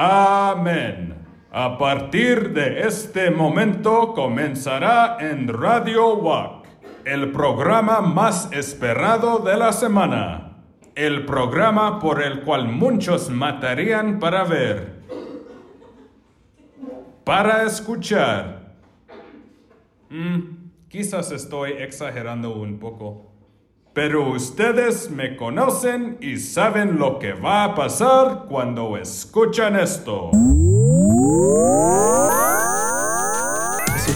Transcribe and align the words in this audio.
Amén. 0.00 1.26
A 1.50 1.76
partir 1.76 2.52
de 2.52 2.86
este 2.86 3.32
momento 3.32 4.14
comenzará 4.14 5.16
en 5.18 5.48
Radio 5.48 6.14
WAC, 6.18 6.66
el 7.04 7.32
programa 7.32 8.00
más 8.00 8.48
esperado 8.52 9.40
de 9.40 9.56
la 9.56 9.72
semana. 9.72 10.62
El 10.94 11.26
programa 11.26 11.98
por 11.98 12.22
el 12.22 12.42
cual 12.42 12.68
muchos 12.68 13.28
matarían 13.28 14.20
para 14.20 14.44
ver. 14.44 15.02
Para 17.24 17.64
escuchar. 17.64 18.76
Mm, 20.10 20.78
quizás 20.88 21.32
estoy 21.32 21.72
exagerando 21.72 22.54
un 22.54 22.78
poco. 22.78 23.27
Pero 24.00 24.30
ustedes 24.30 25.10
me 25.10 25.36
conocen 25.36 26.18
y 26.20 26.36
saben 26.36 27.00
lo 27.00 27.18
que 27.18 27.32
va 27.32 27.64
a 27.64 27.74
pasar 27.74 28.44
cuando 28.48 28.96
escuchan 28.96 29.74
esto. 29.74 30.30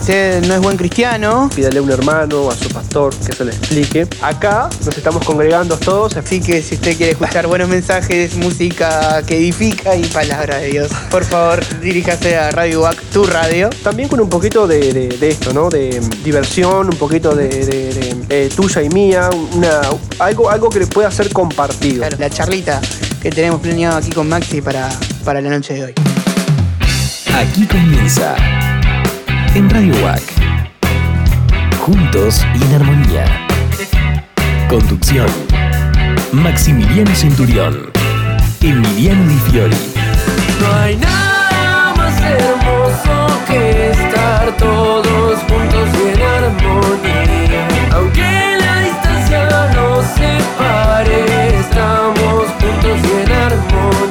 Si 0.05 0.11
usted 0.11 0.45
no 0.49 0.55
es 0.55 0.61
buen 0.61 0.77
cristiano, 0.77 1.49
pídale 1.55 1.79
a 1.79 1.83
un 1.83 1.91
hermano 1.91 2.43
o 2.43 2.51
a 2.51 2.57
su 2.57 2.69
pastor 2.71 3.15
que 3.15 3.33
se 3.33 3.45
le 3.45 3.53
explique. 3.53 4.09
Acá 4.21 4.69
nos 4.85 4.97
estamos 4.99 5.25
congregando 5.25 5.77
todos. 5.79 6.17
así 6.17 6.41
que 6.41 6.61
si 6.61 6.75
usted 6.75 6.97
quiere 6.97 7.13
escuchar 7.13 7.47
buenos 7.47 7.69
mensajes, 7.69 8.35
música 8.37 9.23
que 9.25 9.37
edifica 9.37 9.95
y 9.95 10.03
palabra 10.07 10.57
de 10.59 10.67
Dios, 10.73 10.91
por 11.09 11.25
favor 11.25 11.61
diríjase 11.81 12.37
a 12.37 12.51
Radio 12.51 12.83
WAC, 12.83 12.97
tu 13.13 13.25
radio. 13.25 13.71
También 13.85 14.09
con 14.09 14.19
un 14.21 14.29
poquito 14.29 14.67
de, 14.67 14.93
de- 14.93 15.09
de 15.09 15.29
esto, 15.29 15.53
¿no? 15.53 15.69
De 15.71 16.01
diversión, 16.25 16.89
un 16.89 16.97
poquito 16.97 17.35
de, 17.37 17.49
de- 17.49 17.93
de, 17.95 18.17
eh, 18.29 18.51
tuya 18.55 18.83
y 18.83 18.89
mía, 18.89 19.31
una, 19.53 19.81
algo, 20.19 20.51
algo 20.51 20.69
que 20.69 20.85
pueda 20.89 21.11
ser 21.13 21.33
compartido. 21.33 21.99
Claro, 21.99 22.17
la 22.19 22.29
charlita 22.29 22.81
que 23.23 23.31
tenemos 23.31 23.61
planeado 23.61 23.99
aquí 23.99 24.11
con 24.11 24.29
Maxi 24.29 24.61
para, 24.61 24.89
para 25.25 25.41
la 25.41 25.49
noche 25.51 25.75
de 25.75 25.85
hoy. 25.85 25.95
Aquí 27.35 27.67
comienza 27.67 28.35
en 29.55 29.69
Radio 29.69 29.95
WAC. 30.03 30.23
Juntos 31.81 32.45
y 32.55 32.63
en 32.65 32.75
armonía. 32.75 33.25
Conducción. 34.69 35.27
Maximiliano 36.33 37.15
Centurión. 37.15 37.91
Emiliano 38.61 39.29
Di 39.29 39.39
Fiori. 39.51 39.77
No 40.61 40.75
hay 40.81 40.97
nada 40.97 41.95
más 41.97 42.19
hermoso 42.23 43.41
que 43.47 43.91
estar 43.91 44.57
todos 44.57 45.39
juntos 45.41 45.89
y 45.95 46.15
en 46.15 46.23
armonía. 46.23 47.69
Aunque 47.93 48.57
la 48.59 48.81
distancia 48.81 49.71
nos 49.75 50.07
separe, 50.07 51.59
estamos 51.59 52.47
juntos 52.59 52.99
y 53.05 53.23
en 53.23 53.33
armonía. 53.33 54.02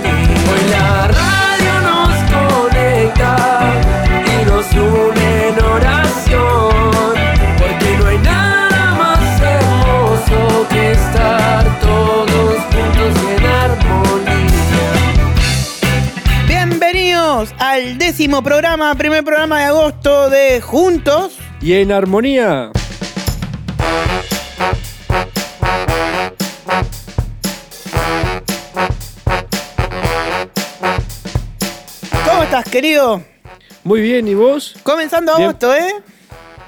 Al 17.82 17.98
décimo 17.98 18.44
programa, 18.44 18.94
primer 18.94 19.24
programa 19.24 19.60
de 19.60 19.66
agosto 19.66 20.30
de 20.30 20.62
Juntos. 20.62 21.38
Y 21.62 21.74
en 21.74 21.92
armonía. 21.92 22.72
¿Cómo 32.26 32.44
estás, 32.44 32.66
querido? 32.70 33.24
Muy 33.84 34.02
bien, 34.02 34.28
¿y 34.28 34.36
vos? 34.36 34.76
Comenzando 34.84 35.36
Bien. 35.38 35.50
agosto, 35.50 35.74
¿eh? 35.74 35.96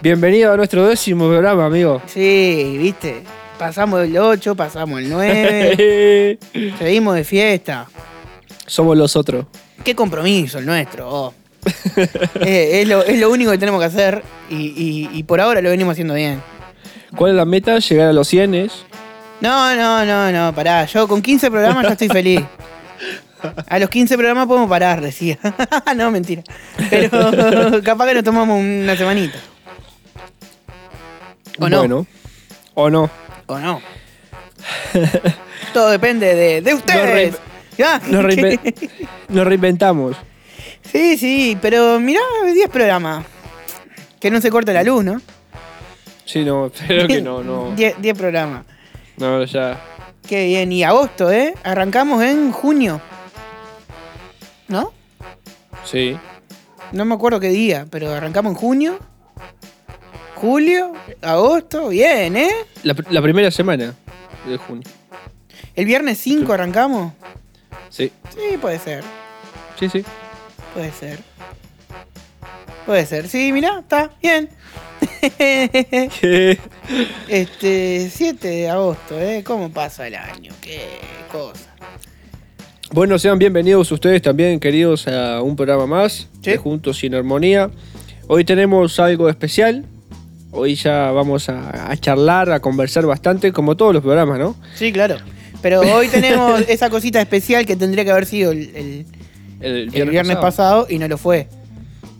Bienvenido 0.01 0.51
a 0.51 0.57
nuestro 0.57 0.87
décimo 0.87 1.27
programa, 1.27 1.67
amigo. 1.67 2.01
Sí, 2.07 2.75
viste. 2.79 3.23
Pasamos 3.59 4.01
el 4.01 4.17
8, 4.17 4.55
pasamos 4.55 4.99
el 4.99 5.09
9. 5.09 6.39
Seguimos 6.79 7.15
de 7.15 7.23
fiesta. 7.23 7.87
Somos 8.65 8.97
los 8.97 9.15
otros. 9.15 9.45
Qué 9.83 9.95
compromiso 9.95 10.59
el 10.59 10.65
nuestro. 10.65 11.09
oh. 11.09 11.33
Eh, 12.41 12.81
es, 12.81 12.87
lo, 12.87 13.03
es 13.03 13.17
lo 13.19 13.29
único 13.31 13.51
que 13.51 13.57
tenemos 13.57 13.79
que 13.79 13.85
hacer 13.87 14.21
y, 14.49 14.55
y- 14.55 15.09
y 15.13 15.23
por 15.23 15.39
ahora 15.39 15.61
lo 15.61 15.69
venimos 15.69 15.93
haciendo 15.93 16.13
bien. 16.13 16.41
¿Cuál 17.15 17.31
es 17.31 17.37
la 17.37 17.45
meta? 17.45 17.77
Llegar 17.79 18.07
a 18.09 18.13
los 18.13 18.27
100 18.27 18.69
No, 19.39 19.75
no, 19.75 20.05
no, 20.05 20.31
no, 20.31 20.53
pará. 20.53 20.85
Yo 20.85 21.07
con 21.07 21.21
15 21.21 21.49
programas 21.51 21.83
ya 21.83 21.91
estoy 21.91 22.09
feliz. 22.09 22.41
A 23.67 23.77
los 23.79 23.89
15 23.89 24.15
programas 24.17 24.47
podemos 24.47 24.69
parar, 24.69 24.99
decía. 25.01 25.37
no, 25.95 26.11
mentira. 26.11 26.43
Pero 26.89 27.81
capaz 27.83 28.07
que 28.07 28.13
nos 28.15 28.23
tomamos 28.23 28.59
una 28.59 28.95
semanita. 28.97 29.37
¿O 31.59 31.69
no? 31.69 31.77
Bueno. 31.79 32.07
¿O 32.73 32.89
no? 32.89 33.09
¿O 33.45 33.59
no? 33.59 33.81
Todo 35.73 35.89
depende 35.91 36.33
de, 36.35 36.61
de 36.61 36.73
ustedes. 36.73 37.35
¿Ya? 37.77 37.99
Nos, 38.07 38.23
reinven- 38.23 38.99
nos 39.29 39.45
reinventamos. 39.47 40.15
Sí, 40.83 41.17
sí, 41.17 41.57
pero 41.61 41.99
mirá, 41.99 42.21
10 42.53 42.69
programas. 42.69 43.25
Que 44.19 44.29
no 44.31 44.39
se 44.41 44.49
corte 44.51 44.73
la 44.73 44.83
luz, 44.83 45.03
¿no? 45.03 45.21
Sí, 46.25 46.43
no, 46.45 46.65
espero 46.73 47.07
que 47.07 47.21
no, 47.21 47.43
no. 47.43 47.71
10 47.75 47.95
10 48.01 48.17
programas. 48.17 48.65
No, 49.17 49.43
ya. 49.43 49.79
Qué 50.27 50.45
bien. 50.47 50.71
Y 50.71 50.83
agosto, 50.83 51.31
¿eh? 51.31 51.53
Arrancamos 51.63 52.23
en 52.23 52.51
junio. 52.51 53.01
¿No? 54.67 54.93
Sí. 55.85 56.17
No 56.91 57.05
me 57.05 57.15
acuerdo 57.15 57.39
qué 57.39 57.49
día, 57.49 57.85
pero 57.89 58.11
arrancamos 58.13 58.51
en 58.53 58.57
junio. 58.57 58.99
Julio, 60.35 60.93
agosto, 61.21 61.89
bien, 61.89 62.35
¿eh? 62.37 62.51
La, 62.83 62.95
la 63.09 63.21
primera 63.21 63.49
semana 63.51 63.93
de 64.47 64.57
junio. 64.57 64.83
El 65.75 65.85
viernes 65.85 66.19
5 66.19 66.51
arrancamos. 66.53 67.13
Sí, 67.95 68.11
Sí, 68.33 68.57
puede 68.59 68.79
ser, 68.79 69.03
sí, 69.79 69.87
sí. 69.87 70.03
puede 70.73 70.91
ser. 70.91 71.19
Puede 72.87 73.05
ser, 73.05 73.27
sí, 73.29 73.51
mirá, 73.53 73.79
está, 73.81 74.09
bien. 74.19 74.49
este, 77.29 78.09
7 78.09 78.47
de 78.47 78.69
agosto, 78.69 79.19
¿eh? 79.19 79.43
¿Cómo 79.45 79.69
pasa 79.71 80.07
el 80.07 80.15
año? 80.15 80.51
Qué 80.59 80.81
cosa. 81.31 81.69
Bueno, 82.91 83.19
sean 83.19 83.37
bienvenidos 83.37 83.91
ustedes 83.91 84.23
también, 84.23 84.59
queridos, 84.59 85.07
a 85.07 85.41
un 85.43 85.55
programa 85.55 85.85
más 85.85 86.27
Sí. 86.41 86.51
de 86.51 86.57
Juntos 86.57 87.03
y 87.03 87.07
en 87.07 87.15
Armonía. 87.15 87.69
Hoy 88.27 88.43
tenemos 88.43 88.99
algo 88.99 89.29
especial. 89.29 89.85
Hoy 90.51 90.73
ya 90.75 91.11
vamos 91.11 91.47
a, 91.49 91.91
a 91.91 91.95
charlar, 91.97 92.51
a 92.51 92.59
conversar 92.59 93.05
bastante, 93.05 93.51
como 93.53 93.77
todos 93.77 93.93
los 93.93 94.01
programas, 94.01 94.39
¿no? 94.39 94.55
Sí, 94.75 94.91
claro. 94.91 95.17
Pero 95.63 95.79
hoy 95.81 96.09
tenemos 96.09 96.61
esa 96.67 96.91
cosita 96.91 97.19
especial 97.19 97.65
que 97.65 97.75
tendría 97.75 98.03
que 98.05 98.11
haber 98.11 98.27
sido 98.27 98.51
el, 98.51 98.69
el- 98.75 99.05
El 99.61 99.95
el 99.95 100.09
viernes, 100.11 100.35
pasado. 100.37 100.85
y 100.89 100.99
no 100.99 101.07
lo 101.07 101.17
fue. 101.17 101.47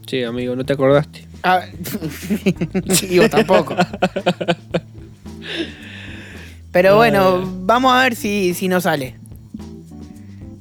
Sí, 0.07 0.23
amigo, 0.23 0.55
no 0.55 0.65
te 0.65 0.73
acordaste. 0.73 1.27
Ah, 1.43 1.61
y 3.09 3.19
vos 3.19 3.29
tampoco. 3.29 3.75
Pero 6.71 6.95
bueno, 6.95 7.43
vamos 7.65 7.93
a 7.93 8.03
ver 8.03 8.15
si, 8.15 8.53
si 8.53 8.67
nos 8.67 8.83
sale. 8.83 9.15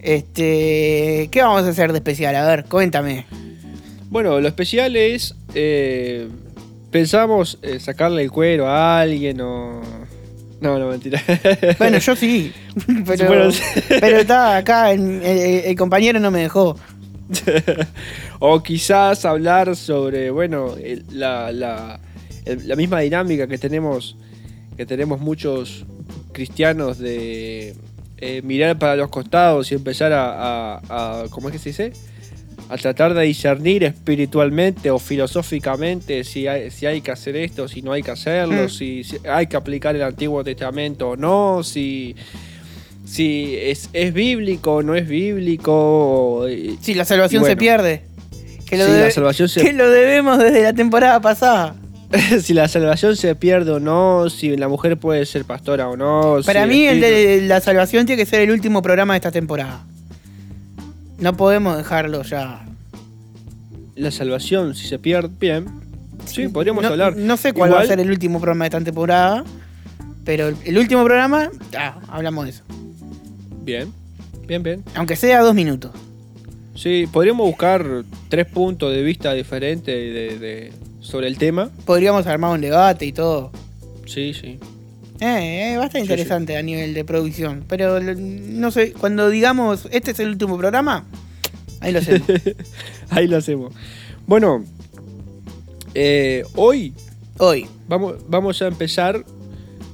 Este, 0.01 1.29
¿qué 1.31 1.41
vamos 1.43 1.63
a 1.63 1.69
hacer 1.69 1.93
de 1.93 1.99
especial? 1.99 2.35
A 2.37 2.47
ver, 2.47 2.65
cuéntame. 2.65 3.27
Bueno, 4.11 4.41
lo 4.41 4.49
especial 4.49 4.95
es. 4.97 5.35
eh, 5.55 6.29
pensamos 6.91 7.59
eh, 7.63 7.79
sacarle 7.81 8.23
el 8.23 8.31
cuero 8.31 8.69
a 8.69 9.01
alguien 9.01 9.41
o. 9.41 9.81
No, 10.63 10.79
no, 10.79 10.89
mentira. 10.89 11.21
Bueno, 11.79 11.99
yo 11.99 12.17
sí, 12.17 12.53
pero, 13.07 13.27
Bueno, 13.27 13.51
pero 13.89 14.19
está 14.21 14.57
acá, 14.57 14.93
el, 14.93 15.23
el- 15.23 15.65
el 15.67 15.77
compañero 15.77 16.19
no 16.21 16.31
me 16.31 16.41
dejó. 16.41 16.77
o 18.39 18.63
quizás 18.63 19.25
hablar 19.25 19.75
sobre, 19.77 20.31
bueno, 20.31 20.77
el- 20.77 21.05
la, 21.13 21.51
la- 21.53 22.01
el- 22.45 22.67
la 22.69 22.77
misma 22.77 23.01
dinámica 23.01 23.47
que 23.47 23.59
tenemos, 23.59 24.17
que 24.77 24.87
tenemos 24.87 25.21
muchos 25.21 25.85
cristianos 26.33 26.99
de 26.99 27.75
eh, 28.19 28.41
mirar 28.43 28.79
para 28.79 28.97
los 28.97 29.09
costados 29.11 29.71
y 29.73 29.75
empezar 29.75 30.13
a, 30.13 30.33
a- 30.77 30.81
a- 30.89 31.25
¿cómo 31.31 31.49
es 31.49 31.53
que 31.55 31.59
se 31.59 31.69
dice? 31.71 31.93
A 32.73 32.77
tratar 32.79 33.13
de 33.13 33.23
discernir 33.25 33.85
espiritualmente 33.85 34.91
o 34.91 34.99
filosóficamente 34.99 36.25
si 36.25 36.47
hay, 36.47 36.71
si 36.71 36.87
hay 36.87 37.03
que 37.03 37.11
hacer 37.11 37.37
esto, 37.37 37.69
si 37.69 37.83
no 37.83 37.93
hay 37.93 38.03
que 38.03 38.13
hacerlo, 38.13 38.65
Mm. 38.65 38.69
si, 38.71 39.05
si 39.05 39.19
hay 39.29 39.47
que 39.47 39.57
aplicar 39.57 39.95
el 39.95 40.03
Antiguo 40.03 40.43
Testamento 40.43 41.11
o 41.11 41.17
no, 41.17 41.63
si, 41.63 42.17
si 43.05 43.57
es, 43.61 43.91
es 43.93 44.15
bíblico 44.15 44.77
o 44.77 44.83
no 44.83 44.95
es 44.95 45.07
bíblico. 45.07 46.47
y- 46.49 46.79
Si 46.81 46.95
la 46.95 47.05
salvación 47.05 47.45
se 47.45 47.57
pierde. 47.57 48.03
Que 48.67 48.79
lo, 48.79 48.87
Sí, 48.87 48.91
la 48.93 48.97
debe- 48.99 49.11
salvación 49.11 49.49
se- 49.51 49.61
que 49.63 49.73
lo 49.75 49.91
debemos 49.91 50.39
desde 50.39 50.63
la 50.63 50.73
temporada 50.73 51.21
pasada. 51.21 51.75
si 52.43 52.55
la 52.55 52.69
salvación 52.69 53.17
se 53.17 53.35
pierde 53.35 53.71
o 53.73 53.81
no, 53.81 54.31
si 54.31 54.57
la 54.57 54.69
mujer 54.69 54.97
puede 54.97 55.27
ser 55.27 55.45
pastora 55.45 55.89
o 55.91 55.97
no. 55.97 56.39
Para 56.47 56.63
si 56.65 56.69
mí 56.71 56.87
el 56.87 57.01
de 57.03 57.43
la 57.43 57.61
salvación 57.61 58.07
tiene 58.07 58.23
que 58.23 58.27
ser 58.29 58.41
el 58.41 58.51
último 58.51 58.81
programa 58.81 59.13
de 59.13 59.19
esta 59.19 59.31
temporada. 59.31 59.85
No 61.19 61.37
podemos 61.37 61.77
dejarlo 61.77 62.23
ya. 62.23 62.65
La 63.95 64.11
salvación, 64.11 64.75
si 64.75 64.87
se 64.89 64.99
pierde, 64.99 65.31
bien. 65.39 65.67
Sí, 66.27 66.49
podríamos 66.49 66.83
no, 66.83 66.89
hablar. 66.91 67.17
No 67.17 67.37
sé 67.37 67.53
cuál 67.53 67.73
va 67.75 67.81
a 67.81 67.87
ser 67.87 68.01
el 68.01 68.11
último 68.11 68.41
programa 68.41 68.65
de 68.65 68.69
esta 68.69 68.81
temporada. 68.81 69.45
Pero 70.25 70.49
el, 70.49 70.57
el 70.65 70.79
último 70.79 71.05
programa, 71.05 71.51
ah, 71.77 71.99
hablamos 72.09 72.45
de 72.45 72.51
eso. 72.53 72.63
Bien, 73.65 73.93
bien, 74.47 74.63
bien. 74.63 74.85
Aunque 74.95 75.17
sea 75.17 75.41
dos 75.43 75.55
minutos. 75.55 75.91
Sí, 76.77 77.09
podríamos 77.13 77.47
buscar 77.47 77.85
tres 78.29 78.47
puntos 78.47 78.93
de 78.93 79.03
vista 79.03 79.33
diferentes 79.35 79.95
de, 79.95 80.39
de- 80.39 80.73
sobre 81.01 81.27
el 81.27 81.39
tema. 81.39 81.71
Podríamos 81.85 82.27
armar 82.29 82.53
un 82.55 82.61
debate 82.61 83.05
y 83.05 83.13
todo. 83.13 83.51
Sí, 84.07 84.33
sí. 84.33 84.59
Eh, 85.23 85.73
eh, 85.73 85.77
va 85.77 85.85
a 85.85 85.87
estar 85.87 86.01
Sí, 86.01 86.05
interesante 86.05 86.57
a 86.57 86.63
nivel 86.63 86.95
de 86.95 87.05
producción. 87.05 87.65
Pero 87.69 88.01
no 88.01 88.71
sé, 88.71 88.93
cuando 88.93 89.31
digamos 89.31 89.89
este 89.91 90.11
es 90.11 90.21
el 90.21 90.29
último 90.31 90.59
programa, 90.59 91.05
ahí 91.81 91.93
lo 91.93 92.01
hacemos. 92.01 92.29
Ahí 93.11 93.27
lo 93.29 93.37
hacemos. 93.37 93.75
Bueno, 94.27 94.65
eh, 95.95 96.45
hoy 96.57 96.95
Hoy. 97.39 97.67
vamos, 97.89 98.17
vamos 98.29 98.63
a 98.63 98.69
empezar 98.69 99.25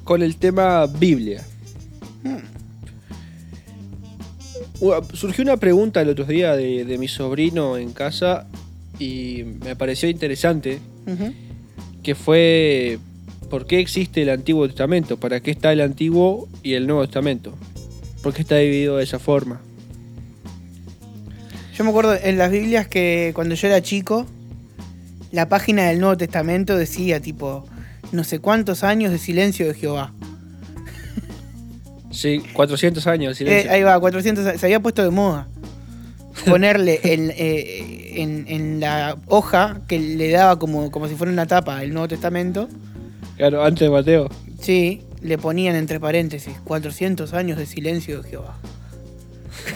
con 0.05 0.23
el 0.23 0.37
tema 0.37 0.87
Biblia. 0.87 1.45
Uh, 4.81 5.03
Surgió 5.13 5.43
una 5.43 5.57
pregunta 5.57 6.01
el 6.01 6.09
otro 6.11 6.25
día 6.25 6.55
de, 6.55 6.85
de 6.85 6.99
mi 6.99 7.09
sobrino 7.09 7.77
en 7.77 7.93
casa 7.93 8.47
y 8.99 9.45
me 9.65 9.77
pareció 9.77 10.09
interesante, 10.09 10.79
que 12.03 12.15
fue 12.15 12.99
¿por 13.49 13.67
qué 13.67 13.81
existe 13.81 14.23
el 14.23 14.31
Antiguo 14.31 14.67
Testamento? 14.67 15.17
¿Para 15.19 15.41
qué 15.41 15.51
está 15.51 15.73
el 15.73 15.81
Antiguo 15.81 16.49
y 16.63 16.75
el 16.75 16.87
Nuevo 16.87 17.05
Testamento? 17.07 17.55
¿Por 18.23 18.35
qué 18.35 18.43
está 18.43 18.57
dividido 18.57 18.97
de 18.97 19.05
esa 19.05 19.19
forma? 19.19 19.61
Yo 21.77 21.85
me 21.85 21.91
acuerdo 21.91 22.15
en 22.21 22.39
las 22.39 22.51
Biblias 22.51 22.89
que 22.89 23.33
cuando 23.35 23.55
yo 23.55 23.69
era 23.69 23.81
chico, 23.83 24.27
la 25.31 25.49
página 25.49 25.85
del 25.89 26.01
Nuevo 26.01 26.17
Testamento 26.17 26.77
decía 26.77 27.21
tipo, 27.21 27.65
no 28.13 28.25
sé 28.25 28.41
cuántos 28.41 28.83
años 28.83 29.13
de 29.13 29.19
silencio 29.19 29.67
de 29.69 29.75
Jehová. 29.75 30.13
Sí, 32.11 32.43
400 32.55 33.07
años. 33.07 33.33
Eh, 33.33 33.35
silencio. 33.37 33.71
ahí 33.71 33.83
va, 33.83 34.01
400, 34.01 34.47
a- 34.47 34.59
se 34.59 34.67
había 34.67 34.81
puesto 34.81 35.03
de 35.05 35.11
moda. 35.11 35.47
Ponerle 36.47 36.99
en, 37.05 37.31
eh, 37.37 38.15
en- 38.23 38.47
en 38.49 38.81
la 38.81 39.17
hoja 39.27 39.83
que 39.87 39.99
le 40.01 40.31
daba 40.31 40.59
como, 40.59 40.91
como 40.91 41.07
si 41.07 41.15
fuera 41.15 41.33
una 41.33 41.47
tapa 41.47 41.83
el 41.85 41.93
Nuevo 41.93 42.09
Testamento, 42.09 42.69
Claro, 43.39 43.65
antes 43.65 43.81
de 43.81 43.91
Mateo. 43.91 44.29
sí, 44.61 45.03
le 45.23 45.39
ponían 45.39 45.75
entre 45.77 45.99
paréntesis 45.99 46.55
400 46.65 47.33
años 47.35 47.57
de 47.59 47.67
silencio 47.67 48.23
de 48.23 48.29
Jehová. 48.31 48.59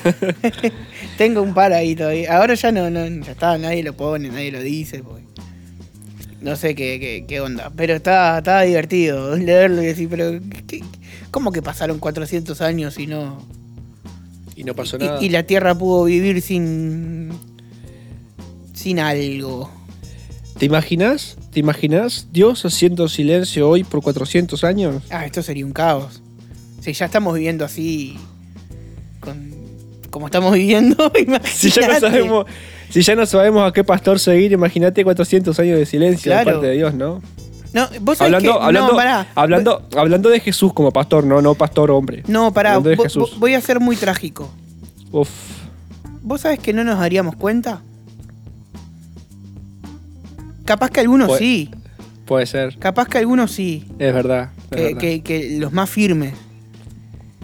Tengo 1.18 1.42
un 1.42 1.54
par 1.54 1.72
ahí 1.72 1.94
todavía. 1.96 2.36
Ahora 2.36 2.54
ya 2.54 2.72
no, 2.72 2.90
no, 2.90 3.06
ya 3.06 3.32
está, 3.32 3.58
nadie 3.58 3.82
lo 3.82 3.92
pone, 3.94 4.28
nadie 4.28 4.52
lo 4.52 4.60
dice. 4.62 5.02
porque 5.02 5.24
No 6.40 6.56
sé 6.56 6.74
qué, 6.74 6.98
qué, 7.00 7.24
qué 7.26 7.40
onda. 7.40 7.72
Pero 7.76 7.94
estaba, 7.94 8.38
estaba 8.38 8.62
divertido 8.62 9.36
leerlo 9.36 9.82
y 9.82 9.86
decir, 9.86 10.08
pero 10.08 10.32
¿qué- 10.66 10.82
¿cómo 11.30 11.52
que 11.52 11.62
pasaron 11.62 11.98
400 11.98 12.60
años 12.60 12.98
y 12.98 13.06
no... 13.06 13.42
Y 14.54 14.64
no 14.64 14.74
pasó 14.74 14.96
Y- 14.96 15.00
nada. 15.00 15.22
Y, 15.22 15.28
la 15.30 15.44
Tierra 15.44 15.74
pudo 15.74 16.04
vivir 16.04 16.42
sin. 16.42 17.30
sin 18.74 18.98
algo. 19.00 19.70
¿Te 20.62 20.66
imaginas? 20.66 21.36
¿Te 21.50 21.58
imaginas 21.58 22.28
Dios 22.30 22.64
haciendo 22.64 23.08
silencio 23.08 23.68
hoy 23.68 23.82
por 23.82 24.00
400 24.00 24.62
años? 24.62 25.02
Ah, 25.10 25.26
esto 25.26 25.42
sería 25.42 25.66
un 25.66 25.72
caos. 25.72 26.22
Si 26.80 26.92
ya 26.92 27.06
estamos 27.06 27.34
viviendo 27.34 27.64
así. 27.64 28.16
Con, 29.18 29.50
como 30.10 30.26
estamos 30.26 30.52
viviendo, 30.54 31.10
Si 31.46 31.68
ya 31.72 31.88
no 31.88 31.98
sabemos, 31.98 32.46
si 32.90 33.02
ya 33.02 33.16
no 33.16 33.26
sabemos 33.26 33.68
a 33.68 33.72
qué 33.72 33.82
pastor 33.82 34.20
seguir, 34.20 34.52
imagínate 34.52 35.02
400 35.02 35.58
años 35.58 35.80
de 35.80 35.84
silencio 35.84 36.30
de 36.38 36.44
parte 36.44 36.64
de 36.68 36.74
Dios, 36.76 36.94
¿no? 36.94 37.20
No, 37.72 37.88
vos 38.00 38.18
sabés 38.18 38.32
Hablando, 38.32 38.56
que- 38.60 38.64
hablando, 38.64 38.90
no, 38.92 38.96
pará. 38.96 39.26
hablando, 39.34 39.88
hablando 39.96 40.28
de 40.28 40.38
Jesús 40.38 40.72
como 40.72 40.92
pastor, 40.92 41.24
no, 41.24 41.42
no 41.42 41.56
pastor 41.56 41.90
hombre. 41.90 42.22
No, 42.28 42.52
pará. 42.52 42.78
de 42.78 42.96
Jesús. 42.96 43.36
voy 43.36 43.54
a 43.54 43.60
ser 43.60 43.80
muy 43.80 43.96
trágico. 43.96 44.48
Uf. 45.10 45.28
¿Vos 46.22 46.42
sabés 46.42 46.60
que 46.60 46.72
no 46.72 46.84
nos 46.84 47.00
daríamos 47.00 47.34
cuenta? 47.34 47.82
Capaz 50.72 50.90
que 50.90 51.00
algunos 51.00 51.36
sí. 51.38 51.70
Puede 52.24 52.46
ser, 52.46 52.78
Capaz 52.78 53.08
que 53.08 53.18
algunos 53.18 53.50
sí. 53.52 53.84
es 53.98 54.14
verdad. 54.14 54.50
es 54.70 54.76
que, 54.76 54.82
verdad. 54.84 55.00
que- 55.00 55.22
que 55.22 55.56
los 55.58 55.72
más 55.72 55.90
firmes. 55.90 56.32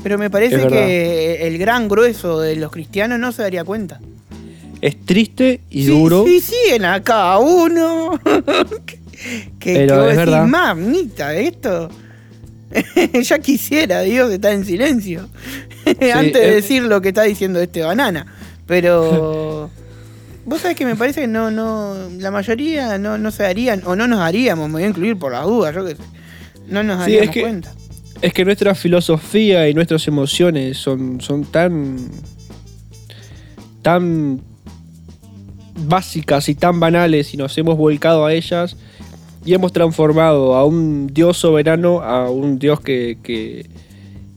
Pero 0.03 0.17
me 0.17 0.31
parece 0.31 0.67
que 0.69 1.47
el 1.47 1.59
gran 1.59 1.89
grueso 1.89 2.41
de 2.41 2.57
los 2.57 2.71
cristianos 2.73 3.19
no 3.19 3.33
se 3.33 3.43
daría 3.43 3.65
cuenta. 3.65 4.01
Es 4.81 4.97
triste 5.05 5.61
y 5.71 5.83
Sí, 5.85 5.91
duro. 5.91 6.25
Sí, 6.25 6.41
siguen 6.41 6.85
acá 6.85 7.37
uno. 7.39 8.19
que 8.87 8.99
que 9.59 9.75
Pero 9.75 9.97
vos 9.97 10.11
es 10.13 10.17
decís, 10.17 10.31
verdad. 10.33 10.47
mamita, 10.47 11.35
esto. 11.35 11.91
ya 13.23 13.39
quisiera 13.41 14.03
Dios 14.03 14.31
estar 14.33 14.53
en 14.53 14.65
silencio. 14.65 15.29
Antes 16.15 16.33
de 16.35 16.49
es- 16.51 16.55
decir 16.55 16.85
lo 16.85 17.01
que 17.03 17.09
está 17.09 17.23
diciendo 17.25 17.61
este 17.61 17.83
banana. 17.83 18.27
Pero. 18.67 19.71
Vos 20.49 20.63
sabés 20.63 20.77
que 20.77 20.87
me 20.87 20.97
parece 20.97 21.21
que 21.23 21.27
no, 21.27 21.51
no. 21.51 21.95
La 22.19 22.31
mayoría 22.31 22.97
no, 22.99 23.19
no 23.19 23.31
se 23.31 23.43
darían, 23.43 23.83
o 23.85 23.95
no 23.95 24.09
nos 24.09 24.21
haríamos, 24.21 24.69
me 24.69 24.75
voy 24.75 24.83
a 24.85 24.89
incluir 24.89 25.19
por 25.19 25.33
las 25.33 25.45
dudas, 25.45 25.75
yo 25.75 25.85
qué 25.85 25.95
sé. 25.97 26.03
No 26.69 26.83
nos 26.83 26.97
Sí, 27.05 27.13
daríamos 27.13 27.29
es 27.29 27.35
que- 27.35 27.41
cuenta. 27.43 27.73
Es 28.21 28.33
que 28.33 28.45
nuestra 28.45 28.75
filosofía 28.75 29.69
y 29.69 29.75
nuestras 29.75 30.09
emociones 30.09 30.77
son, 30.79 31.21
son 31.21 31.45
tan. 31.45 31.99
tan 33.83 34.41
básicas 35.81 36.49
y 36.49 36.55
tan 36.57 36.81
banales 36.81 37.33
y 37.33 37.37
nos 37.37 37.57
hemos 37.57 37.77
volcado 37.77 38.27
a 38.27 38.33
ellas 38.35 38.77
y 39.45 39.55
hemos 39.55 39.73
transformado 39.73 40.57
a 40.57 40.65
un 40.65 41.07
Dios 41.07 41.37
soberano 41.39 42.01
a 42.03 42.29
un 42.31 42.59
Dios 42.59 42.81
que, 42.81 43.19
que, 43.23 43.67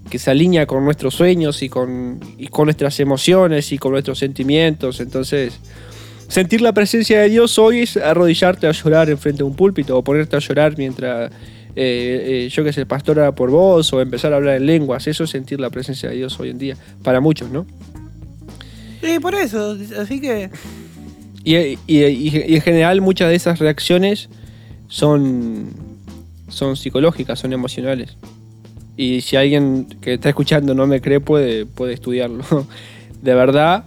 que 0.10 0.20
se 0.20 0.30
alinea 0.30 0.68
con 0.68 0.86
nuestros 0.86 1.16
sueños 1.16 1.64
y 1.64 1.70
con, 1.70 2.20
y 2.38 2.48
con 2.48 2.66
nuestras 2.66 3.00
emociones 3.00 3.72
y 3.72 3.80
con 3.80 3.94
nuestros 3.94 4.20
sentimientos. 4.20 5.00
Entonces, 5.00 5.60
sentir 6.32 6.62
la 6.62 6.74
presencia 6.74 7.22
de 7.22 7.30
Dios 7.30 7.60
hoy 7.60 7.80
es 7.82 7.98
arrodillarte 7.98 8.66
a 8.68 8.72
llorar 8.72 9.10
enfrente 9.10 9.40
de 9.40 9.44
un 9.44 9.56
púlpito 9.56 9.98
o 9.98 10.04
ponerte 10.04 10.36
a 10.36 10.40
llorar 10.40 10.76
mientras, 10.78 11.32
eh, 11.76 12.46
eh, 12.46 12.50
yo 12.50 12.64
que 12.64 12.74
sé, 12.74 12.86
pastora 12.86 13.34
por 13.36 13.50
vos 13.52 13.92
o 13.94 14.02
empezar 14.02 14.34
a 14.34 14.38
hablar 14.38 14.56
en 14.56 14.66
lenguas. 14.66 15.08
Eso 15.08 15.26
es 15.26 15.30
sentir 15.30 15.60
la 15.60 15.70
presencia 15.70 16.10
de 16.10 16.16
Dios 16.16 16.40
hoy 16.40 16.50
en 16.50 16.58
día, 16.58 16.78
para 17.04 17.20
muchos, 17.20 17.50
¿no? 17.52 17.66
Sí, 19.04 19.20
por 19.20 19.36
eso. 19.36 19.78
Así 20.00 20.22
que. 20.22 20.50
Y, 21.44 21.56
y- 21.58 21.78
y- 21.88 22.44
y 22.48 22.56
en 22.56 22.62
general 22.62 23.02
muchas 23.02 23.30
de 23.30 23.36
esas 23.36 23.60
reacciones 23.60 24.30
son, 24.88 25.70
son 26.50 26.78
psicológicas, 26.78 27.40
son 27.40 27.52
emocionales. 27.52 28.16
Y 28.96 29.22
si 29.22 29.36
alguien 29.38 29.88
que 30.02 30.14
está 30.14 30.30
escuchando 30.30 30.76
no 30.76 30.86
me 30.86 31.02
cree, 31.02 31.20
puede, 31.20 31.66
puede 31.66 31.94
estudiarlo. 31.94 32.44
De 33.22 33.34
verdad 33.36 33.86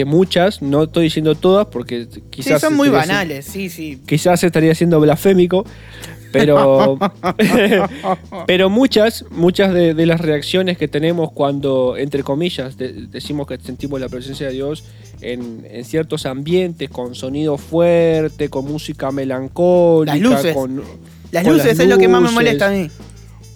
que 0.00 0.04
muchas, 0.06 0.62
no 0.62 0.84
estoy 0.84 1.04
diciendo 1.04 1.34
todas, 1.34 1.66
porque 1.66 2.06
Sí, 2.10 2.22
quizás... 2.30 2.60
son 2.60 2.74
muy 2.74 2.88
banales, 2.88 3.44
sí, 3.44 3.68
sí. 3.68 4.00
quizás 4.06 4.42
estaría 4.44 4.74
siendo 4.74 4.98
blasfémico, 4.98 5.66
pero, 6.32 6.98
pero 8.46 8.70
muchas, 8.70 9.24
muchas 9.30 9.74
de, 9.74 9.94
de 9.94 10.06
las 10.06 10.20
reacciones 10.20 10.78
que 10.78 10.88
tenemos 10.88 11.32
cuando, 11.32 11.96
entre 11.96 12.22
comillas, 12.22 12.76
de- 12.78 12.92
decimos 13.10 13.46
que 13.46 13.58
sentimos 13.58 14.00
la 14.00 14.08
presencia 14.08 14.46
de 14.46 14.52
Dios 14.54 14.84
en, 15.20 15.66
en 15.70 15.84
ciertos 15.84 16.26
ambientes, 16.26 16.88
con 16.88 17.14
sonido 17.14 17.58
fuerte, 17.58 18.48
con 18.48 18.64
música 18.64 19.10
melancólica, 19.10 20.16
Las 20.16 20.22
luces. 20.22 20.54
con, 20.54 20.82
Las 21.30 21.44
con 21.44 21.52
luces 21.54 21.78
es 21.78 21.88
lo 21.88 21.98
que 21.98 22.08
más 22.08 22.20
me 22.22 22.28
luces, 22.28 22.34
molesta 22.34 22.68
a 22.68 22.70
mí. 22.70 22.90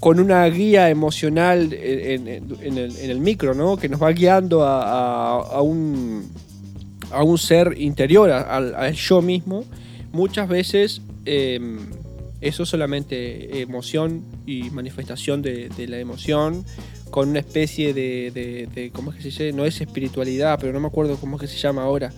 Con 0.05 0.21
una 0.21 0.45
guía 0.51 0.91
emocional 0.91 1.73
en, 1.73 2.29
en- 2.29 2.57
en 2.61 2.77
el, 2.79 2.95
en 2.99 3.11
el 3.11 3.21
micro, 3.21 3.55
¿no? 3.55 3.79
Que 3.79 3.89
nos 3.89 4.03
va 4.03 4.11
guiando 4.13 4.63
a, 4.63 4.83
a- 4.83 5.41
a 5.41 5.61
un, 5.63 6.29
a 7.11 7.23
un 7.23 7.39
ser 7.39 7.75
interior, 7.79 8.31
al, 8.31 8.75
al 8.75 8.93
yo 8.93 9.23
mismo. 9.23 9.65
Muchas 10.13 10.47
veces 10.47 11.01
eh, 11.25 11.59
eso 12.43 12.65
es 12.65 12.69
solamente 12.69 13.63
emoción 13.63 14.23
y 14.45 14.69
manifestación 14.69 15.41
de, 15.41 15.71
de 15.75 15.89
la 15.89 15.99
emoción 15.99 16.67
con 17.11 17.31
una 17.31 17.39
especie 17.39 17.95
de, 17.95 18.31
de- 18.31 18.69
de- 18.75 18.91
¿cómo 18.91 19.11
es 19.11 19.17
que 19.17 19.23
se 19.23 19.29
dice? 19.29 19.53
No 19.53 19.65
es 19.65 19.81
espiritualidad, 19.81 20.59
pero 20.61 20.75
no 20.75 20.81
me 20.81 20.87
acuerdo 20.89 21.17
cómo 21.17 21.37
es 21.37 21.41
que 21.41 21.49
se 21.49 21.57
llama 21.57 21.83
ahora. 21.83 22.13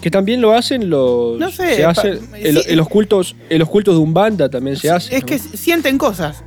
Que 0.00 0.10
también 0.10 0.40
lo 0.40 0.52
hacen 0.54 0.88
los... 0.88 1.38
No 1.38 1.50
sé, 1.50 1.76
se 1.76 1.84
hace- 1.84 2.14
pa- 2.16 2.38
en, 2.38 2.54
sí. 2.56 2.62
en 2.66 2.76
los 2.78 2.88
cultos, 2.88 3.36
en 3.50 3.58
los 3.58 3.68
cultos 3.68 3.94
de 3.94 4.00
Umbanda 4.00 4.48
también 4.48 4.76
se 4.76 4.90
hace. 4.90 5.14
es 5.14 5.20
¿no? 5.22 5.26
que 5.26 5.38
sienten 5.38 5.98
cosas. 5.98 6.42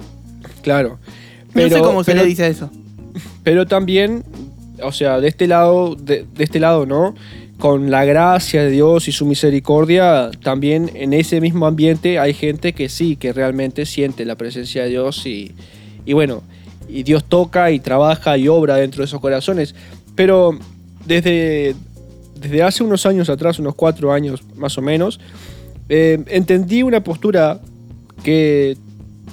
Claro. 0.66 0.98
no 1.54 1.70
sé 1.70 1.80
cómo 1.80 2.04
se 2.04 2.12
pero- 2.12 2.24
le 2.24 2.28
dice 2.30 2.48
eso. 2.48 2.72
Pero 3.44 3.68
también, 3.68 4.24
o 4.82 4.92
sea, 4.92 5.20
de 5.22 5.28
este 5.28 5.48
lado, 5.48 5.96
de, 5.96 6.26
de 6.36 6.44
este 6.44 6.60
lado, 6.60 6.86
¿no? 6.88 7.14
Con 7.60 7.92
la 7.92 8.04
gracia 8.04 8.64
de 8.64 8.72
Dios 8.72 9.08
y 9.08 9.12
su 9.12 9.26
misericordia, 9.28 10.32
también 10.44 10.90
en 10.96 11.14
ese 11.14 11.40
mismo 11.40 11.68
ambiente 11.68 12.18
hay 12.20 12.34
gente 12.34 12.74
que 12.74 12.90
sí, 12.90 13.16
que 13.16 13.32
realmente 13.32 13.86
siente 13.86 14.26
la 14.26 14.36
presencia 14.36 14.84
de 14.84 14.90
Dios 14.90 15.26
y, 15.28 15.54
y 16.06 16.14
bueno, 16.14 16.42
y 16.90 17.04
Dios 17.04 17.24
toca 17.24 17.70
y 17.72 17.80
trabaja 17.80 18.38
y 18.38 18.48
obra 18.48 18.76
dentro 18.78 19.02
de 19.04 19.06
esos 19.06 19.22
corazones. 19.22 19.76
Pero 20.16 20.58
desde, 21.06 21.76
desde 22.42 22.64
hace 22.64 22.84
unos 22.84 23.06
años 23.06 23.30
atrás, 23.30 23.60
unos 23.60 23.76
cuatro 23.76 24.12
años 24.12 24.42
más 24.56 24.78
o 24.80 24.82
menos, 24.82 25.20
eh, 25.90 26.22
entendí 26.28 26.82
una 26.84 27.02
postura 27.04 27.60
que, 28.24 28.76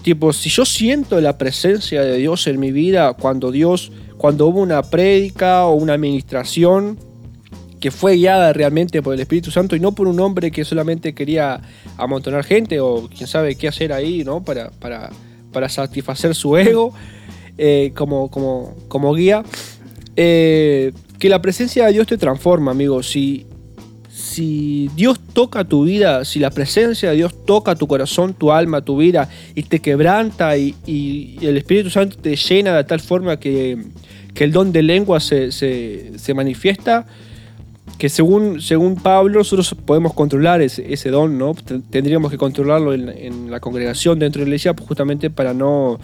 tipo, 0.03 0.33
si 0.33 0.51
yo 0.51 0.65
siento 0.65 1.21
la 1.21 1.39
presencia 1.39 2.03
de 2.03 2.17
Dios 2.19 2.47
en 2.47 2.61
mi 2.61 2.73
vida, 2.73 3.15
cuando 3.15 3.51
Dios, 3.51 3.93
cuando 4.17 4.47
hubo 4.47 4.61
una 4.61 4.83
prédica 4.83 5.67
o 5.67 5.75
una 5.75 5.95
administración 5.95 6.99
que 7.81 7.91
fue 7.91 8.15
guiada 8.15 8.53
realmente 8.53 9.03
por 9.03 9.15
el 9.15 9.21
Espíritu 9.21 9.51
Santo 9.51 9.75
y 9.75 9.81
no 9.81 9.93
por 9.93 10.07
un 10.07 10.21
hombre 10.21 10.53
que 10.53 10.65
solamente 10.65 11.15
quería 11.15 11.61
amontonar 11.97 12.45
gente 12.45 12.79
o 12.81 13.09
quién 13.09 13.27
sabe 13.27 13.57
qué 13.57 13.67
hacer 13.67 13.93
ahí, 13.93 14.23
¿no? 14.23 14.45
Para, 14.45 14.71
para, 14.71 15.11
para 15.53 15.69
satisfacer 15.69 16.35
su 16.35 16.57
ego 16.57 16.95
eh, 17.59 17.93
como, 17.97 18.31
como, 18.31 18.77
como 18.89 19.15
guía. 19.15 19.43
Eh, 20.15 20.93
que 21.19 21.29
la 21.29 21.43
presencia 21.43 21.87
de 21.87 21.93
Dios 21.93 22.07
te 22.07 22.19
transforma, 22.19 22.71
amigo. 22.71 23.03
Si, 23.03 23.47
si 24.15 24.91
Dios 24.95 25.19
toca 25.33 25.65
tu 25.65 25.85
vida, 25.85 26.25
si 26.27 26.39
la 26.39 26.51
presencia 26.51 27.11
de 27.11 27.17
Dios 27.17 27.33
toca 27.47 27.75
tu 27.77 27.87
corazón, 27.87 28.35
tu 28.35 28.53
alma, 28.53 28.83
tu 28.83 28.99
vida, 28.99 29.29
y 29.55 29.63
te 29.63 29.81
quebranta 29.81 30.57
y, 30.59 31.39
el 31.41 31.57
Espíritu 31.57 31.89
Santo 31.89 32.17
te 32.19 32.37
llena 32.37 32.77
de 32.77 32.85
tal 32.85 33.01
forma 33.01 33.39
que, 33.39 33.79
que 34.35 34.45
el 34.45 34.53
don 34.53 34.71
de 34.71 34.83
lengua 34.83 35.19
se, 35.19 35.51
se- 35.51 36.13
se 36.19 36.35
manifiesta, 36.35 37.07
que 37.97 38.11
según, 38.11 38.61
según 38.61 38.97
Pablo 38.97 39.39
nosotros 39.39 39.75
podemos 39.87 40.13
controlar 40.13 40.61
ese, 40.61 40.93
ese 40.93 41.09
don, 41.11 41.39
¿no? 41.39 41.55
Ten- 41.55 41.81
Tendríamos 41.83 42.31
que 42.31 42.37
controlarlo 42.37 42.93
en, 42.93 43.09
en 43.09 43.51
la 43.51 43.61
congregación 43.61 44.19
dentro 44.19 44.41
de 44.41 44.45
la 44.45 44.49
iglesia 44.51 44.75
pues, 44.75 44.87
justamente 44.89 45.31
para 45.31 45.55
no, 45.55 45.99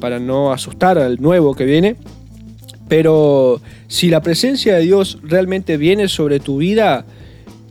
para 0.00 0.18
no 0.18 0.52
asustar 0.52 0.98
al 0.98 1.20
nuevo 1.22 1.54
que 1.54 1.64
viene. 1.64 1.96
Pero 2.88 3.60
si 3.88 4.08
la 4.10 4.20
presencia 4.20 4.74
de 4.74 4.82
Dios 4.82 5.18
realmente 5.22 5.76
viene 5.76 6.08
sobre 6.08 6.38
tu 6.40 6.58
vida, 6.58 7.04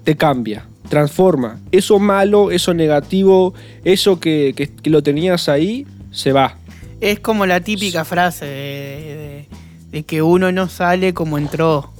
te 0.06 0.16
cambia, 0.16 0.66
transforma. 0.88 1.60
Eso 1.74 2.00
malo, 2.00 2.52
eso 2.52 2.74
negativo, 2.74 3.54
eso 3.84 4.20
que, 4.22 4.54
que- 4.56 4.70
que 4.70 4.90
lo 4.90 5.04
tenías 5.04 5.50
ahí, 5.50 5.86
se 6.12 6.32
va. 6.32 6.58
Es 7.02 7.20
como 7.20 7.46
la 7.46 7.60
típica 7.60 8.06
frase 8.06 8.46
de, 8.46 8.52
de- 8.52 9.48
de 9.92 10.04
que 10.04 10.22
uno 10.22 10.52
no 10.54 10.70
sale 10.70 11.14
como 11.14 11.38
entró. 11.38 11.92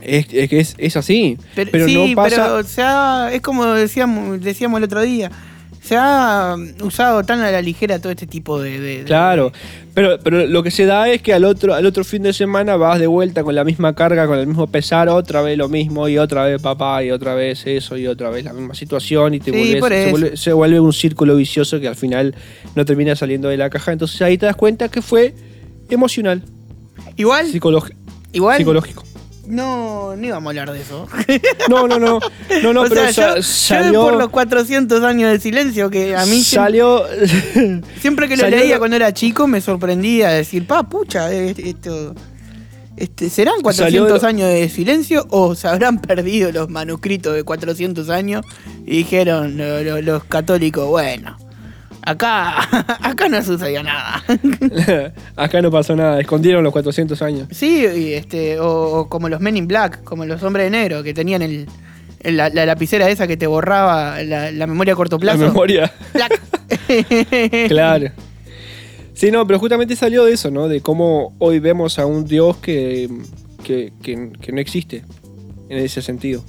Es, 0.00 0.26
es, 0.32 0.48
que 0.48 0.60
es, 0.60 0.74
es 0.78 0.96
así. 0.96 1.36
Pero, 1.56 1.70
Pero, 1.72 1.86
sí, 1.86 1.94
no 2.10 2.14
pasa. 2.14 2.36
pero 2.36 2.62
se 2.62 2.82
ha- 2.82 3.30
es 3.32 3.40
como 3.40 3.64
decíamos, 3.66 4.40
decíamos 4.40 4.78
el 4.78 4.84
otro 4.84 5.00
día. 5.02 5.30
Se 5.86 5.94
ha 5.96 6.56
usado 6.82 7.22
tan 7.22 7.40
a 7.42 7.50
la 7.52 7.62
ligera 7.62 8.00
todo 8.00 8.10
este 8.10 8.26
tipo 8.26 8.60
de. 8.60 8.80
de- 8.80 8.98
de- 8.98 9.04
Claro, 9.04 9.52
pero, 9.94 10.18
pero 10.20 10.44
lo 10.48 10.64
que 10.64 10.72
se 10.72 10.84
da 10.84 11.08
es 11.08 11.22
que 11.22 11.32
al 11.32 11.44
otro, 11.44 11.74
al 11.74 11.86
otro 11.86 12.02
fin 12.02 12.24
de 12.24 12.32
semana 12.32 12.74
vas 12.76 12.98
de 12.98 13.06
vuelta 13.06 13.44
con 13.44 13.54
la 13.54 13.62
misma 13.62 13.94
carga, 13.94 14.26
con 14.26 14.36
el 14.36 14.48
mismo 14.48 14.66
pesar, 14.66 15.08
otra 15.08 15.42
vez 15.42 15.56
lo 15.56 15.68
mismo, 15.68 16.08
y 16.08 16.18
otra 16.18 16.44
vez 16.44 16.60
papá, 16.60 17.04
y 17.04 17.12
otra 17.12 17.34
vez 17.36 17.64
eso, 17.68 17.96
y 17.96 18.08
otra 18.08 18.30
vez 18.30 18.44
la 18.44 18.52
misma 18.52 18.74
situación, 18.74 19.34
y 19.34 19.38
te 19.38 19.52
Sí, 19.52 19.56
volvés- 19.76 19.88
se, 20.04 20.10
vuelve, 20.10 20.36
se 20.36 20.52
vuelve 20.52 20.80
un 20.80 20.92
círculo 20.92 21.36
vicioso 21.36 21.78
que 21.78 21.86
al 21.86 21.94
final 21.94 22.34
no 22.74 22.84
termina 22.84 23.14
saliendo 23.14 23.48
de 23.48 23.56
la 23.56 23.70
caja. 23.70 23.92
Entonces 23.92 24.20
ahí 24.22 24.36
te 24.36 24.46
das 24.46 24.56
cuenta 24.56 24.88
que 24.88 25.02
fue 25.02 25.34
emocional, 25.88 26.42
Igual, 27.16 27.46
igual. 28.32 28.56
psicológico. 28.58 29.04
No, 29.48 30.16
no 30.16 30.26
íbamos 30.26 30.46
a 30.46 30.50
hablar 30.50 30.72
de 30.72 30.80
eso. 30.82 31.06
No, 31.68 31.86
no, 31.88 31.98
no, 31.98 32.20
no, 32.62 32.72
no, 32.72 32.82
o 32.82 32.88
pero 32.88 32.94
sea, 33.02 33.12
sa- 33.12 33.28
yo, 33.30 33.36
yo 33.36 33.42
salió, 33.42 34.02
por 34.02 34.14
los 34.16 34.28
400 34.30 35.02
años 35.02 35.30
de 35.30 35.40
silencio 35.40 35.90
que 35.90 36.14
a 36.16 36.24
mí 36.26 36.42
salió, 36.42 37.04
siempre 38.00 38.28
que 38.28 38.36
lo 38.36 38.42
salió 38.42 38.58
leía 38.58 38.78
cuando 38.78 38.96
era 38.96 39.12
chico 39.12 39.46
me 39.46 39.60
sorprendía 39.60 40.30
decir, 40.30 40.66
pa, 40.66 40.82
pucha, 40.84 41.32
eh, 41.32 41.54
esto... 41.56 42.14
Este, 42.96 43.28
¿Serán 43.28 43.60
400 43.60 44.08
Salió 44.08 44.08
lo- 44.08 44.26
años 44.26 44.48
de 44.48 44.68
silencio 44.70 45.26
o 45.28 45.54
se 45.54 45.68
habrán 45.68 45.98
perdido 46.00 46.50
los 46.50 46.70
manuscritos 46.70 47.34
de 47.34 47.42
400 47.44 48.08
años 48.08 48.42
y 48.86 48.98
dijeron 48.98 49.58
lo- 49.58 49.82
lo- 49.82 50.00
los 50.00 50.24
católicos, 50.24 50.88
bueno, 50.88 51.36
acá, 52.06 52.60
acá 53.02 53.28
no 53.28 53.42
sucedió 53.42 53.82
nada? 53.82 54.22
acá 55.36 55.60
no 55.60 55.70
pasó 55.70 55.94
nada, 55.94 56.18
escondieron 56.20 56.64
los 56.64 56.72
400 56.72 57.20
años. 57.22 57.48
sí, 57.50 57.84
y 57.94 58.12
este, 58.14 58.58
o, 58.60 59.00
o 59.00 59.08
como 59.08 59.28
los 59.28 59.40
Men 59.40 59.56
in 59.56 59.66
Black, 59.68 60.02
como 60.04 60.24
los 60.24 60.42
hombres 60.42 60.66
de 60.66 60.70
negro 60.70 61.02
que 61.02 61.12
tenían 61.12 61.42
el, 61.42 61.66
el- 62.20 62.36
la, 62.36 62.48
la 62.48 62.64
lapicera 62.66 63.08
esa 63.10 63.26
que 63.26 63.36
te 63.36 63.46
borraba 63.46 64.22
la, 64.22 64.50
la 64.50 64.66
memoria 64.66 64.94
a 64.94 64.96
corto 64.96 65.18
plazo. 65.18 65.42
La 65.42 65.48
memoria. 65.48 65.92
Claro. 67.68 68.10
Sí, 69.14 69.30
no, 69.30 69.46
pero 69.46 69.58
justamente 69.58 69.96
salió 69.96 70.24
de 70.24 70.32
eso, 70.34 70.50
¿no? 70.50 70.68
De 70.68 70.80
cómo 70.80 71.34
hoy 71.38 71.58
vemos 71.58 71.98
a 71.98 72.06
un 72.06 72.26
Dios 72.26 72.56
que, 72.58 73.08
que, 73.64 73.92
que- 74.02 74.32
que 74.40 74.52
no 74.52 74.60
existe 74.60 75.04
en 75.68 75.78
ese 75.78 76.02
sentido. 76.02 76.44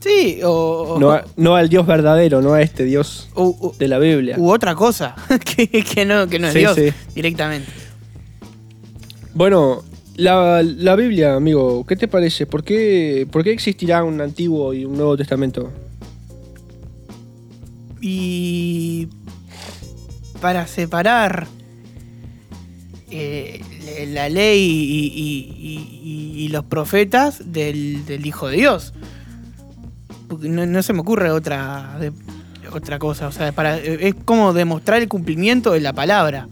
Sí, 0.00 0.40
o, 0.44 0.96
No, 1.00 1.10
a- 1.10 1.24
no 1.36 1.56
al 1.56 1.68
Dios 1.68 1.84
verdadero, 1.86 2.40
no 2.40 2.52
a 2.54 2.62
este 2.62 2.84
Dios 2.84 3.28
u- 3.34 3.56
u- 3.60 3.74
de 3.78 3.88
la 3.88 3.98
Biblia. 3.98 4.36
u 4.38 4.50
otra 4.52 4.74
cosa 4.76 5.16
que, 5.56 5.66
que 5.68 6.04
no, 6.04 6.28
que 6.28 6.38
no 6.38 6.46
es 6.46 6.52
Sí, 6.52 6.58
Dios 6.60 6.76
sí. 6.76 6.90
directamente. 7.14 7.68
Bueno, 9.34 9.82
la, 10.16 10.62
la 10.62 10.94
Biblia, 10.96 11.34
amigo, 11.34 11.84
¿qué 11.86 11.96
te 11.96 12.06
parece? 12.08 12.46
¿Por 12.46 12.62
qué, 12.64 13.26
¿Por 13.30 13.42
qué 13.42 13.52
existirá 13.52 14.04
un 14.04 14.20
Antiguo 14.20 14.72
y 14.72 14.84
un 14.84 14.96
Nuevo 14.96 15.16
Testamento? 15.16 15.70
Y 18.00 19.08
para 20.40 20.66
separar 20.68 21.48
eh, 23.10 23.60
la 24.12 24.28
ley 24.28 24.60
y, 24.60 25.06
y- 25.06 25.52
y- 25.56 26.00
y- 26.40 26.44
y 26.44 26.48
los 26.48 26.64
profetas 26.64 27.52
del, 27.52 28.04
del 28.06 28.26
Hijo 28.26 28.48
de 28.48 28.56
Dios. 28.58 28.92
No, 30.40 30.66
no 30.66 30.82
se 30.82 30.92
me 30.92 31.00
ocurre 31.00 31.30
otra, 31.30 31.96
de- 32.00 32.12
otra 32.72 32.98
cosa. 32.98 33.28
O 33.28 33.32
sea, 33.32 33.52
para, 33.52 33.78
es 33.78 34.14
como 34.24 34.52
demostrar 34.52 35.00
el 35.02 35.08
cumplimiento 35.08 35.72
de 35.72 35.80
la 35.80 35.92
palabra. 35.92 36.48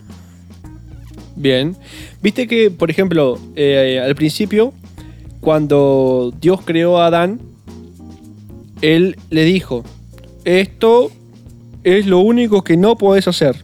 Bien. 1.36 1.76
Viste 2.22 2.46
que, 2.46 2.70
por 2.70 2.90
ejemplo, 2.90 3.38
eh, 3.54 4.00
al 4.04 4.14
principio, 4.14 4.72
cuando 5.40 6.32
Dios 6.40 6.60
creó 6.64 6.98
a 6.98 7.06
Adán, 7.08 7.40
Él 8.80 9.18
le 9.30 9.44
dijo, 9.44 9.84
esto 10.44 11.10
es 11.84 12.06
lo 12.06 12.20
único 12.20 12.62
que 12.62 12.76
no 12.76 12.96
podés 12.96 13.28
hacer. 13.28 13.56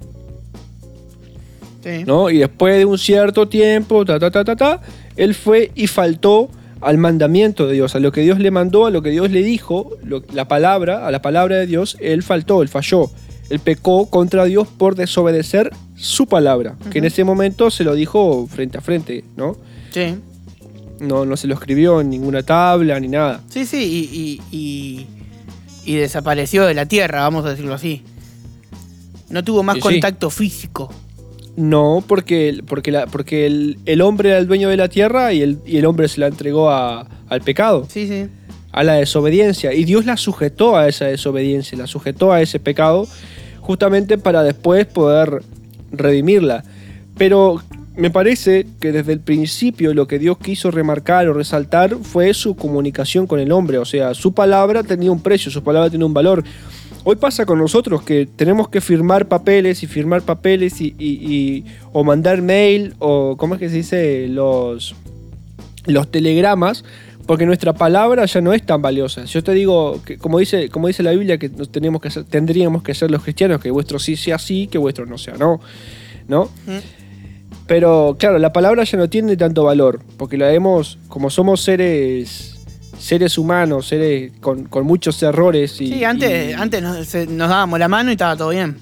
Sí. 1.82 2.04
¿no? 2.06 2.30
Y 2.30 2.38
después 2.38 2.76
de 2.78 2.84
un 2.84 2.98
cierto 2.98 3.48
tiempo, 3.48 4.04
ta, 4.04 4.18
ta, 4.20 4.30
ta, 4.30 4.44
ta, 4.44 4.54
ta, 4.54 4.80
él 5.16 5.34
fue 5.34 5.72
y 5.74 5.86
faltó 5.88 6.48
al 6.82 6.98
mandamiento 6.98 7.66
de 7.66 7.74
Dios, 7.74 7.94
a 7.94 8.00
lo 8.00 8.12
que 8.12 8.20
Dios 8.22 8.38
le 8.38 8.50
mandó, 8.50 8.86
a 8.86 8.90
lo 8.90 9.02
que 9.02 9.10
Dios 9.10 9.30
le 9.30 9.42
dijo, 9.42 9.90
lo- 10.04 10.22
la 10.32 10.46
palabra, 10.48 11.06
a 11.06 11.10
la 11.10 11.22
palabra 11.22 11.56
de 11.56 11.66
Dios, 11.66 11.96
él 12.00 12.22
faltó, 12.22 12.62
él 12.62 12.68
falló. 12.68 13.10
Él 13.50 13.58
pecó 13.58 14.06
contra 14.06 14.44
Dios 14.46 14.66
por 14.68 14.94
desobedecer 14.94 15.70
su 15.96 16.26
palabra, 16.26 16.76
que 16.90 16.98
en 16.98 17.04
ese 17.04 17.22
momento 17.24 17.70
se 17.70 17.84
lo 17.84 17.94
dijo 17.94 18.46
frente 18.46 18.78
a 18.78 18.80
frente, 18.80 19.24
¿no? 19.36 19.56
Sí. 19.90 20.14
No, 21.00 21.24
no 21.26 21.36
se 21.36 21.46
lo 21.48 21.54
escribió 21.54 22.00
en 22.00 22.08
ninguna 22.10 22.42
tabla 22.42 22.98
ni 23.00 23.08
nada. 23.08 23.42
Sí, 23.50 23.66
sí, 23.66 23.76
y, 24.10 24.18
y- 24.56 24.56
y- 24.56 25.06
y 25.84 25.96
desapareció 25.96 26.64
de 26.64 26.74
la 26.74 26.86
tierra, 26.86 27.22
vamos 27.22 27.44
a 27.44 27.50
decirlo 27.50 27.74
así. 27.74 28.02
No 29.28 29.42
tuvo 29.44 29.62
más 29.62 29.76
Y 29.76 29.80
sí. 29.80 29.82
contacto 29.82 30.30
físico. 30.30 30.92
No, 31.56 32.02
porque, 32.06 32.62
porque, 32.66 32.90
la, 32.90 33.06
porque 33.06 33.46
el, 33.46 33.78
el 33.84 34.00
hombre 34.00 34.30
era 34.30 34.38
el 34.38 34.46
dueño 34.46 34.68
de 34.70 34.76
la 34.78 34.88
tierra 34.88 35.32
y 35.32 35.42
el, 35.42 35.58
y 35.66 35.76
el 35.76 35.84
hombre 35.86 36.08
se 36.08 36.20
la 36.20 36.28
entregó 36.28 36.70
a- 36.70 37.06
al 37.28 37.40
pecado. 37.42 37.86
Sí, 37.88 38.06
sí. 38.08 38.26
a 38.72 38.82
la 38.84 38.94
desobediencia. 38.94 39.74
Y 39.74 39.84
Dios 39.84 40.06
la 40.06 40.16
sujetó 40.16 40.76
a 40.76 40.88
esa 40.88 41.04
desobediencia, 41.06 41.76
la 41.76 41.86
sujetó 41.86 42.32
a 42.32 42.40
ese 42.40 42.58
pecado, 42.58 43.06
justamente 43.60 44.16
para 44.16 44.42
después 44.42 44.86
poder 44.86 45.42
redimirla. 45.92 46.64
Pero 47.18 47.60
me 47.96 48.10
parece 48.10 48.66
que 48.80 48.90
desde 48.92 49.12
el 49.12 49.20
principio 49.20 49.92
lo 49.92 50.06
que 50.08 50.18
Dios 50.18 50.38
quiso 50.38 50.70
remarcar 50.70 51.28
o 51.28 51.34
resaltar 51.34 51.96
fue 52.02 52.32
su 52.32 52.56
comunicación 52.56 53.26
con 53.26 53.38
el 53.40 53.52
hombre. 53.52 53.76
O 53.76 53.84
sea, 53.84 54.14
su 54.14 54.32
palabra 54.32 54.82
tenía 54.82 55.12
un 55.12 55.20
precio, 55.20 55.50
su 55.50 55.62
palabra 55.62 55.90
tenía 55.90 56.06
un 56.06 56.14
valor. 56.14 56.42
Hoy 57.04 57.16
pasa 57.16 57.44
con 57.46 57.58
nosotros 57.58 58.02
que 58.02 58.26
tenemos 58.26 58.68
que 58.68 58.80
firmar 58.80 59.26
papeles 59.26 59.82
y 59.82 59.86
firmar 59.88 60.22
papeles 60.22 60.80
y, 60.80 60.94
y- 60.98 61.34
y- 61.34 61.64
o 61.92 62.04
mandar 62.04 62.42
mail 62.42 62.94
o, 63.00 63.36
¿cómo 63.36 63.54
es 63.54 63.60
que 63.60 63.68
se 63.68 63.76
dice? 63.76 64.28
Los, 64.28 64.94
los 65.86 66.10
telegramas, 66.12 66.84
porque 67.26 67.44
nuestra 67.44 67.72
palabra 67.72 68.24
ya 68.26 68.40
no 68.40 68.52
es 68.52 68.64
tan 68.64 68.82
valiosa. 68.82 69.26
Si 69.26 69.32
yo 69.32 69.42
te 69.42 69.52
digo, 69.52 70.00
que, 70.04 70.16
como, 70.16 70.38
dice, 70.38 70.68
como 70.68 70.86
dice 70.86 71.02
la 71.02 71.10
Biblia, 71.10 71.38
que 71.38 71.48
nos 71.48 71.72
tenemos 71.72 72.00
que 72.00 72.06
hacer- 72.08 72.24
tendríamos 72.24 72.84
que 72.84 72.94
ser 72.94 73.10
los 73.10 73.22
cristianos, 73.24 73.60
que 73.60 73.72
vuestro 73.72 73.98
sí 73.98 74.14
sea 74.14 74.38
sí, 74.38 74.68
que 74.68 74.78
vuestro 74.78 75.04
no 75.04 75.18
sea 75.18 75.34
no. 75.34 75.60
¿No? 76.28 76.50
Pero 77.66 78.16
claro, 78.16 78.38
la 78.38 78.52
palabra 78.52 78.84
ya 78.84 78.96
no 78.96 79.08
tiene 79.08 79.36
tanto 79.36 79.64
valor, 79.64 80.00
porque 80.18 80.36
la 80.38 80.52
hemos, 80.52 80.98
como 81.08 81.30
somos 81.30 81.62
seres 81.62 82.51
seres 82.98 83.36
humanos, 83.38 83.86
seres 83.88 84.32
con, 84.40 84.64
con 84.64 84.86
muchos 84.86 85.22
errores 85.22 85.80
y, 85.80 85.88
Sí, 85.88 86.04
antes, 86.04 86.50
y- 86.50 86.52
antes 86.52 86.82
nos, 86.82 87.06
se- 87.06 87.26
nos 87.26 87.48
dábamos 87.48 87.78
la 87.78 87.88
mano 87.88 88.10
y 88.10 88.12
estaba 88.12 88.36
todo 88.36 88.50
bien. 88.50 88.76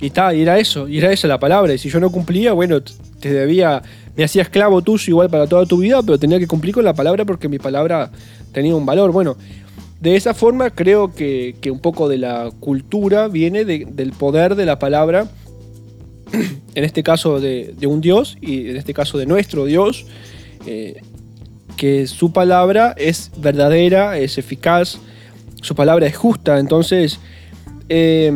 y, 0.00 0.10
ta, 0.10 0.32
y 0.34 0.42
era 0.42 0.58
eso, 0.58 0.88
y 0.88 0.98
era 0.98 1.12
esa 1.12 1.28
la 1.28 1.38
palabra. 1.38 1.74
Y 1.74 1.78
si 1.78 1.88
yo 1.90 2.00
no 2.00 2.10
cumplía, 2.10 2.52
bueno, 2.52 2.80
te 2.82 3.32
debía, 3.32 3.82
me 4.16 4.24
hacía 4.24 4.42
esclavo 4.42 4.80
tuyo 4.82 5.04
igual 5.10 5.28
para 5.28 5.46
toda 5.46 5.66
tu 5.66 5.78
vida, 5.78 6.02
pero 6.02 6.18
tenía 6.18 6.38
que 6.38 6.46
cumplir 6.46 6.74
con 6.74 6.84
la 6.84 6.94
palabra 6.94 7.24
porque 7.24 7.48
mi 7.48 7.58
palabra 7.58 8.10
tenía 8.52 8.74
un 8.74 8.86
valor. 8.86 9.12
Bueno, 9.12 9.36
de 10.00 10.16
esa 10.16 10.32
forma 10.32 10.70
creo 10.70 11.14
que, 11.14 11.56
que 11.60 11.70
un 11.70 11.80
poco 11.80 12.08
de 12.08 12.16
la 12.16 12.50
cultura 12.60 13.28
viene 13.28 13.66
de- 13.66 13.86
del 13.90 14.12
poder 14.12 14.54
de 14.54 14.64
la 14.64 14.78
palabra, 14.78 15.28
en 16.74 16.84
este 16.84 17.02
caso 17.02 17.40
de, 17.40 17.74
de 17.78 17.86
un 17.86 18.00
Dios 18.00 18.38
y 18.40 18.70
en 18.70 18.76
este 18.76 18.94
caso 18.94 19.18
de 19.18 19.26
nuestro 19.26 19.64
Dios, 19.66 20.06
eh, 20.66 21.02
que 21.80 22.06
su 22.06 22.30
palabra 22.30 22.94
es 22.98 23.30
verdadera, 23.38 24.18
es 24.18 24.36
eficaz, 24.36 24.98
su 25.62 25.74
palabra 25.74 26.06
es 26.06 26.14
justa. 26.14 26.58
Entonces, 26.58 27.18
eh, 27.88 28.30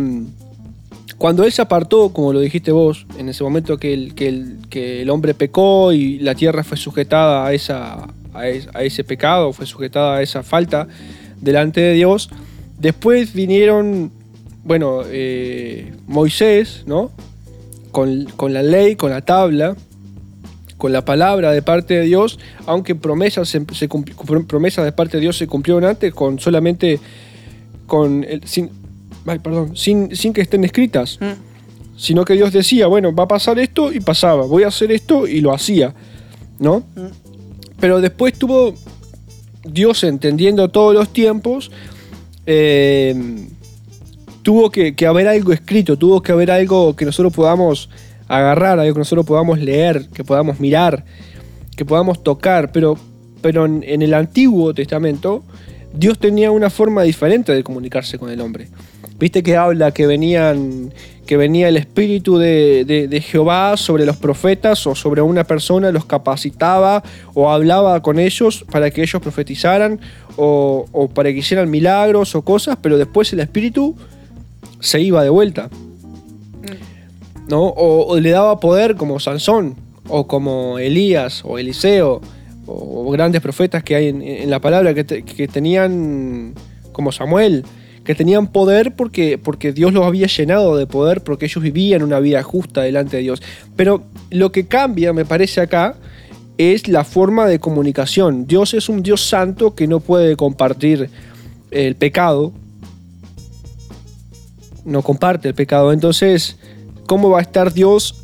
cuando 1.18 1.44
él 1.44 1.52
se 1.52 1.60
apartó, 1.60 2.08
como 2.14 2.32
lo 2.32 2.40
dijiste 2.40 2.72
vos, 2.72 3.06
en 3.18 3.28
ese 3.28 3.44
momento 3.44 3.76
que 3.76 3.92
el, 3.92 4.14
que 4.14 4.28
el, 4.28 4.56
que 4.70 5.02
el 5.02 5.10
hombre 5.10 5.34
pecó 5.34 5.92
y 5.92 6.18
la 6.20 6.34
tierra 6.34 6.64
fue 6.64 6.78
sujetada 6.78 7.44
a, 7.46 7.52
esa, 7.52 8.08
a, 8.32 8.48
es- 8.48 8.68
a 8.72 8.82
ese 8.82 9.04
pecado, 9.04 9.52
fue 9.52 9.66
sujetada 9.66 10.16
a 10.16 10.22
esa 10.22 10.42
falta 10.42 10.88
delante 11.38 11.82
de 11.82 11.92
Dios, 11.92 12.30
después 12.78 13.34
vinieron, 13.34 14.10
bueno, 14.64 15.02
eh, 15.06 15.92
Moisés, 16.06 16.84
¿no? 16.86 17.10
Con, 17.90 18.24
con 18.36 18.54
la 18.54 18.62
ley, 18.62 18.96
con 18.96 19.10
la 19.10 19.20
tabla, 19.20 19.76
con 20.76 20.92
la 20.92 21.04
palabra 21.04 21.52
de 21.52 21.62
parte 21.62 21.94
de 21.94 22.02
Dios, 22.02 22.38
aunque 22.66 22.94
promesas, 22.94 23.48
se, 23.48 23.64
se 23.74 23.88
cumpli- 23.88 24.46
promesas 24.46 24.84
de 24.84 24.92
parte 24.92 25.16
de 25.16 25.22
Dios 25.22 25.36
se 25.38 25.46
cumplieron 25.46 25.84
antes 25.84 26.12
con 26.12 26.38
solamente 26.38 26.98
con 27.86 28.24
el, 28.24 28.42
sin, 28.46 28.70
ay, 29.26 29.38
perdón, 29.38 29.76
sin, 29.76 30.14
sin 30.16 30.32
que 30.32 30.40
estén 30.40 30.64
escritas, 30.64 31.18
Mm. 31.20 31.32
sino 31.96 32.24
que 32.24 32.34
Dios 32.34 32.52
decía, 32.52 32.86
bueno, 32.88 33.14
va 33.14 33.24
a 33.24 33.28
pasar 33.28 33.58
esto 33.58 33.92
y 33.92 34.00
pasaba, 34.00 34.46
voy 34.46 34.64
a 34.64 34.68
hacer 34.68 34.90
esto 34.90 35.26
y 35.28 35.40
lo 35.40 35.52
hacía, 35.52 35.94
¿no? 36.58 36.82
Pero 37.78 38.00
después 38.00 38.34
tuvo 38.34 38.74
Dios 39.64 40.02
entendiendo 40.04 40.68
todos 40.70 40.94
los 40.94 41.12
tiempos, 41.12 41.70
eh, 42.46 43.14
tuvo 44.42 44.70
que, 44.70 44.94
que 44.94 45.06
haber 45.06 45.28
algo 45.28 45.52
escrito, 45.52 45.96
tuvo 45.96 46.22
que 46.22 46.32
haber 46.32 46.50
algo 46.50 46.94
que 46.96 47.04
nosotros 47.04 47.32
podamos 47.32 47.88
agarrar, 48.28 48.78
algo 48.80 48.94
que 48.94 48.98
nosotros 49.00 49.26
podamos 49.26 49.58
leer, 49.58 50.08
que 50.14 50.24
podamos 50.24 50.60
mirar, 50.60 51.04
que 51.76 51.84
podamos 51.84 52.22
tocar, 52.22 52.72
pero, 52.72 52.96
pero 53.42 53.66
en, 53.66 53.82
el 54.02 54.14
Antiguo 54.14 54.72
Testamento 54.74 55.42
Dios 55.92 56.18
tenía 56.18 56.50
una 56.50 56.70
forma 56.70 57.02
diferente 57.02 57.52
de 57.52 57.62
comunicarse 57.62 58.18
con 58.18 58.30
el 58.30 58.40
hombre. 58.40 58.68
Viste 59.18 59.42
que 59.42 59.56
habla 59.56 59.92
que 59.92 60.06
venían 60.06 60.92
que 61.26 61.38
venía 61.38 61.68
el 61.70 61.78
espíritu 61.78 62.36
de, 62.36 62.84
de- 62.84 63.08
de 63.08 63.20
Jehová 63.22 63.78
sobre 63.78 64.04
los 64.04 64.18
profetas 64.18 64.86
o 64.86 64.94
sobre 64.94 65.22
una 65.22 65.44
persona, 65.44 65.90
los 65.90 66.04
capacitaba 66.04 67.02
o 67.32 67.50
hablaba 67.50 68.02
con 68.02 68.18
ellos 68.18 68.66
para 68.70 68.90
que 68.90 69.00
ellos 69.02 69.22
profetizaran 69.22 70.00
o, 70.36 70.84
o 70.92 71.08
para 71.08 71.32
que 71.32 71.38
hicieran 71.38 71.70
milagros 71.70 72.34
o 72.34 72.42
cosas, 72.42 72.76
pero 72.82 72.98
después 72.98 73.32
el 73.32 73.40
espíritu 73.40 73.96
se 74.80 75.00
iba 75.00 75.22
de 75.22 75.30
vuelta. 75.30 75.70
¿No? 77.48 77.68
O, 77.68 78.18
le 78.18 78.30
daba 78.30 78.60
poder 78.60 78.96
como 78.96 79.20
Sansón, 79.20 79.76
o 80.08 80.26
como 80.26 80.78
Elías, 80.78 81.42
o 81.44 81.58
Eliseo, 81.58 82.20
o, 82.66 83.10
grandes 83.10 83.40
profetas 83.40 83.82
que 83.82 83.94
hay 83.96 84.08
en, 84.08 84.50
la 84.50 84.60
palabra 84.60 84.94
que, 84.94 85.04
que 85.04 85.48
tenían, 85.48 86.54
como 86.92 87.12
Samuel, 87.12 87.64
que 88.04 88.14
tenían 88.14 88.48
poder 88.48 88.94
porque, 88.94 89.38
porque 89.38 89.72
Dios 89.72 89.92
los 89.92 90.04
había 90.04 90.26
llenado 90.26 90.76
de 90.76 90.86
poder, 90.86 91.22
porque 91.22 91.46
ellos 91.46 91.62
vivían 91.62 92.02
una 92.02 92.20
vida 92.20 92.42
justa 92.42 92.83
delante 92.83 93.16
de 93.16 93.22
Dios. 93.22 93.42
Pero 93.76 94.04
lo 94.30 94.52
que 94.52 94.66
cambia, 94.66 95.12
me 95.12 95.24
parece 95.24 95.62
acá, 95.62 95.96
es 96.59 96.87
la 96.87 97.04
forma 97.04 97.46
de 97.46 97.59
comunicación. 97.59 98.46
Dios 98.46 98.74
es 98.74 98.88
un 98.88 99.02
Dios 99.02 99.26
santo 99.26 99.74
que 99.74 99.87
no 99.87 100.00
puede 100.00 100.37
compartir 100.37 101.09
el 101.70 101.96
pecado, 101.96 102.52
no 104.85 105.02
comparte 105.02 105.48
el 105.48 105.54
pecado. 105.54 105.92
Entonces, 105.92 106.59
¿cómo 107.06 107.30
va 107.30 107.38
a 107.38 107.42
estar 107.42 107.72
Dios 107.72 108.22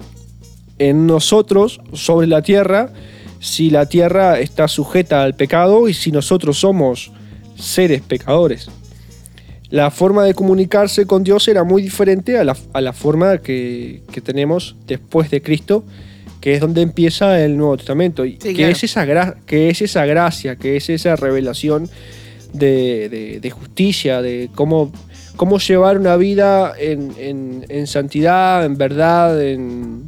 en 0.79 1.07
nosotros 1.07 1.81
sobre 1.93 2.27
la 2.27 2.43
tierra 2.43 2.93
si 3.41 3.71
la 3.71 3.87
tierra 3.87 4.39
está 4.41 4.69
sujeta 4.69 5.23
al 5.23 5.35
pecado 5.35 5.89
y 5.89 5.95
si 5.95 6.13
nosotros 6.13 6.59
somos 6.59 7.11
seres 7.57 8.03
pecadores? 8.03 8.69
La 9.71 9.91
forma 9.93 10.25
de 10.25 10.35
comunicarse 10.35 11.07
con 11.07 11.23
Dios 11.23 11.47
era 11.47 11.63
muy 11.63 11.81
diferente 11.83 12.37
a 12.39 12.45
la, 12.45 12.57
a 12.73 12.81
la 12.81 12.93
forma 12.93 13.39
que, 13.39 14.03
que 14.11 14.21
tenemos 14.21 14.75
después 14.87 15.31
de 15.31 15.43
Cristo, 15.43 15.85
que 16.41 16.55
es 16.55 16.61
donde 16.61 16.83
empieza 16.83 17.41
el 17.45 17.57
Nuevo 17.57 17.77
Testamento. 17.77 18.25
Y 18.25 18.33
Sí, 18.33 18.39
que, 18.49 18.55
claro. 18.55 18.73
es 18.73 18.83
esa 18.83 19.35
que 19.47 19.69
es 19.71 19.81
esa 19.83 20.07
gracia, 20.07 20.57
que 20.57 20.77
es 20.77 20.91
esa 20.91 21.15
revelación 21.15 21.89
de, 22.53 23.09
de- 23.09 23.39
de 23.41 23.51
justicia, 23.51 24.21
de 24.23 24.51
cómo, 24.57 24.91
cómo 25.37 25.59
llevar 25.59 25.99
una 25.99 26.17
vida 26.17 26.73
en, 26.79 27.13
en- 27.19 27.65
en 27.69 27.87
santidad, 27.87 28.65
en 28.65 28.77
verdad, 28.77 29.41
en, 29.43 30.03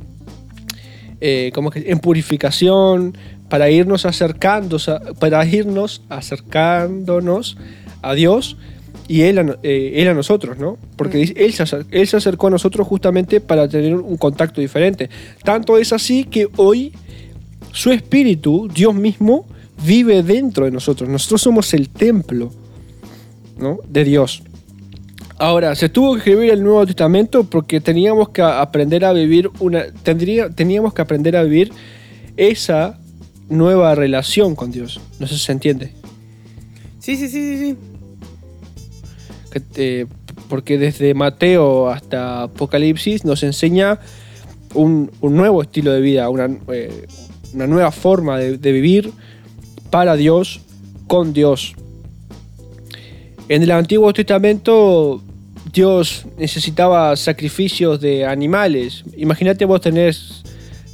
eh, 1.21 1.51
¿cómo 1.55 1.71
que- 1.71 1.91
en 1.91 1.99
purificación, 1.99 3.17
para 3.49 3.71
irnos 3.71 4.07
acercando, 4.07 4.79
para 5.19 5.45
irnos 5.45 6.03
acercándonos 6.09 7.57
a 8.03 8.15
Dios 8.15 8.57
y 9.09 9.23
Él 9.23 9.39
a, 9.39 9.59
eh, 9.63 9.93
él 9.97 10.09
a 10.09 10.15
nosotros, 10.15 10.59
¿no? 10.59 10.79
Porque 10.97 11.19
dice, 11.19 11.35
él, 11.37 11.53
se 11.53 11.65
él 11.91 12.07
se 12.09 12.17
acercó 12.17 12.47
a 12.47 12.51
nosotros 12.51 12.87
justamente 12.87 13.41
para 13.41 13.69
tener 13.69 13.95
un 13.95 14.17
contacto 14.17 14.61
diferente. 14.61 15.11
Tanto 15.45 15.77
es 15.77 15.93
así 15.93 16.25
que 16.25 16.49
hoy 16.57 16.93
su 17.73 17.91
espíritu, 17.93 18.69
Dios 18.75 18.95
mismo, 18.95 19.45
vive 19.85 20.23
dentro 20.23 20.65
de 20.65 20.71
nosotros. 20.71 21.09
Nosotros 21.11 21.43
somos 21.43 21.75
el 21.75 21.89
templo 21.91 22.51
¿no? 23.59 23.79
de 23.89 24.05
Dios. 24.05 24.43
Ahora, 25.43 25.75
se 25.75 25.89
tuvo 25.89 26.13
que 26.13 26.19
escribir 26.19 26.53
el 26.53 26.63
Nuevo 26.63 26.87
Testamento 26.87 27.43
porque 27.43 27.81
teníamos 27.81 28.29
que 28.29 28.43
aprender 28.43 29.05
a 29.05 29.13
vivir 29.13 29.51
una. 29.59 29.87
Tendría, 30.05 30.49
teníamos 30.51 30.95
que 30.95 31.03
aprender 31.03 31.37
a 31.37 31.43
vivir 31.43 31.73
esa 32.37 33.01
nueva 33.49 33.97
relación 33.97 34.55
con 34.55 34.71
Dios. 34.71 35.01
No 35.19 35.27
sé 35.27 35.35
si 35.35 35.41
se 35.41 35.51
entiende. 35.51 35.95
Sí, 37.01 37.17
sí, 37.17 37.27
sí, 37.27 37.57
sí, 37.59 37.59
sí. 37.59 37.77
Eh, 39.75 40.07
porque 40.49 40.79
desde 40.79 41.13
Mateo 41.13 41.89
hasta 41.89 42.45
Apocalipsis 42.45 43.25
nos 43.25 43.43
enseña 43.43 43.99
un, 44.75 45.11
un 45.21 45.35
nuevo 45.35 45.61
estilo 45.61 45.91
de 45.91 46.01
vida, 46.03 46.29
una, 46.29 46.57
eh, 46.73 47.09
una 47.53 47.67
nueva 47.67 47.91
forma 47.91 48.39
de, 48.39 48.59
de 48.59 48.71
vivir 48.71 49.13
para 49.91 50.15
Dios, 50.15 50.61
con 51.09 51.33
Dios. 51.33 51.75
En 53.49 53.65
el 53.65 53.73
Antiguo 53.73 54.13
Testamento 54.13 55.21
Dios 55.73 56.27
necesitaba 56.39 57.17
sacrificios 57.17 58.01
de 58.01 58.27
animales. 58.27 59.05
Imagínate 59.17 59.65
vos 59.65 59.81
tenés 59.81 60.43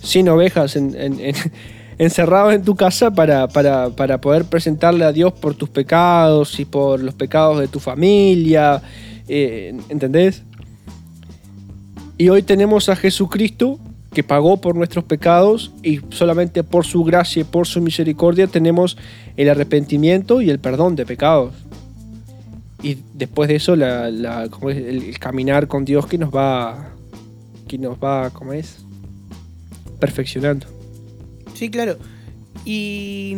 100 0.02 0.28
ovejas 0.28 0.76
en- 0.76 0.94
en- 0.94 1.20
en- 1.20 1.34
encerradas 1.98 2.54
en 2.54 2.62
tu 2.62 2.76
casa 2.76 3.10
para, 3.10 3.48
para- 3.48 3.90
para 3.90 4.20
poder 4.20 4.44
presentarle 4.44 5.04
a 5.04 5.12
Dios 5.12 5.32
por 5.32 5.54
tus 5.56 5.68
pecados 5.68 6.60
y 6.60 6.64
por 6.64 7.02
los 7.02 7.14
pecados 7.14 7.58
de 7.58 7.66
tu 7.68 7.80
familia. 7.80 8.80
eh, 9.26 9.76
¿Entendés? 9.88 10.42
Y 12.16 12.28
hoy 12.30 12.42
tenemos 12.42 12.88
a 12.88 12.96
Jesucristo 12.96 13.78
que 14.12 14.22
pagó 14.24 14.60
por 14.60 14.74
nuestros 14.74 15.04
pecados 15.04 15.70
y 15.82 16.00
solamente 16.10 16.64
por 16.64 16.86
su 16.86 17.04
gracia 17.04 17.40
y 17.42 17.44
por 17.44 17.66
su 17.66 17.80
misericordia 17.80 18.46
tenemos 18.46 18.96
el 19.36 19.48
arrepentimiento 19.50 20.40
y 20.40 20.50
el 20.50 20.58
perdón 20.58 20.96
de 20.96 21.04
pecados. 21.04 21.52
Y 22.82 22.98
después 23.14 23.48
de 23.48 23.56
eso 23.56 23.74
la, 23.76 24.10
la- 24.10 24.48
¿cómo 24.48 24.70
es? 24.70 24.76
el, 24.76 25.02
el 25.02 25.18
caminar 25.18 25.66
con 25.68 25.84
Dios 25.84 26.06
que 26.06 26.16
nos 26.18 26.30
va, 26.34 26.94
que 27.66 27.76
nos 27.78 27.98
va, 27.98 28.30
¿cómo 28.30 28.52
es? 28.52 28.78
Perfeccionando. 29.98 30.66
Sí, 31.54 31.70
claro. 31.70 31.96
Y. 32.64 33.34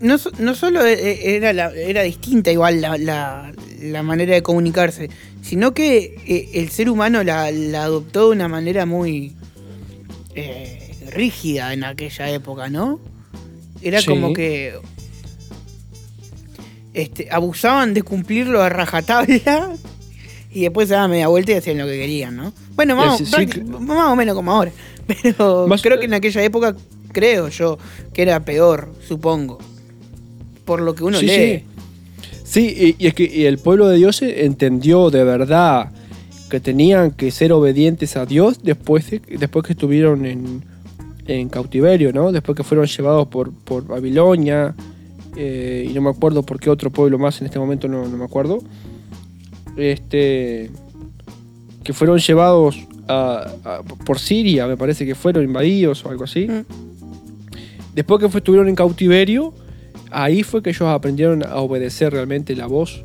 No, 0.00 0.16
no 0.38 0.54
solo 0.54 0.84
e- 0.84 0.92
e- 0.94 1.36
era, 1.36 1.52
la- 1.52 1.72
era 1.74 2.02
distinta 2.02 2.50
igual 2.50 2.80
la, 2.80 2.98
la- 2.98 3.52
la 3.80 4.02
manera 4.02 4.34
de 4.34 4.42
comunicarse, 4.42 5.10
sino 5.42 5.74
que 5.74 6.16
eh, 6.26 6.50
el 6.54 6.70
ser 6.70 6.88
humano 6.90 7.22
la, 7.22 7.50
la 7.52 7.84
adoptó 7.84 8.26
de 8.26 8.36
una 8.36 8.48
manera 8.48 8.84
muy 8.86 9.32
eh, 10.34 10.94
rígida 11.12 11.72
en 11.72 11.84
aquella 11.84 12.30
época, 12.30 12.68
¿no? 12.68 13.00
Era 13.80 14.00
Sí. 14.00 14.06
como 14.06 14.32
que 14.32 14.74
este, 16.94 17.28
abusaban 17.30 17.94
de 17.94 18.02
cumplirlo 18.02 18.62
a 18.62 18.68
rajatabla 18.68 19.70
y 20.52 20.62
después 20.62 20.88
se 20.88 20.94
daban 20.94 21.10
media 21.10 21.28
vuelta 21.28 21.52
y 21.52 21.54
hacían 21.54 21.78
lo 21.78 21.86
que 21.86 21.98
querían, 21.98 22.36
¿no? 22.36 22.52
Bueno, 22.74 22.96
más, 22.96 23.18
Sí, 23.18 23.26
sí, 23.26 23.60
más 23.80 24.10
o 24.10 24.16
menos 24.16 24.34
como 24.34 24.52
ahora. 24.52 24.70
Pero 25.22 25.66
Más- 25.66 25.82
creo 25.82 25.98
que 25.98 26.06
en 26.06 26.14
aquella 26.14 26.42
época, 26.42 26.76
creo 27.12 27.48
yo, 27.48 27.78
que 28.12 28.22
era 28.22 28.40
peor, 28.44 28.92
supongo. 29.06 29.58
Por 30.64 30.80
lo 30.80 30.94
que 30.94 31.04
uno 31.04 31.18
Sí, 31.18 31.26
lee. 31.26 31.34
sí. 31.34 31.64
Sí, 32.44 32.94
y, 32.98 33.04
y 33.04 33.06
es 33.08 33.14
que 33.14 33.24
y 33.24 33.46
el 33.46 33.56
pueblo 33.58 33.88
de 33.88 33.96
Dios 33.96 34.20
entendió 34.22 35.08
de 35.10 35.24
verdad 35.24 35.90
que 36.50 36.60
tenían 36.60 37.12
que 37.12 37.30
ser 37.30 37.50
obedientes 37.52 38.14
a 38.16 38.26
Dios 38.26 38.62
después, 38.62 39.10
de- 39.10 39.22
después 39.38 39.64
que 39.64 39.72
estuvieron 39.72 40.26
en, 40.26 40.62
en 41.26 41.48
cautiverio, 41.48 42.12
¿no? 42.12 42.30
Después 42.30 42.54
que 42.56 42.62
fueron 42.62 42.86
llevados 42.86 43.26
por, 43.28 43.52
por 43.52 43.86
Babilonia 43.86 44.74
eh, 45.36 45.86
y 45.88 45.92
no 45.94 46.00
me 46.02 46.10
acuerdo 46.10 46.42
por 46.42 46.58
qué 46.60 46.70
otro 46.70 46.90
pueblo 46.90 47.18
más 47.18 47.40
en 47.40 47.46
este 47.46 47.58
momento 47.58 47.88
no, 47.88 48.06
no 48.08 48.16
me 48.16 48.24
acuerdo. 48.24 48.58
Este, 49.76 50.70
que 51.82 51.92
fueron 51.92 52.18
llevados 52.18 52.78
a- 53.08 53.50
a- 53.64 53.82
por 53.82 54.18
Siria, 54.18 54.66
me 54.66 54.76
parece 54.76 55.06
que 55.06 55.14
fueron 55.14 55.44
invadidos 55.44 56.04
o 56.04 56.10
algo 56.10 56.24
así. 56.24 56.46
Mm. 56.48 56.64
Después 57.94 58.20
que 58.20 58.28
fue- 58.28 58.38
estuvieron 58.38 58.68
en 58.68 58.74
cautiverio, 58.74 59.52
ahí 60.10 60.42
fue 60.42 60.62
que 60.62 60.70
ellos 60.70 60.82
aprendieron 60.88 61.44
a 61.44 61.56
obedecer 61.56 62.12
realmente 62.12 62.54
la 62.54 62.66
voz 62.66 63.04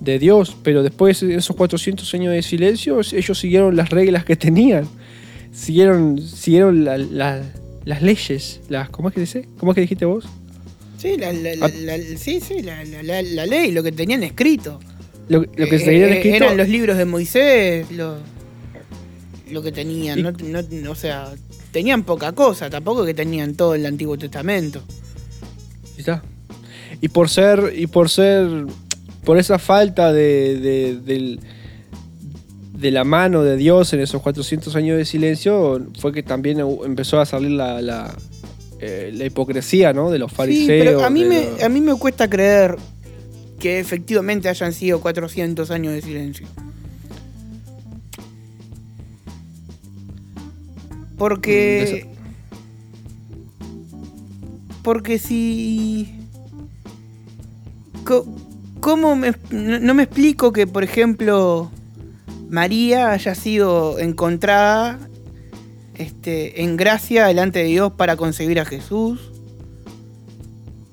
de 0.00 0.18
Dios. 0.18 0.56
Pero 0.62 0.82
después 0.82 1.20
de 1.20 1.34
esos 1.36 1.54
400 1.56 2.12
años 2.14 2.32
de 2.32 2.42
silencio, 2.42 3.00
ellos 3.00 3.38
siguieron 3.38 3.76
las 3.76 3.90
reglas 3.90 4.24
que 4.24 4.36
tenían. 4.36 4.86
Siguieron, 5.52 6.18
siguieron 6.20 6.84
la- 6.84 6.98
la- 6.98 7.42
las 7.84 8.02
leyes. 8.02 8.60
Las, 8.68 8.88
¿Cómo 8.90 9.08
es 9.08 9.14
que 9.14 9.20
dice? 9.20 9.48
¿Cómo 9.58 9.72
es 9.72 9.74
que 9.76 9.80
dijiste 9.82 10.04
vos? 10.06 10.24
Sí, 11.02 11.16
la, 11.18 11.32
la- 11.32 11.56
la- 11.56 11.66
Ah. 11.66 11.70
la- 11.80 11.98
sí, 12.16 12.40
sí, 12.40 12.62
la, 12.62 12.84
ley, 13.46 13.72
lo 13.72 13.82
que 13.82 13.90
tenían 13.92 14.22
escrito. 14.22 14.78
Lo, 15.28 15.40
lo 15.40 15.46
que 15.46 15.76
Eh, 15.76 15.78
se 15.78 15.84
tenían 15.86 16.10
eh, 16.10 16.16
escrito. 16.16 16.36
Eran 16.44 16.56
los 16.56 16.68
libros 16.68 16.96
de 16.96 17.04
Moisés, 17.04 17.90
lo, 17.90 18.16
lo 19.50 19.62
que 19.62 19.72
tenían. 19.72 20.18
Y- 20.20 20.22
no- 20.22 20.32
no- 20.32 20.90
o 20.90 20.94
sea, 20.94 21.32
tenían 21.72 22.04
poca 22.04 22.32
cosa, 22.32 22.70
tampoco 22.70 23.04
que 23.04 23.14
tenían 23.14 23.54
todo 23.54 23.74
el 23.74 23.84
Antiguo 23.86 24.16
Testamento. 24.16 24.82
Está. 25.98 26.22
Y 27.00 27.08
por 27.08 27.28
ser, 27.28 27.72
y 27.76 27.86
por 27.88 28.08
ser, 28.08 28.66
por 29.24 29.38
esa 29.38 29.58
falta 29.58 30.12
de, 30.12 30.56
de, 31.04 31.38
de 32.74 32.90
la 32.90 33.04
mano 33.04 33.42
de 33.42 33.56
Dios 33.56 33.92
en 33.92 34.00
esos 34.00 34.22
400 34.22 34.74
años 34.76 34.96
de 34.98 35.04
silencio, 35.04 35.86
fue 35.98 36.12
que 36.12 36.22
también 36.22 36.60
empezó 36.84 37.20
a 37.20 37.26
salir 37.26 37.50
la, 37.52 37.80
la, 37.80 38.14
eh, 38.84 39.12
la 39.14 39.24
hipocresía, 39.26 39.92
¿no? 39.92 40.10
De 40.10 40.18
los 40.18 40.30
Sí, 40.32 40.36
fariseos. 40.36 40.84
pero 40.86 41.04
a 41.04 41.08
mí, 41.10 41.24
me, 41.24 41.44
los- 41.50 41.62
a 41.62 41.68
mí 41.68 41.80
me 41.80 41.94
cuesta 41.96 42.28
creer 42.28 42.76
que 43.60 43.78
efectivamente 43.78 44.48
hayan 44.48 44.72
sido 44.72 45.00
400 45.00 45.70
años 45.70 45.92
de 45.94 46.02
silencio. 46.02 46.46
Porque... 51.18 52.06
Porque 54.82 55.18
si... 55.18 56.18
¿Cómo 58.80 59.14
me, 59.14 59.32
no 59.52 59.94
me 59.94 60.02
explico 60.02 60.52
que, 60.52 60.66
por 60.66 60.82
ejemplo, 60.82 61.70
María 62.50 63.12
haya 63.12 63.34
sido 63.36 64.00
encontrada 64.00 64.98
este, 65.96 66.62
en 66.62 66.76
gracia 66.76 67.26
delante 67.26 67.60
de 67.60 67.66
Dios 67.66 67.92
para 67.92 68.16
concebir 68.16 68.60
a 68.60 68.64
Jesús? 68.64 69.20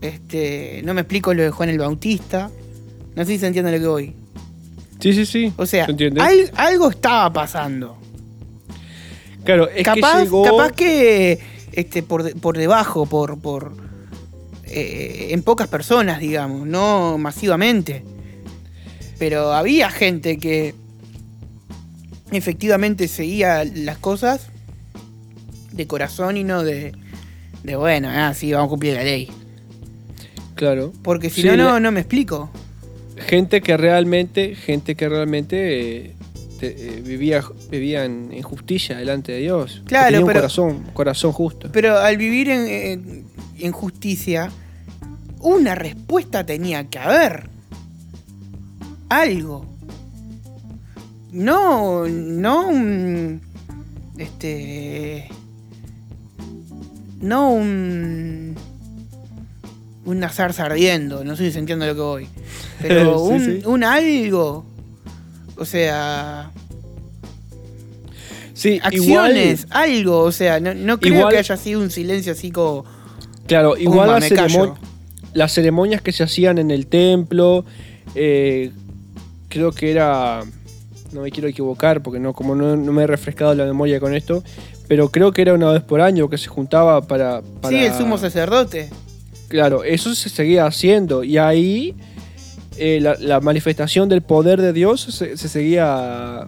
Este, 0.01 0.81
no 0.83 0.93
me 0.93 1.01
explico 1.01 1.33
lo 1.33 1.43
de 1.43 1.51
Juan 1.51 1.69
el 1.69 1.79
Bautista. 1.79 2.49
No 3.15 3.25
sé 3.25 3.33
si 3.33 3.39
se 3.39 3.47
entiende 3.47 3.71
lo 3.71 3.79
que 3.79 3.87
voy. 3.87 4.15
Sí, 4.99 5.13
sí, 5.13 5.25
sí. 5.25 5.53
O 5.57 5.65
sea, 5.65 5.87
algo 6.55 6.89
estaba 6.89 7.31
pasando. 7.31 7.97
claro, 9.43 9.69
es 9.69 9.83
capaz, 9.83 10.17
que 10.17 10.23
llegó... 10.23 10.43
capaz 10.43 10.71
que 10.73 11.39
este, 11.71 12.03
por, 12.03 12.37
por 12.39 12.57
debajo, 12.57 13.05
por, 13.05 13.39
por 13.39 13.73
eh, 14.65 15.29
en 15.31 15.41
pocas 15.41 15.67
personas, 15.67 16.19
digamos, 16.19 16.67
no 16.67 17.17
masivamente. 17.17 18.03
Pero 19.17 19.53
había 19.53 19.89
gente 19.89 20.37
que 20.37 20.75
efectivamente 22.31 23.07
seguía 23.07 23.65
las 23.65 23.97
cosas 23.97 24.48
de 25.83 25.87
corazón 25.87 26.37
y 26.37 26.43
no 26.43 26.63
de, 26.63 26.91
de 27.63 27.75
bueno, 27.75 28.09
ah, 28.11 28.33
sí, 28.33 28.51
vamos 28.51 28.67
a 28.67 28.69
cumplir 28.69 28.93
la 28.95 29.03
ley. 29.03 29.29
Claro. 30.55 30.91
Porque 31.03 31.29
si 31.29 31.41
Sí, 31.41 31.47
no, 31.47 31.55
no, 31.57 31.79
no 31.79 31.91
me 31.91 32.01
explico. 32.01 32.49
gente 33.17 33.61
que 33.61 33.77
realmente, 33.77 34.55
gente 34.55 34.95
que 34.95 35.07
realmente 35.09 36.05
eh, 36.07 36.15
te- 36.59 36.97
eh, 36.97 37.01
vivía, 37.01 37.41
vivía 37.71 38.03
en, 38.05 38.29
en 38.33 38.43
justicia 38.43 38.97
delante 38.97 39.31
de 39.31 39.39
Dios. 39.39 39.81
Claro, 39.85 40.05
tenía 40.07 40.19
un 40.21 40.27
pero- 40.27 40.39
corazón, 40.41 40.83
corazón 40.93 41.31
justo. 41.31 41.69
Pero 41.71 41.97
al 41.97 42.17
vivir 42.17 42.49
en, 42.49 42.67
en- 42.67 43.23
en 43.59 43.71
justicia, 43.71 44.49
una 45.39 45.75
respuesta 45.75 46.45
tenía 46.45 46.89
que 46.89 46.99
haber. 46.99 47.49
Algo. 49.09 49.65
No, 51.31 52.05
no. 52.07 53.39
Este. 54.17 55.29
No 57.21 57.51
un. 57.51 58.55
Una 60.05 60.29
zarza 60.29 60.65
ardiendo, 60.65 61.23
no 61.23 61.35
sé 61.35 61.45
si 61.45 61.51
se 61.51 61.59
entiende 61.59 61.85
lo 61.87 61.93
que 61.95 62.01
voy. 62.01 62.27
Pero 62.81 63.17
Sí, 63.27 63.33
un, 63.33 63.45
sí. 63.45 63.61
un 63.65 63.83
algo. 63.83 64.65
O 65.57 65.65
sea, 65.65 66.51
Sí, 68.53 68.79
acciones, 68.83 69.67
algo. 69.69 70.19
O 70.19 70.31
sea, 70.31 70.59
no, 70.59 70.73
no 70.73 70.99
creo 70.99 71.15
igual- 71.15 71.31
que 71.33 71.37
haya 71.39 71.55
sido 71.57 71.79
un 71.79 71.91
silencio 71.91 72.31
así 72.33 72.51
como. 72.51 72.85
Claro, 73.47 73.77
igual 73.77 74.21
las 75.33 75.53
ceremonias 75.53 76.01
que 76.01 76.11
se 76.11 76.23
hacían 76.23 76.57
en 76.57 76.71
el 76.71 76.87
templo, 76.87 77.63
eh, 78.15 78.71
creo 79.47 79.71
que 79.71 79.91
era, 79.91 80.41
no 81.11 81.21
me 81.21 81.31
quiero 81.31 81.47
equivocar 81.47 82.01
porque 82.03 82.19
no, 82.19 82.33
como 82.33 82.55
no, 82.55 82.75
no 82.75 82.91
me 82.93 83.03
he 83.03 83.07
refrescado 83.07 83.53
la 83.55 83.65
memoria 83.65 83.99
con 83.99 84.13
esto, 84.13 84.43
pero 84.89 85.07
creo 85.09 85.31
que 85.31 85.41
era 85.43 85.53
una 85.53 85.71
vez 85.71 85.83
por 85.83 86.01
año 86.01 86.29
que 86.29 86.37
se 86.37 86.47
juntaba 86.49 87.01
para... 87.03 87.41
para 87.61 87.69
Sí, 87.69 87.85
el 87.85 87.93
sumo 87.93 88.17
sacerdote. 88.17 88.89
Claro, 89.47 89.85
eso 89.85 90.13
se 90.15 90.27
seguía 90.29 90.65
haciendo 90.65 91.23
y 91.23 91.37
ahí 91.37 91.95
eh, 92.77 92.99
la, 93.01 93.15
la 93.19 93.39
manifestación 93.39 94.09
del 94.09 94.21
poder 94.21 94.61
de 94.61 94.73
Dios 94.73 95.01
se, 95.01 95.37
se 95.37 95.47
seguía 95.47 96.45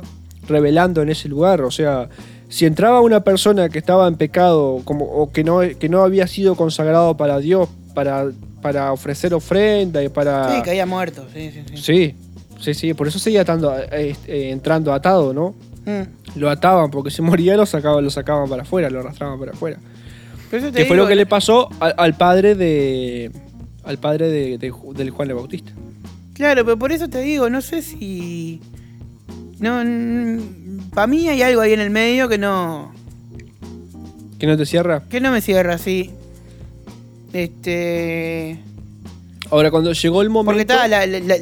revelando 0.48 1.02
en 1.02 1.10
ese 1.10 1.30
lugar. 1.30 1.62
O 1.62 1.72
sea, 1.72 2.10
si 2.50 2.66
entraba 2.66 3.00
una 3.02 3.24
persona 3.24 3.70
que 3.70 3.80
estaba 3.80 4.08
en 4.08 4.16
pecado 4.16 4.82
como, 4.86 5.06
o 5.06 5.32
que 5.32 5.44
no, 5.44 5.60
que 5.80 5.88
no 5.90 6.02
había 6.04 6.28
sido 6.28 6.56
consagrado 6.56 7.16
para 7.18 7.40
Dios, 7.40 7.70
para, 7.94 8.30
para 8.62 8.92
ofrecer 8.92 9.34
ofrenda 9.34 10.04
y 10.04 10.10
para... 10.10 10.56
Sí, 10.56 10.62
caía 10.64 10.86
muerto. 10.86 11.26
Sí, 11.34 11.52
sí, 11.52 11.64
sí. 11.70 11.78
Sí, 11.78 12.16
sí, 12.60 12.74
sí, 12.74 12.94
por 12.94 13.08
eso 13.08 13.20
seguía 13.20 13.42
atando- 13.46 13.76
eh, 13.92 14.16
eh, 14.28 14.50
entrando 14.52 14.94
atado, 14.94 15.34
¿no? 15.34 15.56
Mm. 15.86 16.40
Lo 16.40 16.50
ataban 16.50 16.92
porque 16.92 17.10
se 17.12 17.22
moría, 17.22 17.58
lo 17.58 17.66
sacaban, 17.66 18.04
lo 18.04 18.10
sacaban 18.12 18.48
para 18.50 18.62
afuera, 18.64 18.90
lo 18.90 19.00
arrastraban 19.00 19.40
para 19.40 19.52
afuera. 19.52 19.78
Pero 20.50 20.64
eso 20.64 20.72
te 20.74 20.80
Que 20.80 20.86
fue 20.86 20.96
lo 20.98 21.08
que 21.08 21.16
le 21.16 21.26
pasó 21.26 21.70
al, 21.80 21.94
al 21.98 22.16
padre 22.16 22.56
de. 22.56 23.32
al 23.84 23.98
padre 23.98 24.28
de, 24.30 24.58
de 24.58 24.74
del 24.96 25.10
Juan 25.10 25.30
el 25.30 25.36
Bautista. 25.36 25.72
Claro, 26.34 26.64
pero 26.66 26.78
por 26.78 26.92
eso 26.92 27.08
te 27.08 27.20
digo, 27.22 27.50
no 27.50 27.62
sé 27.62 27.82
si. 27.82 28.62
No. 29.60 29.82
Para 30.94 31.08
mí 31.08 31.28
hay 31.30 31.42
algo 31.42 31.62
ahí 31.62 31.74
en 31.74 31.80
el 31.80 31.90
medio 31.90 32.28
que 32.30 32.38
no. 32.38 32.92
¿Que 34.40 34.48
no 34.48 34.58
te 34.58 34.66
cierra? 34.66 35.04
que 35.10 35.20
no 35.22 35.32
me 35.32 35.40
cierra 35.42 35.76
así. 35.76 36.12
Este. 37.34 38.60
Ahora, 39.50 39.72
cuando 39.72 39.92
llegó 39.94 40.22
el 40.22 40.30
momento. 40.30 40.52
Porque 40.52 40.62
está, 40.62 40.88
la- 40.88 41.06
la- 41.06 41.20
la- 41.20 41.36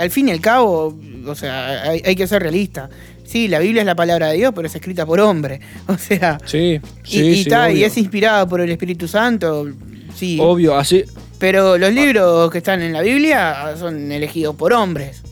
al 0.00 0.10
fin 0.10 0.28
y 0.28 0.32
al 0.32 0.40
cabo, 0.40 0.96
o 1.26 1.34
sea, 1.34 1.82
hay, 1.90 2.02
hay 2.04 2.16
que 2.16 2.26
ser 2.26 2.42
realista. 2.42 2.88
Sí, 3.24 3.48
la 3.48 3.58
Biblia 3.58 3.82
es 3.82 3.86
la 3.86 3.94
palabra 3.94 4.28
de 4.28 4.36
Dios, 4.36 4.52
pero 4.54 4.66
es 4.66 4.74
escrita 4.74 5.06
por 5.06 5.20
hombre. 5.20 5.60
O 5.88 5.96
sea, 5.98 6.38
Sí, 6.44 6.80
y, 7.04 7.08
sí, 7.08 7.20
y 7.26 7.44
sí, 7.44 7.50
y 7.74 7.84
es 7.84 7.96
inspirada 7.96 8.46
por 8.46 8.60
el 8.60 8.70
Espíritu 8.70 9.08
Santo. 9.08 9.66
Sí, 10.14 10.38
Obvio, 10.40 10.76
así. 10.76 11.04
pero 11.38 11.76
los 11.78 11.92
libros 11.92 12.50
que 12.50 12.58
están 12.58 12.82
en 12.82 12.92
la 12.92 13.00
Biblia 13.02 13.74
son 13.78 14.12
elegidos 14.12 14.54
por 14.54 14.72
hombres. 14.72 15.22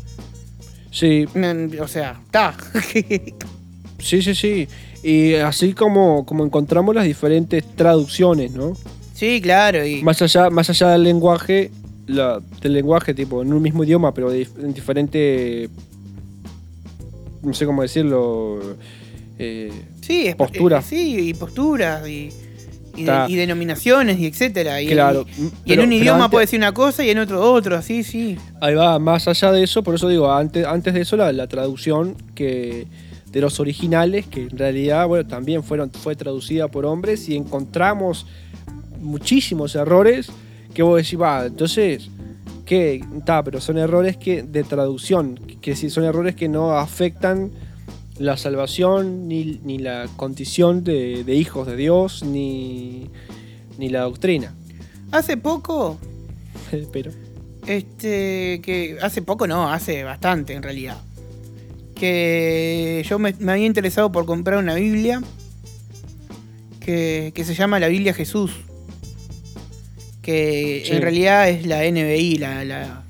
Sí, 0.91 1.27
No, 1.35 1.83
O 1.83 1.89
sea, 1.89 2.21
está. 2.25 2.55
sí, 3.99 4.23
sí, 4.23 4.35
sí. 4.35 4.69
Y 5.03 5.35
así 5.35 5.73
como, 5.73 6.25
como 6.27 6.45
encontramos 6.45 6.95
las 6.95 7.05
diferentes 7.05 7.65
traducciones, 7.77 8.53
¿no? 8.53 8.77
sí, 9.15 9.41
claro. 9.41 9.87
Y, 9.87 10.03
Más 10.03 10.21
allá, 10.23 10.51
más 10.51 10.69
allá 10.71 10.91
del 10.91 11.05
lenguaje, 11.05 11.71
la- 12.07 12.41
del 12.61 12.73
lenguaje, 12.73 13.15
tipo, 13.15 13.43
en 13.43 13.53
un 13.53 13.63
mismo 13.63 13.85
idioma, 13.85 14.13
pero 14.15 14.31
de 14.31 14.47
en 14.61 14.73
diferente. 14.75 15.69
No 17.43 17.55
sé 17.55 17.67
cómo 17.67 17.83
decirlo. 17.83 18.61
eh, 19.39 19.73
sí, 20.01 20.27
es- 20.27 20.37
postura. 20.37 20.79
eh, 20.79 20.83
sí, 20.87 21.29
y 21.31 21.35
posturas 21.35 22.07
y, 22.07 22.31
y, 22.95 22.97
de- 22.97 23.01
Está. 23.03 23.27
y 23.29 23.35
denominaciones 23.35 24.19
y 24.21 24.27
etcétera. 24.27 24.81
Y, 24.81 24.87
claro. 24.89 25.25
y- 25.37 25.51
pero- 25.67 25.83
en 25.83 25.89
un 25.89 25.89
pero 25.91 26.01
idioma 26.03 26.25
antes- 26.25 26.31
puede 26.31 26.43
decir 26.47 26.59
una 26.61 26.73
cosa 26.73 27.05
y 27.05 27.11
en 27.11 27.19
otro 27.19 27.43
otro, 27.53 27.83
sí, 27.83 28.05
sí. 28.05 28.37
Ahí 28.61 28.75
va, 28.75 28.99
más 29.01 29.27
allá 29.27 29.51
de 29.51 29.65
eso, 29.65 29.83
por 29.83 29.95
eso 29.97 30.09
digo, 30.09 30.31
antes, 30.31 30.65
antes 30.67 30.95
de 30.95 31.01
eso 31.01 31.17
la, 31.17 31.33
la 31.33 31.49
traducción 31.49 32.15
que 32.37 32.87
de 33.33 33.41
los 33.41 33.59
originales, 33.59 34.27
que 34.27 34.43
en 34.43 34.59
realidad, 34.59 35.09
bueno, 35.09 35.27
también 35.27 35.65
fueron, 35.65 35.91
fue 35.91 36.15
traducida 36.15 36.69
por 36.69 36.85
hombres 36.85 37.29
y 37.29 37.35
encontramos 37.35 38.27
muchísimos 39.01 39.75
errores 39.75 40.29
que 40.75 40.83
vos 40.83 40.97
decís, 40.97 41.21
va, 41.21 41.47
entonces, 41.47 42.09
¿qué? 42.65 43.03
Está, 43.17 43.43
pero 43.43 43.61
son 43.61 43.79
errores 43.79 44.17
que 44.17 44.43
de 44.43 44.65
traducción, 44.65 45.37
que 45.61 45.77
sí, 45.77 45.91
son 45.91 46.05
errores 46.05 46.35
que 46.35 46.49
no 46.49 46.79
afectan 46.79 47.51
la 48.19 48.37
salvación, 48.37 49.29
ni, 49.29 49.61
ni 49.65 49.79
la 49.79 50.09
condición 50.17 50.85
de, 50.85 51.25
de 51.25 51.35
hijos 51.35 51.67
de 51.67 51.77
Dios, 51.77 52.23
ni, 52.23 53.11
ni 53.79 53.89
la 53.89 54.03
doctrina. 54.03 54.55
Hace 55.11 55.37
poco, 55.37 55.99
Pero, 56.93 57.11
este, 57.67 58.61
que 58.63 58.99
hace 59.03 59.23
poco 59.23 59.47
no, 59.47 59.71
hace 59.71 60.05
bastante 60.05 60.55
en 60.55 60.63
realidad. 60.63 60.99
Que 61.95 63.05
yo 63.09 63.19
me, 63.19 63.35
me 63.39 63.53
había 63.53 63.67
interesado 63.67 64.11
por 64.11 64.27
comprar 64.27 64.59
una 64.59 64.75
Biblia 64.75 65.23
que, 66.81 67.33
que 67.35 67.45
se 67.45 67.55
llama 67.55 67.79
la 67.79 67.89
Biblia 67.89 68.15
Jesús. 68.15 68.53
Que 70.23 70.85
Sí. 70.87 70.93
en 70.93 71.03
realidad 71.03 71.49
es 71.49 71.67
la 71.67 71.83
NBI, 71.85 72.37
la, 72.39 72.65
la, 72.65 73.03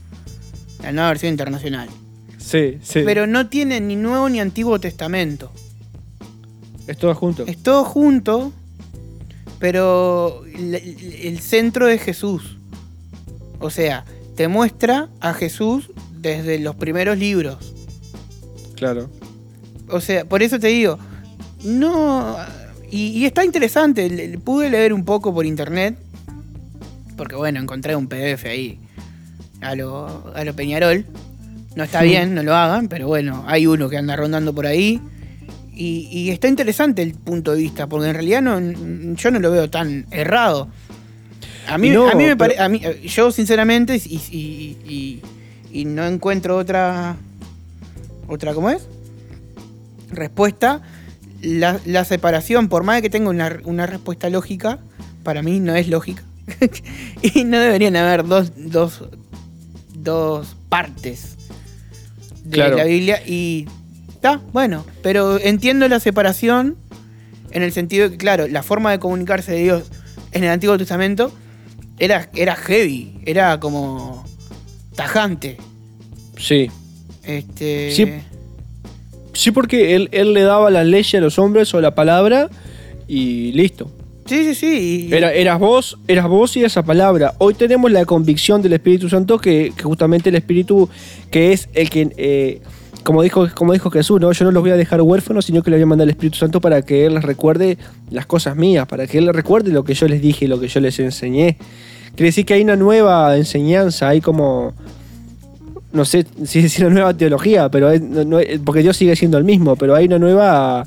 la 0.83 0.92
nueva 0.92 1.09
versión 1.11 1.31
internacional. 1.33 1.88
sí, 2.38 2.79
sí. 2.83 3.03
Pero 3.05 3.27
no 3.27 3.48
tiene 3.48 3.81
ni 3.81 3.96
Nuevo 3.96 4.29
ni 4.29 4.40
Antiguo 4.40 4.81
Testamento. 4.81 5.53
es 6.87 6.96
todo 6.98 7.14
junto. 7.14 7.46
Es 7.46 7.59
todo 7.62 7.85
junto, 7.85 8.53
pero 9.59 10.42
el, 10.55 11.38
centro 11.40 11.88
es 11.88 12.03
Jesús. 12.03 12.57
O 13.61 13.70
sea, 13.70 14.05
te 14.35 14.48
muestra 14.48 15.09
a 15.20 15.35
Jesús 15.35 15.90
desde 16.18 16.59
los 16.59 16.75
primeros 16.75 17.16
libros. 17.18 17.72
Claro. 18.75 19.09
O 19.88 20.01
sea, 20.01 20.25
por 20.25 20.42
eso 20.42 20.59
te 20.59 20.68
digo, 20.68 20.98
no... 21.62 22.37
Y, 22.90 23.09
y 23.18 23.25
está 23.27 23.44
interesante, 23.44 24.38
pude 24.44 24.68
leer 24.68 24.92
un 24.92 25.05
poco 25.05 25.33
por 25.33 25.46
internet, 25.46 25.96
porque 27.23 27.37
bueno, 27.37 27.61
encontré 27.61 27.95
un 27.95 28.09
PDF 28.09 28.45
ahí 28.47 28.81
a 29.61 29.77
lo, 29.77 30.33
a 30.35 30.45
lo 30.45 30.55
Peñarol. 30.57 31.07
No 31.77 31.85
está 31.85 32.01
Sí. 32.01 32.09
bien, 32.09 32.35
no 32.35 32.43
lo 32.43 32.55
hagan, 32.57 32.89
pero 32.89 33.07
bueno, 33.07 33.45
hay 33.47 33.67
uno 33.69 33.89
que 33.89 33.97
anda 33.97 34.17
rondando 34.17 34.53
por 34.53 34.67
ahí. 34.67 35.01
Y, 35.73 36.09
y 36.11 36.31
está 36.31 36.49
interesante 36.49 37.01
el 37.03 37.15
punto 37.15 37.53
de 37.53 37.59
vista, 37.59 37.87
porque 37.87 38.09
en 38.09 38.15
realidad 38.15 38.43
no, 38.43 38.61
yo 39.15 39.31
no 39.31 39.39
lo 39.39 39.51
veo 39.53 39.71
tan 39.71 40.05
errado. 40.11 40.67
A 41.69 41.79
mí, 41.79 41.91
no, 41.91 42.09
a 42.11 42.15
mí 42.17 42.25
me 42.25 42.37
pero- 42.37 42.55
parece, 42.57 43.01
yo 43.09 43.31
sinceramente, 43.31 43.95
y, 44.05 44.21
y- 44.33 44.77
y- 44.93 45.23
y 45.81 45.85
no 45.85 46.05
encuentro 46.05 46.57
otra, 46.59 47.15
otra, 48.27 48.53
¿cómo 48.53 48.69
es? 48.69 48.83
Respuesta, 50.11 50.83
la, 51.41 51.81
la 51.87 52.05
separación, 52.05 52.69
por 52.69 52.83
más 52.85 52.97
de 52.97 53.03
que 53.03 53.11
tenga 53.11 53.31
una, 53.31 53.59
una 53.65 53.87
respuesta 53.87 54.29
lógica, 54.29 54.79
para 55.23 55.43
mí 55.43 55.61
no 55.61 55.75
es 55.75 55.89
lógica. 55.89 56.23
y 57.23 57.45
no 57.45 57.59
deberían 57.59 57.97
haber 57.97 58.25
dos, 58.27 58.53
dos, 58.57 59.03
dos 59.95 60.57
partes 60.69 61.37
de 62.45 62.51
Claro. 62.51 62.77
la 62.77 62.85
Biblia 62.85 63.23
y 63.27 63.67
está, 64.09 64.41
bueno, 64.53 64.85
pero 65.03 65.39
entiendo 65.39 65.89
la 65.89 66.01
separación 66.01 66.77
en 67.53 67.63
el 67.63 67.73
sentido 67.73 68.05
de 68.05 68.13
que, 68.13 68.19
claro, 68.19 68.49
la 68.49 68.63
forma 68.63 68.91
de 68.91 68.99
comunicarse 68.99 69.53
de 69.53 69.63
Dios 69.63 69.85
en 70.33 70.45
el 70.45 70.51
Antiguo 70.51 70.77
Testamento 70.79 71.33
era, 71.99 72.31
era 72.35 72.57
heavy, 72.57 73.21
era 73.27 73.61
como 73.61 74.25
tajante. 74.97 75.59
Sí. 76.39 76.71
Este, 77.23 77.93
Sí. 77.95 78.07
Sí, 79.35 79.51
porque 79.51 79.95
él, 79.95 80.09
él 80.13 80.35
le 80.35 80.43
daba 80.43 80.71
la 80.71 80.85
ley 80.85 81.05
a 81.15 81.21
los 81.21 81.39
hombres 81.39 81.73
o 81.73 81.81
la 81.81 81.95
palabra 81.95 82.51
y 83.09 83.53
listo. 83.53 83.91
Sí, 84.27 84.45
sí, 84.45 84.55
sí. 84.55 85.09
Era, 85.13 85.33
eras 85.33 85.59
vos, 85.59 85.99
eras 86.09 86.29
vos 86.29 86.57
y 86.57 86.65
esa 86.65 86.83
palabra. 86.83 87.35
Hoy 87.39 87.55
tenemos 87.55 87.91
la 87.91 88.05
convicción 88.05 88.63
del 88.63 88.75
Espíritu 88.75 89.09
Santo 89.09 89.39
que, 89.39 89.73
justamente 89.83 90.29
el 90.29 90.37
Espíritu 90.37 90.89
que 91.31 91.53
es 91.53 91.69
el 91.75 91.91
que, 91.91 92.13
eh, 92.17 92.61
como 93.05 93.23
dijo, 93.23 93.49
como 93.55 93.73
dijo 93.73 93.91
Jesús, 93.91 94.21
¿no? 94.21 94.33
yo 94.33 94.45
no 94.45 94.53
los 94.53 94.63
voy 94.63 94.71
a 94.71 94.77
dejar 94.77 95.01
huérfanos, 95.03 95.47
sino 95.47 95.63
que 95.63 95.71
le 95.71 95.77
voy 95.77 95.83
a 95.83 95.87
mandar 95.87 96.07
el 96.07 96.11
Espíritu 96.11 96.39
Santo 96.39 96.61
para 96.61 96.83
que 96.83 97.07
Él 97.07 97.15
les 97.15 97.25
recuerde 97.25 97.79
las 98.11 98.27
cosas 98.27 98.57
mías, 98.57 98.87
para 98.87 99.07
que 99.07 99.19
Él 99.19 99.27
les 99.27 99.35
recuerde 99.35 99.71
lo 99.73 99.85
que 99.85 99.95
yo 99.95 100.07
les 100.09 100.21
dije 100.23 100.49
lo 100.49 100.61
que 100.61 100.69
yo 100.69 100.81
les 100.81 100.99
enseñé. 100.99 101.57
Quiere 102.15 102.27
decir 102.27 102.45
que 102.45 102.55
hay 102.55 102.63
una 102.63 102.77
nueva 102.77 103.37
enseñanza, 103.37 104.09
hay 104.09 104.21
como, 104.21 104.75
no 105.93 106.05
sé 106.05 106.27
si 106.45 106.61
es 106.61 106.79
una 106.79 106.91
nueva 106.91 107.15
teología, 107.15 107.71
pero 107.71 107.91
porque 108.65 108.83
Dios 108.83 108.97
sigue 108.97 109.17
siendo 109.17 109.39
el 109.39 109.45
mismo, 109.45 109.77
pero 109.77 109.95
hay 109.95 110.07
una 110.07 110.19
nueva... 110.19 110.87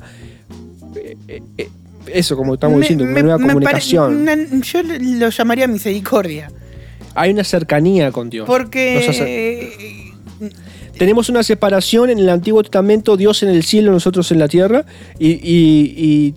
eh, 1.28 1.42
eh, 1.58 1.68
eso, 2.12 2.36
como 2.36 2.54
estamos 2.54 2.76
me- 2.76 2.80
diciendo, 2.82 3.04
una 3.04 3.12
me- 3.12 3.22
nueva 3.22 3.38
me 3.38 3.46
comunicación. 3.48 4.16
una- 4.22 4.36
yo 4.62 4.82
lo 4.82 5.28
llamaría 5.30 5.66
misericordia. 5.66 6.50
Hay 7.14 7.30
una 7.30 7.44
cercanía 7.44 8.12
con 8.12 8.28
Dios. 8.30 8.48
Hace- 8.48 8.58
Porque. 8.58 10.12
tenemos 10.98 11.28
una 11.28 11.42
separación 11.42 12.10
en 12.10 12.18
el 12.18 12.28
Antiguo 12.28 12.62
Testamento, 12.62 13.16
Dios 13.16 13.42
en 13.42 13.48
el 13.50 13.62
cielo, 13.62 13.90
nosotros 13.92 14.30
en 14.32 14.38
la 14.38 14.48
tierra, 14.48 14.84
y, 15.18 15.28
y- 15.32 15.94
y- 15.96 16.34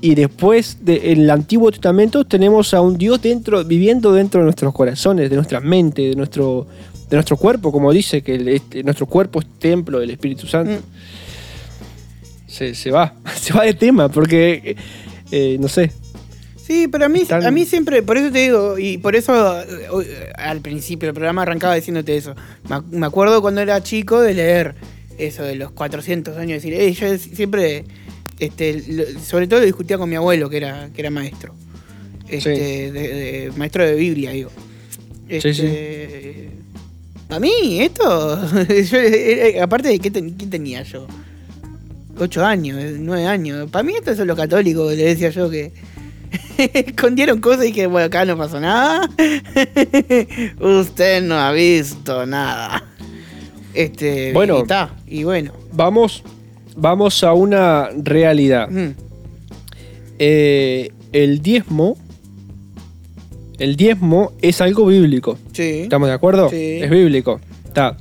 y 0.00 0.14
después 0.14 0.78
de- 0.82 1.12
en 1.12 1.22
el 1.22 1.30
Antiguo 1.30 1.70
Testamento 1.70 2.24
tenemos 2.24 2.72
a 2.74 2.80
un 2.80 2.96
Dios 2.98 3.20
dentro, 3.20 3.64
viviendo 3.64 4.12
dentro 4.12 4.40
de 4.40 4.44
nuestros 4.44 4.72
corazones, 4.74 5.28
de 5.30 5.36
nuestra 5.36 5.60
mente, 5.60 6.02
de 6.02 6.14
nuestro, 6.14 6.66
de 7.10 7.16
nuestro 7.16 7.36
cuerpo, 7.38 7.72
como 7.72 7.90
dice 7.92 8.22
que 8.22 8.34
el- 8.34 8.48
este- 8.48 8.82
nuestro 8.82 9.06
cuerpo 9.06 9.40
es 9.40 9.46
templo 9.58 9.98
del 9.98 10.10
Espíritu 10.10 10.46
Santo. 10.46 10.72
Mm. 10.72 10.82
Se, 12.46 12.74
se 12.74 12.90
va, 12.90 13.14
se 13.40 13.52
va 13.52 13.64
de 13.64 13.74
tema, 13.74 14.08
porque, 14.08 14.76
eh, 15.30 15.56
no 15.60 15.68
sé, 15.68 15.90
Sí, 16.66 16.86
pero 16.86 17.06
a 17.06 17.08
mí, 17.08 17.24
Tan- 17.24 17.46
a 17.46 17.50
mí 17.50 17.64
siempre, 17.64 18.02
por 18.02 18.18
eso 18.18 18.30
te 18.30 18.40
digo, 18.40 18.78
y 18.78 18.98
por 18.98 19.16
eso 19.16 19.58
eh, 19.62 19.66
eh, 20.04 20.32
al 20.36 20.60
principio 20.60 21.06
del 21.06 21.14
programa 21.14 21.40
arrancaba 21.40 21.74
diciéndote 21.74 22.14
eso. 22.14 22.34
Me, 22.68 22.76
ac- 22.76 22.84
me 22.90 23.06
acuerdo 23.06 23.40
cuando 23.40 23.62
era 23.62 23.82
chico 23.82 24.20
de 24.20 24.34
leer 24.34 24.74
eso 25.16 25.44
de 25.44 25.54
los 25.54 25.70
400 25.70 26.36
años, 26.36 26.62
decir, 26.62 26.74
"Ey, 26.74 26.92
yo 26.92 27.16
siempre, 27.16 27.86
este, 28.38 29.16
sobre 29.18 29.46
todo 29.46 29.60
lo 29.60 29.64
discutía 29.66 29.96
con 29.96 30.10
mi 30.10 30.16
abuelo, 30.16 30.50
que 30.50 30.58
era, 30.58 30.90
que 30.94 31.00
era 31.00 31.08
maestro. 31.10 31.54
Este, 32.28 32.54
Sí. 32.54 32.60
de- 32.92 32.92
de- 32.92 33.52
maestro 33.56 33.86
de 33.86 33.94
Biblia, 33.94 34.32
digo. 34.32 34.50
Sí, 35.30 35.40
sí. 35.40 35.48
Este, 35.48 36.50
A 37.30 37.40
mí, 37.40 37.80
esto, 37.80 38.04
yo, 38.90 38.98
eh, 38.98 39.58
aparte 39.62 39.88
de 39.88 39.98
qué, 39.98 40.10
ten- 40.10 40.36
qué 40.36 40.46
tenía 40.46 40.82
yo, 40.82 41.06
ocho 42.18 42.44
años, 42.44 42.76
eh, 42.78 42.96
nueve 42.98 43.26
años. 43.26 43.70
Para 43.70 43.82
mí 43.82 43.94
esto 43.94 44.14
son 44.14 44.26
los 44.26 44.36
católicos, 44.36 44.94
le 44.94 45.04
decía 45.04 45.30
yo 45.30 45.48
que 45.50 45.72
escondieron 46.58 47.40
cosas 47.40 47.66
y 47.66 47.72
que 47.72 47.86
bueno, 47.86 48.06
acá 48.06 48.24
no 48.24 48.36
pasó 48.36 48.60
nada. 48.60 49.08
Usted 50.60 51.22
no 51.22 51.36
ha 51.38 51.52
visto 51.52 52.26
nada. 52.26 52.84
Este, 53.74 54.32
Bueno. 54.32 54.58
y 54.58 54.62
está, 54.62 54.90
y 55.06 55.24
bueno. 55.24 55.52
vamos, 55.72 56.22
vamos 56.76 57.22
a 57.22 57.32
una 57.32 57.90
realidad. 58.02 58.68
mm, 58.68 58.90
Eh, 60.18 60.90
el 61.12 61.40
diezmo, 61.42 61.96
el 63.58 63.76
diezmo 63.76 64.32
es 64.42 64.60
algo 64.60 64.86
bíblico. 64.86 65.38
sí. 65.52 65.80
¿Estamos 65.82 66.08
de 66.08 66.14
acuerdo? 66.14 66.50
Sí. 66.50 66.80
Es 66.82 66.90
bíblico. 66.90 67.40
Está. 67.66 67.96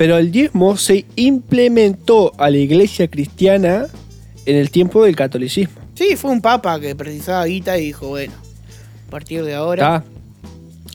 Pero 0.00 0.16
el 0.16 0.32
diezmo 0.32 0.78
se 0.78 1.04
implementó 1.16 2.32
a 2.38 2.48
la 2.48 2.56
iglesia 2.56 3.06
cristiana 3.08 3.86
en 4.46 4.56
el 4.56 4.70
tiempo 4.70 5.04
del 5.04 5.14
catolicismo. 5.14 5.74
Sí, 5.94 6.16
fue 6.16 6.30
un 6.30 6.40
papa 6.40 6.80
que 6.80 6.96
precisaba 6.96 7.44
guita 7.44 7.76
y 7.76 7.84
dijo, 7.84 8.08
bueno, 8.08 8.32
a 9.06 9.10
partir 9.10 9.44
de 9.44 9.54
ahora. 9.54 9.96
Está. 9.96 10.04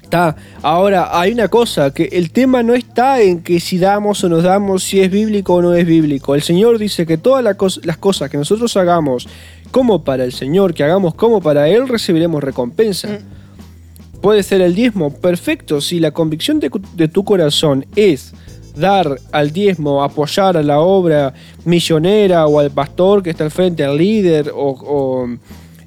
Está. 0.02 0.36
Ahora, 0.64 1.20
hay 1.20 1.34
una 1.34 1.50
cosa, 1.50 1.94
que 1.94 2.06
el 2.14 2.32
tema 2.32 2.64
no 2.64 2.74
está 2.74 3.22
en 3.22 3.44
que 3.44 3.60
si 3.60 3.78
damos 3.78 4.24
o 4.24 4.30
nos 4.30 4.42
damos, 4.42 4.84
si 4.84 5.00
es 5.00 5.12
bíblico 5.12 5.54
o 5.54 5.62
no 5.62 5.76
es 5.76 5.86
bíblico. 5.86 6.34
El 6.34 6.42
Señor 6.42 6.80
dice 6.80 7.06
que 7.06 7.20
todas 7.20 7.44
las 7.44 7.56
cos- 7.58 7.82
las 7.86 7.98
cosas 7.98 8.32
que 8.32 8.38
nosotros 8.38 8.76
hagamos 8.76 9.28
como 9.70 10.04
para 10.04 10.24
el 10.24 10.34
Señor, 10.34 10.74
que 10.74 10.84
hagamos 10.84 11.14
como 11.14 11.42
para 11.42 11.70
Él, 11.70 11.88
recibiremos 11.88 12.44
recompensa. 12.44 13.08
Mm. 13.10 14.20
Puede 14.22 14.42
ser 14.42 14.62
el 14.62 14.74
diezmo, 14.74 15.12
perfecto, 15.14 15.80
si 15.80 16.00
la 16.00 16.10
convicción 16.10 16.60
de 16.60 17.08
tu 17.08 17.24
corazón 17.24 17.86
es 17.96 18.34
dar 18.76 19.18
al 19.32 19.52
diezmo, 19.52 20.04
apoyar 20.04 20.58
a 20.58 20.64
la 20.64 20.80
obra 20.80 21.34
misionera 21.66 22.46
o 22.48 22.60
al 22.60 22.72
pastor 22.72 23.24
que 23.24 23.30
está 23.32 23.44
al 23.44 23.52
frente, 23.52 23.84
al 23.84 23.98
líder, 23.98 24.52
o, 24.54 24.70
o, 24.70 25.28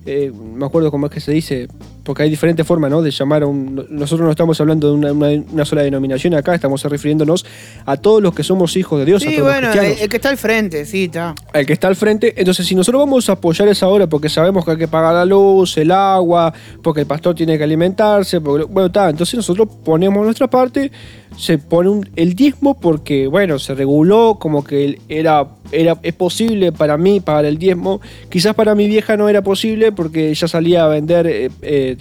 eh, 0.06 0.32
me 0.54 0.64
acuerdo 0.66 0.90
cómo 0.90 1.06
es 1.06 1.12
que 1.12 1.20
se 1.20 1.32
dice, 1.32 1.68
porque 2.02 2.22
hay 2.22 2.30
diferentes 2.30 2.66
formas 2.66 2.90
¿no? 2.90 3.02
de 3.02 3.10
llamar 3.10 3.42
a 3.42 3.46
un... 3.46 3.86
Nosotros 3.90 4.24
no 4.24 4.30
estamos 4.30 4.58
hablando 4.62 4.88
de 4.88 4.94
una, 4.94 5.12
una- 5.12 5.44
una 5.52 5.64
sola 5.66 5.82
denominación 5.82 6.32
acá, 6.34 6.54
estamos 6.54 6.82
refiriéndonos 6.82 7.44
a 7.84 7.98
todos 7.98 8.22
los 8.22 8.34
que 8.34 8.42
somos 8.42 8.74
hijos 8.78 8.98
de 9.00 9.04
Dios, 9.04 9.22
a 9.22 9.28
Sí, 9.28 9.36
todos 9.36 9.48
los 9.48 9.52
bueno, 9.54 9.66
el, 9.66 9.72
cristianos 9.78 10.00
el 10.02 10.08
que 10.08 10.16
está 10.16 10.28
al 10.30 10.38
frente, 10.38 10.86
sí, 10.86 11.04
está. 11.04 11.34
al 11.52 11.66
que 11.66 11.72
está 11.74 11.88
al 11.88 11.96
frente. 11.96 12.32
Entonces, 12.38 12.66
si 12.66 12.74
nosotros 12.74 13.00
vamos 13.02 13.28
a 13.28 13.32
apoyar 13.32 13.68
esa 13.68 13.88
obra 13.88 14.06
porque 14.06 14.30
sabemos 14.30 14.64
que 14.64 14.70
hay 14.70 14.76
que 14.78 14.88
pagar 14.88 15.12
la 15.12 15.26
luz, 15.26 15.76
el 15.76 15.90
agua, 15.90 16.54
porque 16.82 17.02
el 17.02 17.06
pastor 17.06 17.34
tiene 17.34 17.58
que 17.58 17.64
alimentarse, 17.64 18.40
porque, 18.40 18.64
bueno, 18.64 18.86
está, 18.86 19.10
entonces 19.10 19.34
nosotros 19.34 19.68
ponemos 19.84 20.24
nuestra 20.24 20.48
parte, 20.48 20.90
se 21.38 21.56
pone 21.56 21.88
un- 21.88 22.08
el 22.16 22.34
diezmo 22.34 22.78
porque, 22.80 23.28
bueno, 23.28 23.60
se 23.60 23.74
reguló 23.74 24.38
como 24.40 24.64
que 24.64 24.98
era, 25.08 25.46
era, 25.70 25.96
es 26.02 26.12
posible 26.14 26.72
para 26.72 26.98
mí 26.98 27.20
pagar 27.20 27.44
el 27.44 27.58
diezmo. 27.58 28.00
Quizás 28.28 28.54
para 28.56 28.74
mi 28.74 28.88
vieja 28.88 29.16
no 29.16 29.28
era 29.28 29.40
posible 29.42 29.92
porque 29.92 30.30
ella 30.30 30.48
salía 30.48 30.84
a 30.84 30.88
vender 30.88 31.28
eh, 31.28 31.50
eh, 31.62 31.96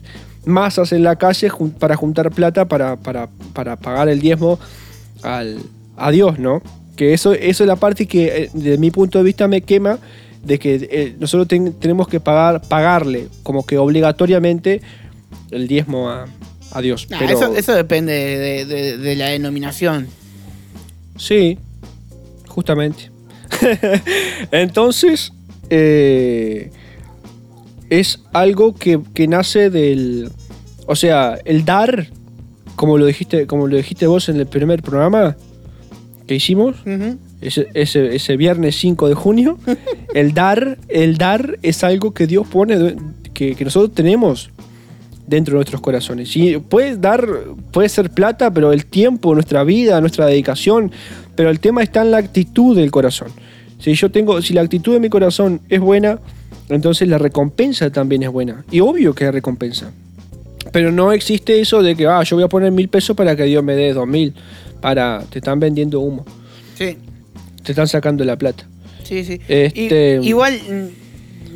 masas 0.46 0.92
en 0.92 1.04
la 1.04 1.18
calle 1.18 1.50
para 1.78 1.96
juntar 1.96 2.32
plata 2.32 2.66
para, 2.68 2.96
para, 2.96 3.30
para 3.54 3.76
pagar 3.76 4.10
el 4.10 4.20
diezmo 4.20 4.58
al, 5.22 5.60
a 5.98 6.10
Dios, 6.10 6.40
¿no? 6.40 6.64
Que 6.96 7.14
eso, 7.14 7.34
eso 7.34 7.64
es 7.64 7.68
la 7.68 7.76
parte 7.76 8.08
que, 8.08 8.26
eh, 8.46 8.50
desde 8.54 8.80
mi 8.80 8.90
punto 8.90 9.20
de 9.20 9.24
vista, 9.24 9.48
me 9.48 9.62
quema 9.62 10.00
de 10.44 10.58
que 10.58 10.88
eh, 10.90 11.16
nosotros 11.20 11.48
ten- 11.48 11.74
tenemos 11.74 12.08
que 12.08 12.20
pagar, 12.20 12.62
pagarle 12.68 13.28
como 13.44 13.66
que 13.68 13.78
obligatoriamente 13.78 14.82
el 15.52 15.68
diezmo 15.68 16.10
a, 16.10 16.26
a 16.72 16.82
Dios. 16.82 17.08
Nah, 17.10 17.20
Pero- 17.20 17.34
eso, 17.34 17.56
eso 17.56 17.74
depende 17.74 18.14
de, 18.14 18.66
de- 18.66 18.98
de 18.98 19.16
la 19.16 19.28
denominación. 19.30 20.08
Sí, 21.18 21.58
justamente. 22.48 23.10
Entonces, 24.52 25.32
eh, 25.70 26.72
es 27.90 28.20
algo 28.34 28.76
que, 28.76 29.00
que 29.14 29.28
nace 29.28 29.70
del. 29.70 30.30
O 30.86 30.96
sea, 30.96 31.38
el 31.46 31.66
dar, 31.66 32.08
como 32.76 32.98
lo 32.98 33.06
dijiste, 33.06 33.48
como 33.48 33.68
lo 33.68 33.76
dijiste 33.78 34.08
vos 34.08 34.30
en 34.30 34.38
el 34.38 34.48
primer 34.48 34.82
programa 34.82 35.36
que 36.28 36.36
hicimos, 36.36 36.76
ese, 37.42 37.68
ese, 37.74 38.16
ese 38.16 38.36
viernes 38.38 38.76
5 38.80 39.08
de 39.08 39.16
junio, 39.16 39.58
el 40.14 40.34
dar, 40.34 40.78
el 40.90 41.18
dar 41.18 41.58
es 41.62 41.84
algo 41.86 42.14
que 42.14 42.28
Dios 42.28 42.46
pone, 42.48 42.96
que, 43.34 43.56
que 43.56 43.64
nosotros 43.64 43.94
tenemos 43.96 44.50
dentro 45.28 45.54
de 45.54 45.58
nuestros 45.58 45.82
corazones. 45.82 46.36
Y 46.36 46.58
puedes 46.58 47.00
dar, 47.00 47.28
puede 47.72 47.90
ser 47.90 48.10
plata, 48.10 48.52
pero 48.52 48.72
el 48.74 48.86
tiempo, 48.86 49.34
nuestra 49.36 49.64
vida, 49.64 50.00
nuestra 50.02 50.26
dedicación, 50.26 50.92
pero 51.36 51.50
el 51.50 51.60
tema 51.60 51.84
está 51.84 52.02
en 52.02 52.12
la 52.12 52.18
actitud 52.18 52.76
del 52.76 52.90
corazón. 52.90 53.28
Si 53.80 53.94
yo 53.94 54.10
tengo, 54.10 54.42
si 54.42 54.54
la 54.54 54.62
actitud 54.62 54.94
de 54.94 55.00
mi 55.00 55.10
corazón 55.10 55.62
es 55.70 55.80
buena, 55.80 56.20
entonces 56.70 57.08
la 57.08 57.18
recompensa 57.18 57.92
también 57.92 58.24
es 58.24 58.30
buena. 58.30 58.64
Y 58.72 58.80
obvio 58.80 59.14
que 59.14 59.26
hay 59.26 59.32
recompensa. 59.32 59.92
Pero 60.72 60.92
no 60.92 61.12
existe 61.12 61.60
eso 61.62 61.82
de 61.84 61.96
que, 61.96 62.08
ah, 62.08 62.24
yo 62.24 62.36
voy 62.38 62.44
a 62.44 62.50
poner 62.50 62.72
mil 62.72 62.88
pesos 62.90 63.16
para 63.16 63.36
que 63.36 63.44
Dios 63.44 63.64
me 63.64 63.76
dé 63.76 63.94
dos 63.94 64.08
mil. 64.08 64.34
Para, 64.82 65.24
te 65.30 65.40
están 65.40 65.60
vendiendo 65.60 66.00
humo. 66.02 66.26
Sí, 66.76 66.98
Te 67.64 67.72
están 67.72 67.88
sacando 67.88 68.24
la 68.24 68.36
plata. 68.38 68.66
sí, 69.04 69.24
sí. 69.24 69.40
Este- 69.48 70.20
Y- 70.22 70.28
igual 70.30 70.60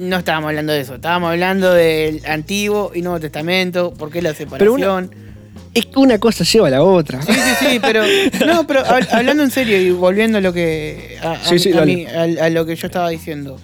no 0.02 0.18
estábamos 0.18 0.50
hablando 0.50 0.74
de 0.74 0.82
eso. 0.82 0.96
Estábamos 0.96 1.32
hablando 1.32 1.72
del 1.74 2.22
Antiguo 2.26 2.92
y 2.94 3.02
Nuevo 3.02 3.20
Testamento. 3.20 3.94
¿Por 3.94 4.12
qué 4.12 4.22
la 4.22 4.34
Pero 4.34 4.74
una- 4.74 4.86
separación? 4.86 5.32
Es 5.74 5.86
que 5.86 6.00
una 6.00 6.20
cosa 6.20 6.44
lleva 6.44 6.68
a 6.68 6.72
la 6.72 6.84
otra. 6.84 7.22
Sí, 7.22 7.32
sí, 7.34 7.66
sí, 7.72 7.80
pero. 7.82 8.04
No, 8.46 8.68
pero 8.68 8.82
hab- 8.86 9.08
hablando 9.12 9.44
en 9.44 9.52
serio 9.52 9.80
y 9.82 9.92
volviendo 9.92 10.40
a 10.40 10.42
lo 10.42 10.52
que. 10.52 11.18
A, 11.24 11.32
a 11.34 11.46
Sí, 11.46 11.60
sí, 11.60 11.70
mí- 11.74 11.78
a 11.78 11.86
mí- 11.86 12.06
a- 12.08 12.46
a 12.46 12.50
lo 12.50 12.66
que 12.66 12.76
yo 12.76 12.88
estaba 12.88 13.10
diciendo. 13.10 13.58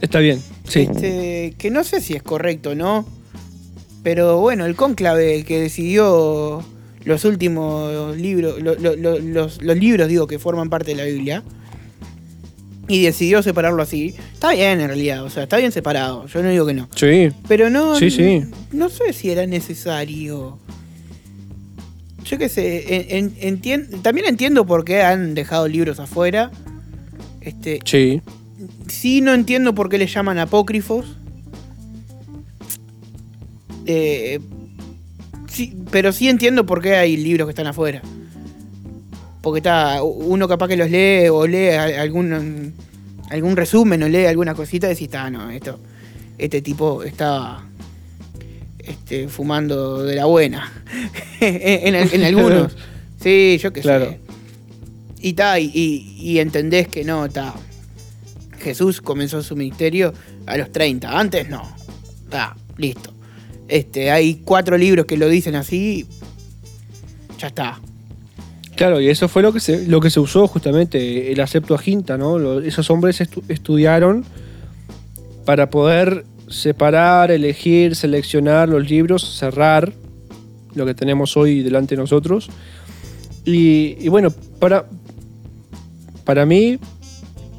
Está 0.00 0.20
bien, 0.20 0.40
sí. 0.68 0.88
Este, 0.90 1.54
que 1.58 1.70
no 1.72 1.82
sé 1.82 2.00
si 2.00 2.14
es 2.14 2.22
correcto, 2.22 2.76
¿no? 2.76 3.04
Pero 4.04 4.38
bueno, 4.38 4.64
el 4.66 4.76
cónclave 4.76 5.42
que 5.44 5.58
decidió 5.60 6.64
los 7.04 7.24
últimos 7.24 8.16
libros, 8.16 8.62
lo- 8.62 8.76
lo- 8.76 8.94
lo- 8.94 9.18
los, 9.18 9.60
los 9.60 9.76
libros, 9.76 10.06
digo, 10.08 10.26
que 10.28 10.38
forman 10.38 10.70
parte 10.70 10.92
de 10.92 10.96
la 10.98 11.04
Biblia, 11.04 11.42
y 12.88 13.02
decidió 13.02 13.42
separarlo 13.42 13.82
así, 13.82 14.14
está 14.32 14.52
bien 14.52 14.80
en 14.80 14.88
realidad, 14.88 15.22
o 15.24 15.30
sea, 15.30 15.42
está 15.44 15.58
bien 15.58 15.72
separado, 15.72 16.26
yo 16.26 16.42
no 16.42 16.48
digo 16.50 16.64
que 16.66 16.74
no. 16.74 16.88
Sí, 16.96 17.28
Pero 17.46 17.68
no, 17.70 17.96
Sí, 17.96 18.10
sí. 18.10 18.42
no 18.72 18.88
sé 18.88 19.12
si 19.12 19.30
era 19.30 19.46
necesario. 19.46 20.58
Yo 22.24 22.36
qué 22.38 22.48
sé, 22.48 22.94
en- 23.16 23.32
en- 23.40 23.60
entien- 23.62 24.02
también 24.02 24.26
entiendo 24.26 24.66
por 24.66 24.84
qué 24.84 25.02
han 25.02 25.34
dejado 25.34 25.68
libros 25.68 26.00
afuera. 26.00 26.50
Este, 27.40 27.80
sí. 27.84 28.20
Sí, 28.88 29.20
no 29.20 29.32
entiendo 29.34 29.74
por 29.74 29.88
qué 29.88 29.98
le 29.98 30.06
llaman 30.06 30.38
apócrifos. 30.38 31.06
Eh, 33.86 34.40
sí, 35.50 35.74
pero 35.90 36.12
sí 36.12 36.28
entiendo 36.28 36.66
por 36.66 36.82
qué 36.82 36.96
hay 36.96 37.16
libros 37.16 37.46
que 37.46 37.50
están 37.52 37.66
afuera. 37.66 38.02
Porque 39.48 39.58
está, 39.58 40.02
uno 40.02 40.46
capaz 40.48 40.68
que 40.68 40.76
los 40.76 40.90
lee 40.90 41.28
o 41.28 41.46
lee 41.46 41.68
algún, 41.70 42.74
algún 43.30 43.56
resumen 43.56 44.02
o 44.02 44.08
lee 44.08 44.26
alguna 44.26 44.54
cosita 44.54 44.86
y 44.86 44.90
decís, 44.90 45.04
está, 45.08 45.30
no, 45.30 45.50
esto, 45.50 45.78
este 46.38 46.62
tipo 46.62 47.02
está 47.02 47.62
este, 48.78 49.28
fumando 49.28 50.02
de 50.04 50.14
la 50.16 50.24
buena. 50.26 50.72
en, 51.40 51.94
en- 51.94 52.08
en 52.12 52.24
algunos. 52.24 52.76
Sí, 53.20 53.58
yo 53.60 53.72
qué 53.72 53.80
Claro. 53.80 54.10
sé. 54.10 54.20
Y, 55.20 55.32
ta, 55.32 55.58
y, 55.58 55.72
y- 55.74 56.14
y 56.20 56.38
entendés 56.38 56.86
que 56.86 57.02
no, 57.02 57.26
está. 57.26 57.52
Jesús 58.60 59.00
comenzó 59.00 59.42
su 59.42 59.56
ministerio 59.56 60.14
a 60.46 60.56
los 60.56 60.70
30. 60.70 61.18
Antes 61.18 61.48
no. 61.48 61.62
Está, 62.22 62.56
listo. 62.76 63.12
Este, 63.66 64.12
hay 64.12 64.36
cuatro 64.44 64.78
libros 64.78 65.04
que 65.06 65.16
lo 65.16 65.28
dicen 65.28 65.56
así. 65.56 66.06
Ya 67.40 67.48
está. 67.48 67.80
Claro, 68.78 69.00
y 69.00 69.08
eso 69.08 69.26
fue 69.28 69.42
lo 69.42 69.52
que 69.52 69.58
se, 69.58 69.86
lo 69.88 70.00
que 70.00 70.08
se 70.08 70.20
usó 70.20 70.46
justamente, 70.46 71.32
el 71.32 71.48
Septuaginta, 71.48 72.16
¿no? 72.16 72.38
Lo- 72.38 72.60
esos 72.60 72.88
hombres 72.90 73.20
estu- 73.20 73.42
estudiaron 73.48 74.24
para 75.44 75.68
poder 75.68 76.24
separar, 76.48 77.32
elegir, 77.32 77.96
seleccionar 77.96 78.68
los 78.68 78.88
libros, 78.88 79.36
cerrar 79.36 79.92
lo 80.76 80.86
que 80.86 80.94
tenemos 80.94 81.36
hoy 81.36 81.62
delante 81.62 81.96
de 81.96 82.02
nosotros. 82.02 82.50
Y, 83.44 83.96
y 83.98 84.08
bueno, 84.10 84.30
para, 84.60 84.86
para 86.24 86.46
mí 86.46 86.78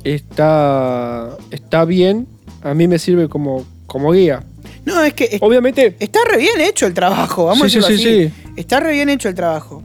está, 0.05 1.35
está 1.51 1.83
bien, 1.83 2.27
a 2.61 2.73
mí 2.73 2.87
me 2.87 2.97
sirve 2.97 3.27
como, 3.27 3.65
como 3.87 4.11
guía. 4.13 4.43
No, 4.85 5.03
es 5.03 5.13
que 5.13 5.25
es- 5.25 5.41
Obviamente, 5.41 5.95
está 5.99 6.19
re 6.31 6.37
bien 6.37 6.61
hecho 6.61 6.85
el 6.85 6.93
trabajo. 6.93 7.45
Vamos 7.45 7.69
Sí, 7.71 7.79
a 7.79 7.81
sí, 7.81 7.91
decirlo 7.91 8.11
sí, 8.11 8.23
así. 8.25 8.51
Está 8.55 8.79
re 8.79 8.93
bien 8.93 9.09
hecho 9.09 9.27
el 9.29 9.35
trabajo. 9.35 9.83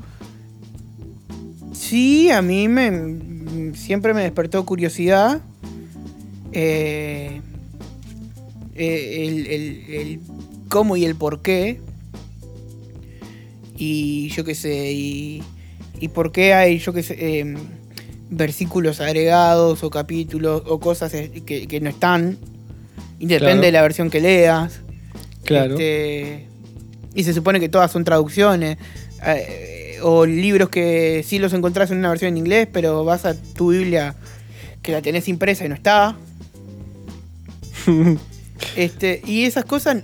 Sí, 1.88 2.30
a 2.30 2.40
mí 2.42 2.66
me 2.68 3.72
siempre 3.74 4.14
me 4.14 4.22
despertó 4.22 4.64
curiosidad. 4.64 5.40
eh, 6.52 7.40
eh, 8.76 9.26
el, 9.26 9.46
el- 9.46 9.84
el 9.94 10.20
cómo 10.68 10.96
y 10.96 11.04
el 11.04 11.14
por 11.16 11.42
qué. 11.42 11.80
Y 13.76 14.28
yo 14.30 14.44
qué 14.44 14.54
sé, 14.54 14.92
y, 14.92 15.42
y 16.00 16.08
por 16.08 16.30
qué 16.32 16.54
hay, 16.54 16.78
yo 16.78 16.92
qué 16.92 17.02
sé, 17.02 17.40
em, 17.40 17.56
versículos 18.30 19.00
agregados 19.00 19.82
o 19.82 19.90
capítulos 19.90 20.62
o 20.66 20.78
cosas 20.80 21.12
que, 21.12 21.66
que 21.66 21.80
no 21.80 21.90
están. 21.90 22.38
Y 23.18 23.26
depende 23.26 23.38
Claro. 23.52 23.60
de 23.62 23.72
la 23.72 23.82
versión 23.82 24.10
que 24.10 24.20
leas. 24.20 24.80
claro. 25.44 25.74
Este, 25.74 26.46
y 27.14 27.24
se 27.24 27.32
supone 27.34 27.58
que 27.60 27.68
todas 27.68 27.90
son 27.92 28.04
traducciones. 28.04 28.78
eh, 29.26 29.70
o 30.06 30.26
libros 30.26 30.68
que 30.68 31.24
sí 31.26 31.38
los 31.38 31.52
encontrás 31.54 31.90
en 31.90 31.96
una 31.98 32.10
versión 32.10 32.28
en 32.28 32.36
inglés, 32.38 32.68
pero 32.70 33.04
vas 33.04 33.24
a 33.24 33.34
tu 33.34 33.70
Biblia 33.72 34.14
que 34.82 34.92
la 34.92 35.00
tenés 35.00 35.28
impresa 35.28 35.64
y 35.64 35.68
no 35.70 35.74
está. 35.74 36.16
Este, 38.76 39.20
y 39.26 39.44
esas 39.44 39.64
cosas. 39.64 40.02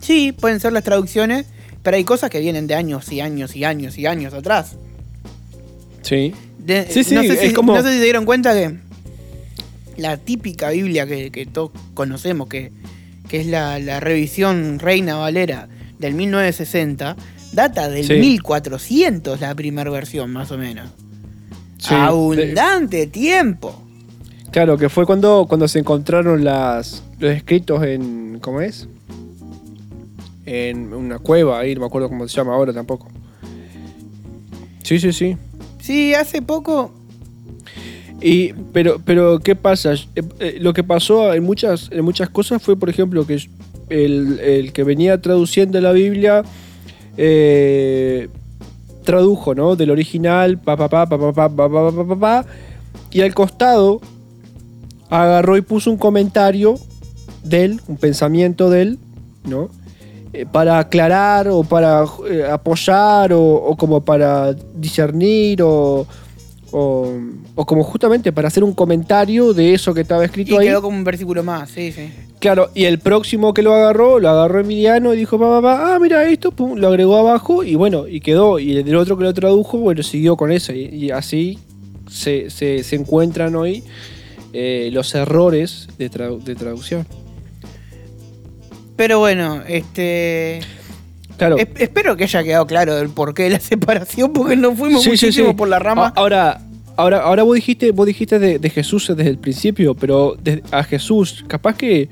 Sí, 0.00 0.32
pueden 0.32 0.60
ser 0.60 0.72
las 0.72 0.82
traducciones, 0.84 1.46
pero 1.82 1.96
hay 1.96 2.04
cosas 2.04 2.30
que 2.30 2.40
vienen 2.40 2.66
de 2.66 2.74
años 2.74 3.10
y 3.12 3.20
años 3.20 3.54
y 3.56 3.64
años 3.64 3.98
y 3.98 4.06
años 4.06 4.32
atrás. 4.34 4.76
sí. 6.02 6.32
De- 6.58 6.86
Sí, 6.90 7.04
sí, 7.04 7.14
no, 7.14 7.22
sé 7.22 7.36
si, 7.36 7.46
es 7.46 7.52
como- 7.52 7.76
no 7.76 7.82
sé 7.82 7.90
si 7.92 7.98
se 7.98 8.02
dieron 8.04 8.24
cuenta 8.24 8.52
que 8.52 8.76
la 9.98 10.16
típica 10.16 10.70
Biblia 10.70 11.06
que, 11.06 11.30
que 11.30 11.46
todos 11.46 11.70
conocemos, 11.94 12.48
que, 12.48 12.72
que 13.28 13.40
es 13.40 13.46
la, 13.46 13.78
la 13.78 14.00
revisión 14.00 14.80
Reina 14.80 15.14
Valera 15.16 15.68
del 16.00 16.14
1960, 16.14 17.16
data 17.52 17.88
del 17.88 18.04
Sí. 18.04 18.14
1400 18.14 19.40
la 19.40 19.54
primera 19.54 19.90
versión, 19.90 20.30
más 20.30 20.50
o 20.52 20.58
menos. 20.58 20.88
Sí, 21.78 21.94
Abundante 21.94 23.06
tiempo. 23.06 23.82
Claro, 24.50 24.78
que 24.78 24.88
fue 24.88 25.04
cuando, 25.04 25.46
cuando 25.48 25.68
se 25.68 25.78
encontraron 25.78 26.44
las, 26.44 27.02
los 27.18 27.30
escritos 27.32 27.82
en. 27.84 28.38
¿Cómo 28.40 28.60
es? 28.60 28.88
En 30.46 30.94
una 30.94 31.18
cueva 31.18 31.58
ahí, 31.58 31.74
no 31.74 31.80
me 31.80 31.86
acuerdo 31.86 32.08
cómo 32.08 32.26
se 32.28 32.36
llama 32.36 32.54
ahora 32.54 32.72
tampoco. 32.72 33.08
Sí, 34.82 34.98
sí, 35.00 35.12
sí. 35.12 35.36
Sí, 35.80 36.14
hace 36.14 36.40
poco. 36.42 36.92
Y, 38.22 38.52
pero, 38.72 39.00
pero, 39.04 39.40
¿qué 39.40 39.54
pasa? 39.56 39.92
Eh, 39.92 40.22
eh, 40.38 40.56
lo 40.60 40.72
que 40.72 40.84
pasó 40.84 41.34
en 41.34 41.42
muchas, 41.42 41.90
en 41.92 42.04
muchas 42.04 42.30
cosas 42.30 42.62
fue, 42.62 42.76
por 42.76 42.88
ejemplo, 42.88 43.26
que 43.26 43.34
el, 43.90 44.38
el 44.40 44.72
que 44.72 44.84
venía 44.84 45.20
traduciendo 45.20 45.80
la 45.80 45.92
Biblia 45.92 46.42
eh, 47.16 48.28
tradujo, 49.04 49.54
¿no? 49.54 49.76
Del 49.76 49.90
original, 49.90 50.58
pa, 50.58 50.76
pa, 50.76 50.88
pa, 50.88 51.06
pa, 51.06 51.18
pa, 51.18 51.32
pa, 51.32 51.48
pa, 51.48 51.68
pa, 51.68 51.92
pa, 51.92 52.04
pa, 52.06 52.16
pa, 52.18 52.46
y 53.10 53.20
al 53.20 53.34
costado 53.34 54.00
agarró 55.08 55.56
y 55.56 55.60
puso 55.62 55.90
un 55.90 55.96
comentario 55.96 56.74
de 57.44 57.64
él, 57.64 57.80
un 57.86 57.96
pensamiento 57.96 58.70
de 58.70 58.82
él, 58.82 58.98
¿no? 59.44 59.68
Eh, 60.32 60.44
para 60.50 60.78
aclarar 60.80 61.48
o 61.48 61.62
para 61.62 62.04
eh, 62.28 62.44
apoyar 62.50 63.32
o, 63.32 63.40
o 63.42 63.76
como 63.76 64.00
para 64.04 64.52
discernir 64.74 65.62
o, 65.62 66.06
o, 66.72 67.12
o 67.54 67.64
como 67.64 67.84
justamente 67.84 68.32
para 68.32 68.48
hacer 68.48 68.64
un 68.64 68.74
comentario 68.74 69.54
de 69.54 69.72
eso 69.74 69.94
que 69.94 70.00
estaba 70.00 70.24
Y 70.24 70.26
escrito 70.26 70.58
ahí. 70.58 70.66
quedó 70.66 70.82
como 70.82 70.98
un 70.98 71.04
versículo 71.04 71.44
más, 71.44 71.70
sí, 71.70 71.92
sí. 71.92 72.10
Claro, 72.46 72.70
y 72.74 72.84
el 72.84 73.00
próximo 73.00 73.52
que 73.52 73.62
lo 73.64 73.74
agarró, 73.74 74.20
lo 74.20 74.28
agarró 74.28 74.60
Emiliano 74.60 75.12
y 75.12 75.16
dijo, 75.16 75.36
pa, 75.36 75.60
pa, 75.60 75.62
pa, 75.62 75.94
ah, 75.94 75.98
mira 75.98 76.24
esto, 76.28 76.52
pum, 76.52 76.78
lo 76.78 76.86
agregó 76.86 77.16
abajo 77.16 77.64
y 77.64 77.74
bueno, 77.74 78.06
y 78.06 78.20
quedó. 78.20 78.60
Y 78.60 78.76
el 78.76 78.94
otro 78.94 79.18
que 79.18 79.24
lo 79.24 79.34
tradujo, 79.34 79.78
bueno, 79.78 80.04
siguió 80.04 80.36
con 80.36 80.52
eso 80.52 80.72
y, 80.72 80.82
y 80.84 81.10
así 81.10 81.58
se, 82.08 82.48
se- 82.50 82.84
se 82.84 82.94
encuentran 82.94 83.56
hoy 83.56 83.82
eh, 84.52 84.90
los 84.92 85.12
errores 85.16 85.88
de, 85.98 86.08
tradu- 86.08 86.40
de 86.40 86.54
traducción. 86.54 87.04
Pero 88.96 89.18
bueno, 89.18 89.62
este. 89.66 90.60
Claro. 91.36 91.56
es- 91.58 91.66
espero 91.78 92.16
que 92.16 92.24
haya 92.24 92.44
quedado 92.44 92.66
claro 92.68 92.96
el 92.98 93.08
porqué 93.10 93.42
de 93.44 93.50
la 93.50 93.60
separación, 93.60 94.32
porque 94.32 94.54
nos 94.56 94.78
fuimos 94.78 95.02
Sí, 95.02 95.10
muchísimo 95.10 95.48
sí. 95.48 95.54
por 95.54 95.66
la 95.68 95.80
rama. 95.80 96.12
Ahora, 96.14 96.62
ahora, 96.96 97.22
ahora 97.22 97.42
vos 97.42 97.56
dijiste, 97.56 97.90
vos 97.90 98.06
dijiste 98.06 98.38
de, 98.38 98.60
de 98.60 98.70
Jesús 98.70 99.08
desde 99.16 99.30
el 99.30 99.38
principio, 99.38 99.94
pero 99.94 100.36
de- 100.40 100.62
a 100.70 100.84
Jesús, 100.84 101.44
capaz 101.48 101.76
que 101.76 102.08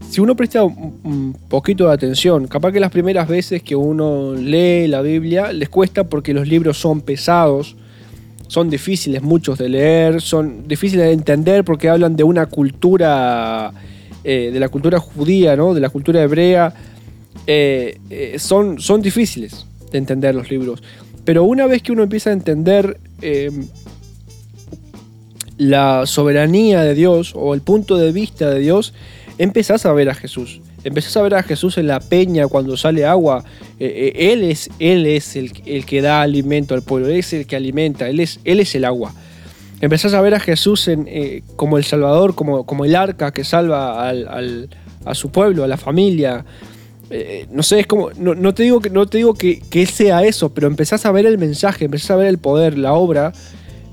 si 0.00 0.20
uno 0.20 0.36
presta 0.36 0.62
un, 0.62 1.36
poquito 1.48 1.88
de 1.88 1.94
atención, 1.94 2.46
capaz 2.46 2.72
que 2.72 2.80
las 2.80 2.90
primeras 2.90 3.28
veces 3.28 3.62
que 3.62 3.74
uno 3.74 4.34
lee 4.34 4.86
la 4.88 5.00
Biblia 5.00 5.52
les 5.52 5.68
cuesta 5.68 6.04
porque 6.04 6.34
los 6.34 6.46
libros 6.46 6.78
son 6.78 7.00
pesados, 7.00 7.76
son 8.46 8.70
difíciles 8.70 9.22
muchos 9.22 9.58
de 9.58 9.68
leer, 9.68 10.20
son 10.20 10.68
difíciles 10.68 11.06
de 11.06 11.12
entender 11.12 11.64
porque 11.64 11.88
hablan 11.88 12.14
de 12.14 12.24
una 12.24 12.46
cultura, 12.46 13.72
eh, 14.22 14.50
de 14.52 14.60
la 14.60 14.68
cultura 14.68 15.00
judía, 15.00 15.56
¿no? 15.56 15.74
de 15.74 15.80
la 15.80 15.88
cultura 15.88 16.22
hebrea. 16.22 16.72
Eh, 17.46 17.98
eh, 18.10 18.38
son, 18.38 18.80
son 18.80 19.02
difíciles 19.02 19.66
de 19.90 19.98
entender 19.98 20.34
los 20.34 20.50
libros. 20.50 20.82
Pero 21.24 21.44
una 21.44 21.66
vez 21.66 21.82
que 21.82 21.90
uno 21.90 22.04
empieza 22.04 22.30
a 22.30 22.34
entender 22.34 23.00
la 25.58 26.06
soberanía 26.06 26.82
de 26.82 26.94
Dios 26.94 27.32
o 27.34 27.54
el 27.54 27.62
punto 27.62 27.96
de 27.96 28.12
vista 28.12 28.50
de 28.50 28.60
Dios, 28.60 28.94
empezás 29.38 29.86
a 29.86 29.92
ver 29.92 30.08
a 30.08 30.14
Jesús. 30.14 30.60
Empezás 30.84 31.16
a 31.16 31.22
ver 31.22 31.34
a 31.34 31.42
Jesús 31.42 31.78
en 31.78 31.86
la 31.88 32.00
peña 32.00 32.46
cuando 32.48 32.76
sale 32.76 33.04
agua. 33.04 33.44
Eh, 33.78 34.12
eh, 34.16 34.32
él 34.32 34.44
es, 34.44 34.70
él 34.78 35.06
es 35.06 35.36
el, 35.36 35.52
el 35.66 35.84
que 35.84 36.00
da 36.02 36.22
alimento 36.22 36.74
al 36.74 36.82
pueblo, 36.82 37.08
Él 37.08 37.16
es 37.16 37.32
el 37.32 37.46
que 37.46 37.56
alimenta, 37.56 38.08
Él 38.08 38.20
es, 38.20 38.40
él 38.44 38.60
es 38.60 38.74
el 38.74 38.84
agua. 38.84 39.12
Empezás 39.80 40.14
a 40.14 40.20
ver 40.22 40.34
a 40.34 40.40
Jesús 40.40 40.88
eh, 40.88 41.42
como 41.56 41.76
el 41.76 41.84
Salvador, 41.84 42.34
como, 42.34 42.64
como 42.64 42.84
el 42.84 42.96
arca 42.96 43.32
que 43.32 43.44
salva 43.44 44.08
al- 44.08 44.26
al- 44.28 44.68
a 45.04 45.14
su 45.14 45.30
pueblo, 45.30 45.64
a 45.64 45.68
la 45.68 45.76
familia. 45.76 46.44
No 47.52 47.62
sé, 47.62 47.78
es 47.80 47.86
como. 47.86 48.10
No, 48.18 48.34
no 48.34 48.52
te 48.52 48.64
digo, 48.64 48.80
que, 48.80 48.90
no 48.90 49.06
te 49.06 49.18
digo 49.18 49.34
que, 49.34 49.60
que 49.60 49.86
sea 49.86 50.24
eso, 50.24 50.52
pero 50.52 50.66
empezás 50.66 51.06
a 51.06 51.12
ver 51.12 51.24
el 51.26 51.38
mensaje, 51.38 51.84
empezás 51.84 52.10
a 52.10 52.16
ver 52.16 52.26
el 52.26 52.38
poder, 52.38 52.76
la 52.76 52.94
obra 52.94 53.32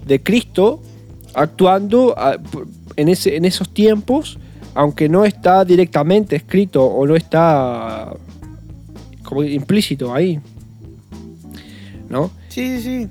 de 0.08 0.24
Cristo 0.24 0.82
actuando 1.36 2.18
a- 2.18 2.38
en, 2.96 3.10
ese, 3.10 3.36
en 3.36 3.46
esos 3.46 3.72
tiempos, 3.74 4.39
aunque 4.76 5.08
no 5.10 5.26
está 5.26 5.64
directamente 5.66 6.36
escrito 6.36 6.84
o 6.86 7.06
no 7.08 7.16
está 7.16 8.12
como 9.24 9.44
implícito 9.44 10.14
ahí. 10.14 10.40
¿No? 12.10 12.32
Sí, 12.50 12.78
sí, 12.78 12.82
sí. 12.84 13.08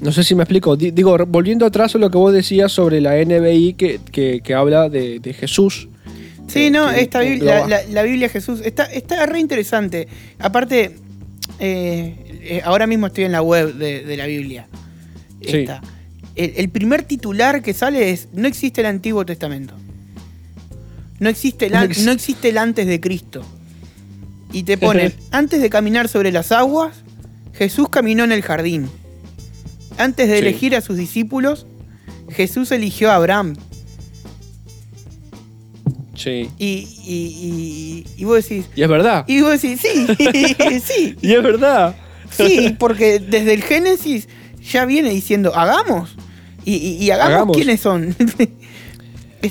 No 0.00 0.12
sé 0.12 0.24
si 0.24 0.34
me 0.34 0.42
explico. 0.44 0.76
Di- 0.76 0.92
Digo, 0.92 1.16
volviendo 1.26 1.66
atrás 1.66 1.94
a 1.94 1.98
lo 1.98 2.10
que 2.10 2.16
vos 2.16 2.32
decías 2.32 2.72
sobre 2.72 3.00
la 3.00 3.16
NBI 3.22 3.74
que, 3.74 4.00
que- 4.10 4.40
que 4.42 4.54
habla 4.54 4.88
de, 4.88 5.18
de 5.20 5.32
Jesús. 5.34 5.88
Sí, 6.48 6.64
Eh, 6.66 6.70
no, 6.70 6.90
esta 6.90 7.20
Biblia, 7.20 7.66
la, 7.90 8.02
Biblia 8.02 8.28
Jesús 8.28 8.60
está, 8.64 8.84
está 8.84 9.26
re 9.26 9.38
interesante. 9.38 10.08
Aparte, 10.38 10.96
eh, 11.58 12.14
eh, 12.42 12.62
ahora 12.64 12.86
mismo 12.86 13.06
estoy 13.08 13.24
en 13.24 13.32
la 13.32 13.42
web 13.42 13.74
de, 13.74 14.04
de 14.04 14.16
la 14.16 14.26
Biblia. 14.26 14.66
Sí. 15.46 15.66
El, 16.34 16.52
el 16.56 16.68
primer 16.70 17.02
titular 17.02 17.62
que 17.62 17.74
sale 17.74 18.10
es 18.10 18.28
No 18.32 18.48
existe 18.48 18.80
el 18.80 18.86
Antiguo 18.86 19.26
Testamento. 19.26 19.74
No 21.20 21.28
existe 21.28 21.66
el, 21.66 21.72
No 21.72 21.78
an- 21.78 21.84
ex- 21.90 22.02
no 22.04 22.10
existe 22.12 22.48
el 22.48 22.58
antes 22.58 22.86
de 22.86 23.00
Cristo. 23.00 23.42
Y 24.52 24.64
te 24.64 24.76
ponen, 24.76 25.14
antes 25.30 25.62
de 25.62 25.70
caminar 25.70 26.08
sobre 26.08 26.32
las 26.32 26.50
aguas, 26.50 26.96
Jesús 27.54 27.88
caminó 27.88 28.24
en 28.24 28.32
el 28.32 28.42
jardín. 28.42 28.88
Antes 29.98 30.28
de 30.28 30.34
Sí. 30.34 30.40
elegir 30.40 30.74
a 30.74 30.80
sus 30.80 30.96
discípulos, 30.96 31.66
Jesús 32.30 32.72
eligió 32.72 33.10
a 33.12 33.16
Abraham. 33.16 33.54
Sí. 36.16 36.50
Y, 36.58 36.66
y, 37.04 38.04
y, 38.16 38.20
y 38.20 38.24
vos 38.24 38.42
decís, 38.42 38.66
Y 38.76 38.82
es 38.82 38.88
verdad. 38.88 39.24
y 39.26 39.40
vos 39.40 39.60
decís, 39.60 39.80
sí, 39.80 40.06
sí, 40.84 41.16
Y 41.22 41.32
es 41.32 41.42
verdad. 41.42 41.94
sí, 42.30 42.76
porque 42.78 43.18
desde 43.20 43.54
el 43.54 43.62
Génesis 43.62 44.28
ya 44.70 44.84
viene 44.84 45.10
diciendo, 45.10 45.54
hagamos. 45.54 46.16
Y, 46.64 46.74
y- 46.74 46.96
y 47.04 47.10
hagamos, 47.10 47.34
Hagamos. 47.34 47.56
quiénes 47.56 47.80
son. 47.80 48.14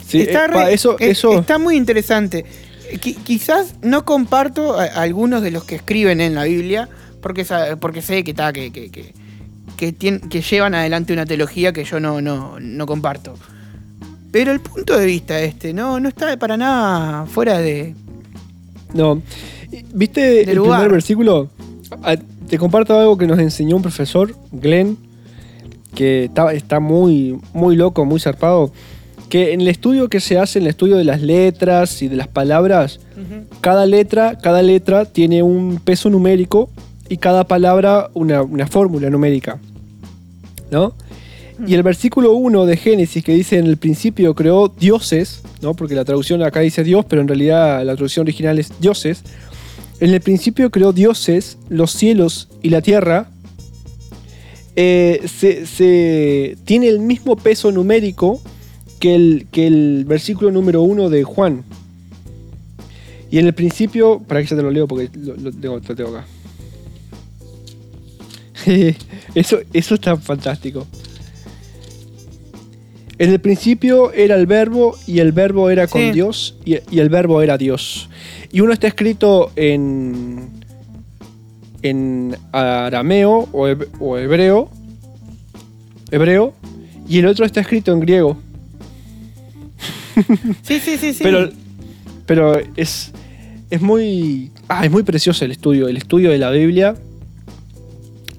Sí, 0.05 0.21
está, 0.21 0.45
eh, 0.45 0.49
pa, 0.51 0.71
eso- 0.71 0.97
es- 0.99 1.09
eso- 1.19 1.39
está 1.39 1.57
muy 1.57 1.75
interesante. 1.77 2.45
Qui- 2.93 3.15
quizás 3.23 3.75
no 3.81 4.03
comparto 4.05 4.79
a, 4.79 4.83
a 4.85 5.01
algunos 5.03 5.41
de 5.41 5.51
los 5.51 5.63
que 5.63 5.75
escriben 5.75 6.21
en 6.21 6.35
la 6.35 6.43
Biblia, 6.45 6.89
porque, 7.21 7.43
sé 7.45 8.23
que, 8.23 8.31
está 8.31 8.51
que, 8.53 8.71
que, 8.71 8.89
que, 8.89 9.13
que 9.77 9.93
tien- 9.97 10.27
que 10.29 10.41
llevan 10.41 10.73
adelante 10.75 11.13
una 11.13 11.25
teología 11.25 11.71
que 11.73 11.83
yo 11.83 11.99
no, 11.99 12.21
no, 12.21 12.59
no 12.59 12.85
comparto. 12.85 13.35
Pero 14.31 14.51
el 14.51 14.59
punto 14.59 14.97
de 14.97 15.05
vista 15.05 15.39
este 15.41 15.73
no, 15.73 15.99
no 15.99 16.09
está 16.09 16.37
para 16.37 16.55
nada 16.57 17.25
fuera 17.25 17.57
de, 17.59 17.95
No. 18.93 19.21
¿Viste 19.93 20.49
el 20.49 20.55
lugar. 20.57 20.79
primer 20.79 20.93
versículo? 20.93 21.49
Ah, 22.03 22.15
Te 22.47 22.57
comparto 22.57 22.99
algo 22.99 23.17
que 23.17 23.27
nos 23.27 23.37
enseñó 23.39 23.75
un 23.75 23.81
profesor, 23.83 24.33
Glenn, 24.51 24.97
que 25.95 26.25
está, 26.25 26.51
está 26.53 26.79
muy, 26.79 27.39
muy 27.53 27.75
loco, 27.75 28.05
muy 28.05 28.19
zarpado. 28.19 28.71
Que 29.30 29.53
en 29.53 29.61
el 29.61 29.67
estudio 29.67 30.09
que 30.09 30.19
se 30.19 30.38
hace, 30.39 30.59
en 30.59 30.63
el 30.65 30.69
estudio 30.71 30.97
de 30.97 31.03
las 31.03 31.21
letras 31.21 32.01
y 32.01 32.07
de 32.07 32.15
las 32.15 32.27
palabras, 32.27 32.99
cada 33.61 33.86
letra, 33.86 34.38
cada 34.38 34.61
letra 34.63 35.05
tiene 35.05 35.43
un 35.43 35.80
peso 35.84 36.09
numérico 36.09 36.69
y 37.09 37.17
cada 37.17 37.43
palabra 37.45 38.09
una, 38.13 38.41
una 38.41 38.65
fórmula 38.67 39.09
numérica. 39.09 39.59
¿No? 40.71 40.93
Y 41.67 41.73
el 41.73 41.84
versículo 41.84 42.34
1 42.34 42.65
de 42.65 42.77
Génesis 42.77 43.23
que 43.23 43.34
dice 43.34 43.57
en 43.57 43.65
el 43.67 43.75
principio 43.77 44.34
creó 44.34 44.69
dioses, 44.69 45.41
¿no? 45.61 45.73
Porque 45.73 45.93
la 45.93 46.05
traducción 46.05 46.41
acá 46.41 46.61
dice 46.61 46.84
Dios, 46.86 47.05
pero 47.09 47.21
en 47.21 47.27
realidad 47.27 47.84
la 47.86 47.95
traducción 47.95 48.23
original 48.23 48.57
es 48.59 48.71
dioses. 48.80 49.23
En 49.99 50.13
el 50.13 50.21
principio 50.21 50.71
creó 50.71 50.93
dioses, 50.93 51.57
los 51.67 51.91
cielos 51.91 52.47
y 52.61 52.69
la 52.69 52.82
tierra. 52.82 53.27
Eh, 54.75 55.21
se, 55.27 55.65
se- 55.65 56.55
tiene 56.63 56.88
el 56.88 56.99
mismo 56.99 57.36
peso 57.36 57.71
numérico 57.71 58.39
que 59.00 59.16
el, 59.16 59.47
que 59.52 59.68
el 59.68 60.06
versículo 60.06 60.52
número 60.52 60.82
1 60.82 61.10
de 61.10 61.24
Juan. 61.24 61.64
Y 63.32 63.38
en 63.38 63.45
el 63.45 63.54
principio, 63.54 64.20
para 64.20 64.41
que 64.41 64.47
ya 64.47 64.56
te 64.56 64.64
lo 64.64 64.72
leo 64.72 64.88
porque 64.88 65.10
lo, 65.18 65.36
lo 65.36 65.52
tengo, 65.52 65.76
lo 65.76 65.95
tengo 65.95 66.10
acá. 66.18 66.26
eso, 69.36 69.60
eso 69.74 69.95
está 69.95 70.18
fantástico. 70.18 70.86
En 73.18 73.30
el 73.32 73.39
principio 73.39 74.14
era 74.14 74.36
el 74.36 74.45
verbo 74.45 74.95
y 75.06 75.20
el 75.20 75.34
verbo 75.34 75.70
era 75.70 75.88
con 75.88 76.02
Sí. 76.02 76.12
Dios 76.12 76.58
y, 76.64 76.78
y 76.89 77.00
el 77.00 77.10
verbo 77.10 77.41
era 77.41 77.58
Dios. 77.58 78.10
Y 78.52 78.62
uno 78.62 78.72
está 78.72 78.88
escrito 78.88 79.52
en, 79.58 80.50
en 81.82 82.38
arameo 82.54 83.50
o 83.52 83.68
hebreo, 84.18 84.70
hebreo, 86.12 86.54
y 87.08 87.20
el 87.20 87.26
otro 87.26 87.45
está 87.45 87.60
escrito 87.60 87.91
en 87.91 88.00
griego. 88.00 88.38
Sí, 90.63 90.80
sí, 90.80 90.97
sí, 90.97 91.13
sí. 91.13 91.24
Pero, 91.24 91.49
pero 92.26 92.59
es, 92.76 93.11
es 93.70 93.82
muy. 93.82 94.51
Ah, 94.67 94.86
es 94.86 94.91
muy 94.91 95.03
precioso 95.03 95.45
el 95.45 95.51
estudio. 95.51 95.88
El 95.88 95.97
estudio 95.97 96.32
de 96.32 96.38
la 96.38 96.49
Biblia 96.51 96.95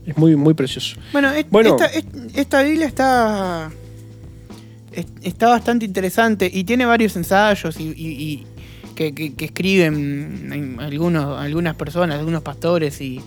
es 0.07 0.17
muy, 0.17 0.37
muy 0.37 0.55
precioso. 0.55 0.97
Bueno, 1.13 1.31
es- 1.33 1.47
Bueno. 1.51 1.71
Esta, 1.71 1.87
es- 1.87 2.05
esta 2.35 2.63
Biblia 2.63 2.87
está. 2.87 3.71
es- 4.93 5.07
Está 5.23 5.49
bastante 5.49 5.85
interesante 5.85 6.51
y 6.53 6.65
tiene 6.65 6.85
varios 6.87 7.15
ensayos 7.17 7.79
y, 7.79 7.85
y- 7.97 8.23
y 8.23 8.47
que, 8.95 9.15
que- 9.15 9.35
que 9.35 9.45
escriben 9.47 10.51
en 10.53 10.81
algunos, 10.81 11.39
algunas 11.39 11.75
personas, 11.77 12.19
algunos 12.19 12.43
pastores 12.43 13.01
y, 13.01 13.21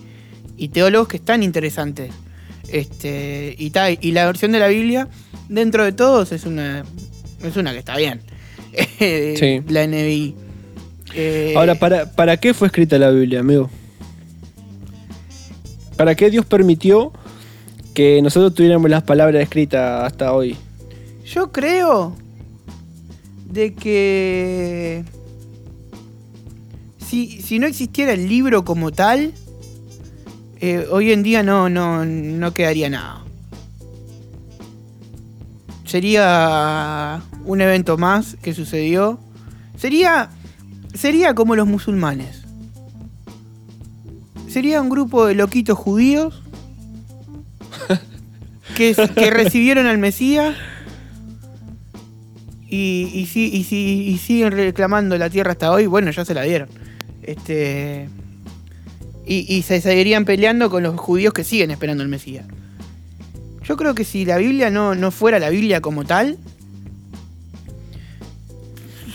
y 0.56 0.68
teólogos 0.68 1.08
que 1.08 1.16
están 1.16 1.42
interesantes. 1.42 2.12
Este, 2.68 3.54
y, 3.58 3.70
ta- 3.70 3.90
y 3.90 4.12
la 4.12 4.26
versión 4.26 4.52
de 4.52 4.58
la 4.58 4.68
Biblia, 4.68 5.08
dentro 5.48 5.84
de 5.84 5.92
todos, 5.92 6.32
es 6.32 6.44
una, 6.44 6.84
es 7.42 7.56
una 7.56 7.72
que 7.72 7.78
está 7.78 7.96
bien. 7.96 8.20
Sí. 8.98 9.60
La 9.68 9.86
NBI. 9.86 10.34
Eh, 11.14 11.54
Ahora, 11.56 11.74
¿para, 11.76 12.10
¿para 12.10 12.36
qué 12.36 12.54
fue 12.54 12.68
escrita 12.68 12.98
la 12.98 13.10
Biblia, 13.10 13.40
amigo? 13.40 13.70
¿Para 15.96 16.14
qué 16.14 16.30
Dios 16.30 16.44
permitió 16.46 17.12
que 17.94 18.20
nosotros 18.22 18.54
tuviéramos 18.54 18.90
las 18.90 19.02
palabras 19.04 19.42
escritas 19.42 20.04
hasta 20.04 20.32
hoy? 20.32 20.56
Yo 21.24 21.52
creo 21.52 22.16
de 23.50 23.74
que 23.74 25.04
si, 26.98 27.40
si 27.40 27.58
no 27.60 27.66
existiera 27.66 28.12
el 28.12 28.28
libro 28.28 28.64
como 28.64 28.90
tal, 28.90 29.32
eh, 30.60 30.86
hoy 30.90 31.12
en 31.12 31.22
día 31.22 31.42
no, 31.42 31.68
no, 31.68 32.04
no 32.04 32.52
quedaría 32.52 32.90
nada. 32.90 33.24
Sería 35.84 37.22
un 37.44 37.60
evento 37.60 37.96
más 37.98 38.36
que 38.42 38.54
sucedió. 38.54 39.18
Sería, 39.78 40.30
sería 40.94 41.34
como 41.34 41.56
los 41.56 41.66
musulmanes. 41.66 42.42
Sería 44.48 44.80
un 44.80 44.88
grupo 44.88 45.26
de 45.26 45.34
loquitos 45.34 45.76
judíos 45.76 46.42
que, 48.76 48.94
que 49.14 49.30
recibieron 49.30 49.86
al 49.86 49.98
Mesías 49.98 50.54
y, 52.68 53.10
y, 53.12 53.26
si- 53.26 53.50
y 53.54 53.64
si- 53.64 54.08
y 54.08 54.18
siguen 54.18 54.52
reclamando 54.52 55.16
la 55.18 55.30
tierra 55.30 55.52
hasta 55.52 55.70
hoy, 55.70 55.86
bueno, 55.86 56.10
ya 56.10 56.24
se 56.24 56.34
la 56.34 56.42
dieron. 56.42 56.68
Este, 57.22 58.08
y, 59.26 59.62
se 59.62 59.80
seguirían 59.80 60.24
peleando 60.24 60.68
con 60.70 60.82
los 60.82 60.98
judíos 61.00 61.32
que 61.32 61.44
siguen 61.44 61.70
esperando 61.70 62.02
al 62.02 62.08
Mesías. 62.08 62.44
Yo 63.66 63.76
creo 63.76 63.94
que 63.94 64.04
si 64.04 64.24
la 64.26 64.36
Biblia 64.36 64.70
no, 64.70 64.94
no 64.94 65.10
fuera 65.10 65.38
la 65.38 65.48
Biblia 65.48 65.80
como 65.80 66.04
tal, 66.04 66.38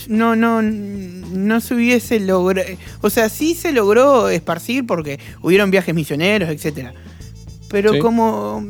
no, 0.10 0.36
no, 0.36 0.62
no 0.62 1.62
se 1.62 1.76
hubiese 1.76 2.20
logrado. 2.20 2.68
O 3.02 3.10
sea, 3.10 3.30
sí 3.30 3.56
se 3.56 3.72
logró 3.72 4.28
esparcir 4.28 4.86
porque 4.86 5.20
hubieron 5.42 5.72
viajes 5.72 5.96
misioneros, 5.96 6.50
etcétera. 6.50 6.94
Pero 7.70 7.94
Sí. 7.94 8.00
como 8.00 8.66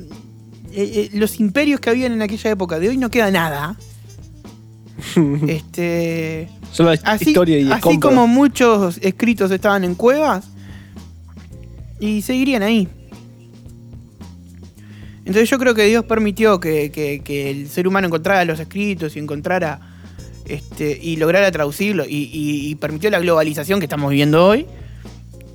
eh, 0.72 1.10
eh, 1.12 1.18
los 1.18 1.40
imperios 1.40 1.80
que 1.80 1.90
habían 1.90 2.12
en 2.12 2.22
aquella 2.22 2.52
época, 2.52 2.78
de 2.78 2.90
hoy 2.90 2.98
no 2.98 3.10
queda 3.10 3.32
nada. 3.32 3.76
este. 5.48 6.50
Solo 6.72 6.92
Así, 7.04 7.30
historia 7.30 7.58
y 7.60 7.72
así 7.72 7.82
compra. 7.82 8.10
como 8.10 8.28
muchos 8.28 9.00
escritos 9.02 9.50
estaban 9.50 9.84
en 9.84 9.96
cuevas 9.96 10.46
y 12.00 12.22
seguirían 12.22 12.62
ahí. 12.62 12.88
Entonces 15.20 15.50
yo 15.50 15.58
creo 15.60 15.76
que 15.76 15.84
Dios 15.86 16.06
permitió 16.06 16.60
que, 16.60 16.92
que- 16.92 17.22
que 17.24 17.50
el 17.52 17.70
ser 17.70 17.88
humano 17.88 18.08
encontrara 18.08 18.46
los 18.46 18.60
escritos 18.60 19.16
y 19.16 19.20
encontrara 19.20 19.80
este, 20.50 21.00
y 21.00 21.18
lograra 21.18 21.52
traducirlo 21.52 22.04
y, 22.08 22.76
permitió 22.82 23.10
la 23.12 23.20
globalización 23.20 23.80
que 23.80 23.86
estamos 23.86 24.10
viviendo 24.10 24.46
hoy 24.46 24.66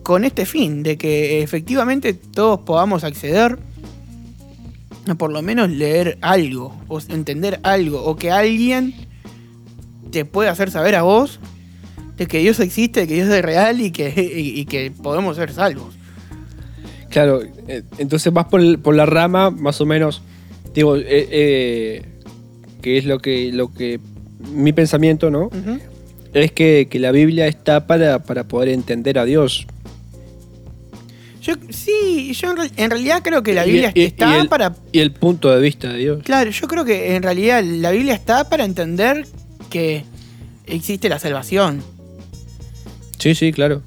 con 0.05 0.25
este 0.25 0.47
fin 0.47 0.85
de 0.85 0.97
que 0.97 1.43
efectivamente 1.43 2.15
todos 2.15 2.61
podamos 2.61 3.03
acceder 3.03 3.59
a 5.09 5.15
por 5.17 5.33
lo 5.33 5.43
menos 5.43 5.69
leer 5.69 6.17
algo 6.21 6.77
o 6.87 7.01
entender 7.09 7.59
algo 7.65 8.05
o 8.05 8.15
que 8.17 8.31
alguien 8.31 8.95
te 10.13 10.25
puede 10.25 10.49
hacer 10.49 10.71
saber 10.71 10.95
a 10.95 11.03
vos 11.03 11.41
de 12.17 12.27
que 12.27 12.39
Dios 12.39 12.61
existe, 12.61 13.01
de 13.01 13.09
que 13.09 13.15
Dios 13.15 13.29
es 13.29 13.43
real 13.43 13.81
y 13.81 13.91
que, 13.91 14.13
y, 14.37 14.65
que 14.67 14.93
podemos 14.93 15.37
ser 15.37 15.53
salvos. 15.53 15.95
Claro, 17.11 17.43
eh, 17.67 17.83
entonces 17.99 18.33
vas 18.33 18.47
por, 18.47 18.79
por 18.81 18.95
la 18.95 19.07
rama, 19.07 19.51
más 19.51 19.81
o 19.81 19.87
menos, 19.87 20.23
digo, 20.73 20.97
eh, 20.97 21.05
eh, 21.09 22.03
que 22.81 22.99
es 22.99 23.07
lo 23.07 23.19
que, 23.19 23.51
lo 23.53 23.73
que 23.73 23.99
mi 24.53 24.73
pensamiento, 24.73 25.31
¿no? 25.31 25.51
Es 26.33 26.53
que, 26.53 26.89
que 26.91 26.99
la 26.99 27.13
Biblia 27.13 27.47
está 27.47 27.87
para, 27.87 28.19
para 28.25 28.45
poder 28.45 28.69
entender 28.71 29.19
a 29.19 29.25
Dios. 29.25 29.67
Yo 31.43 31.55
sí, 31.71 32.33
yo 32.33 32.51
en, 32.53 32.57
real- 32.57 32.73
en 32.77 32.91
realidad 32.91 33.21
creo 33.23 33.43
que 33.43 33.53
la 33.53 33.65
Biblia 33.65 33.93
y- 33.95 34.01
y 34.01 34.05
está 34.05 34.41
el- 34.41 34.49
para. 34.49 34.75
Y 34.93 35.01
el 35.01 35.13
punto 35.13 35.51
de 35.51 35.61
vista 35.61 35.93
de 35.93 35.99
Dios. 35.99 36.23
Claro, 36.25 36.51
yo 36.51 36.67
creo 36.69 36.85
que 36.85 37.15
en 37.17 37.23
realidad 37.23 37.63
la 37.63 37.91
Biblia 37.91 38.15
está 38.15 38.49
para 38.49 38.65
entender 38.65 39.27
que 39.71 40.05
existe 40.67 41.09
la 41.11 41.19
salvación. 41.19 41.83
Sí, 43.19 43.35
sí, 43.35 43.53
claro. 43.53 43.83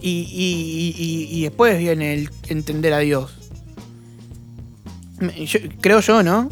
Y, 0.00 0.10
y- 0.30 0.94
y- 0.98 1.04
y- 1.04 1.38
y 1.38 1.42
después 1.42 1.78
viene 1.78 2.14
el 2.14 2.30
entender 2.48 2.92
a 2.92 2.98
Dios. 3.00 3.32
Yo- 5.44 5.60
creo 5.80 6.00
yo, 6.00 6.22
¿no? 6.22 6.48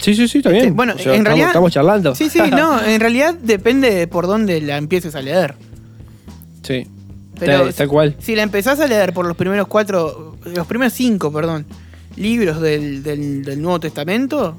Sí, 0.00 0.14
sí, 0.14 0.28
sí, 0.28 0.38
está 0.38 0.50
bien. 0.50 0.64
Este, 0.64 0.74
bueno, 0.76 0.94
O 0.94 0.98
sea, 0.98 1.06
en 1.06 1.18
estamos, 1.18 1.24
realidad- 1.26 1.46
estamos 1.48 1.72
charlando. 1.72 2.14
Sí, 2.14 2.28
sí, 2.30 2.40
no, 2.50 2.82
en 2.84 3.00
realidad 3.00 3.34
depende 3.34 3.92
de 3.92 4.06
por 4.06 4.26
dónde 4.26 4.60
la 4.60 4.76
empieces 4.76 5.14
a 5.14 5.22
leer. 5.22 5.54
sí, 6.62 6.86
Pero 7.38 7.72
tal, 7.72 7.88
cual. 7.88 8.16
Si 8.18 8.34
la 8.36 8.42
empezás 8.42 8.78
a 8.80 8.86
leer 8.86 9.12
por 9.12 9.26
los 9.26 9.36
primeros 9.36 9.66
cuatro, 9.68 10.36
los 10.44 10.66
primeros 10.66 10.92
cinco, 10.92 11.32
perdón, 11.32 11.66
libros 12.16 12.60
del, 12.60 13.02
del- 13.02 13.44
del 13.44 13.60
Nuevo 13.62 13.80
Testamento, 13.80 14.56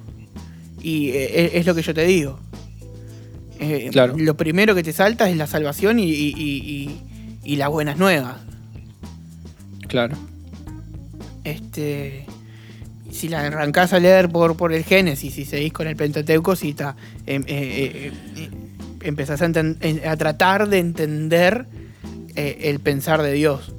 y 0.82 1.10
eh, 1.10 1.46
es, 1.48 1.52
es 1.56 1.66
lo 1.66 1.76
que 1.76 1.82
yo 1.82 1.94
te 1.94 2.04
digo. 2.06 2.40
Eh, 3.60 3.90
Claro. 3.92 4.16
Lo 4.18 4.36
primero 4.38 4.74
que 4.76 4.84
te 4.84 4.94
salta 4.94 5.30
es 5.30 5.36
la 5.36 5.46
salvación 5.48 6.00
y, 6.00 6.04
y- 6.06 6.34
y- 6.38 6.42
y- 6.70 7.02
y 7.44 7.56
las 7.58 7.70
buenas 7.70 7.98
nuevas. 7.98 8.38
Claro. 9.88 10.16
Este, 11.44 12.26
si 13.12 13.28
la 13.30 13.42
arrancás 13.46 13.94
a 13.94 14.00
leer 14.00 14.30
por, 14.30 14.56
por 14.58 14.74
el 14.74 14.84
Génesis 14.84 15.38
y 15.38 15.46
seguís 15.46 15.74
con 15.74 15.88
el 15.88 15.96
Pentateuco, 15.96 16.56
sí 16.56 16.70
está, 16.70 16.96
em- 17.26 17.44
eh, 17.48 17.48
eh, 17.48 18.12
eh, 18.38 18.50
empezás 19.02 19.42
a, 19.42 19.46
a 20.12 20.18
tratar 20.18 20.70
de 20.70 20.80
entender 20.80 21.66
eh, 22.36 22.58
el 22.64 22.80
pensar 22.80 23.22
de 23.22 23.32
Dios. 23.34 23.74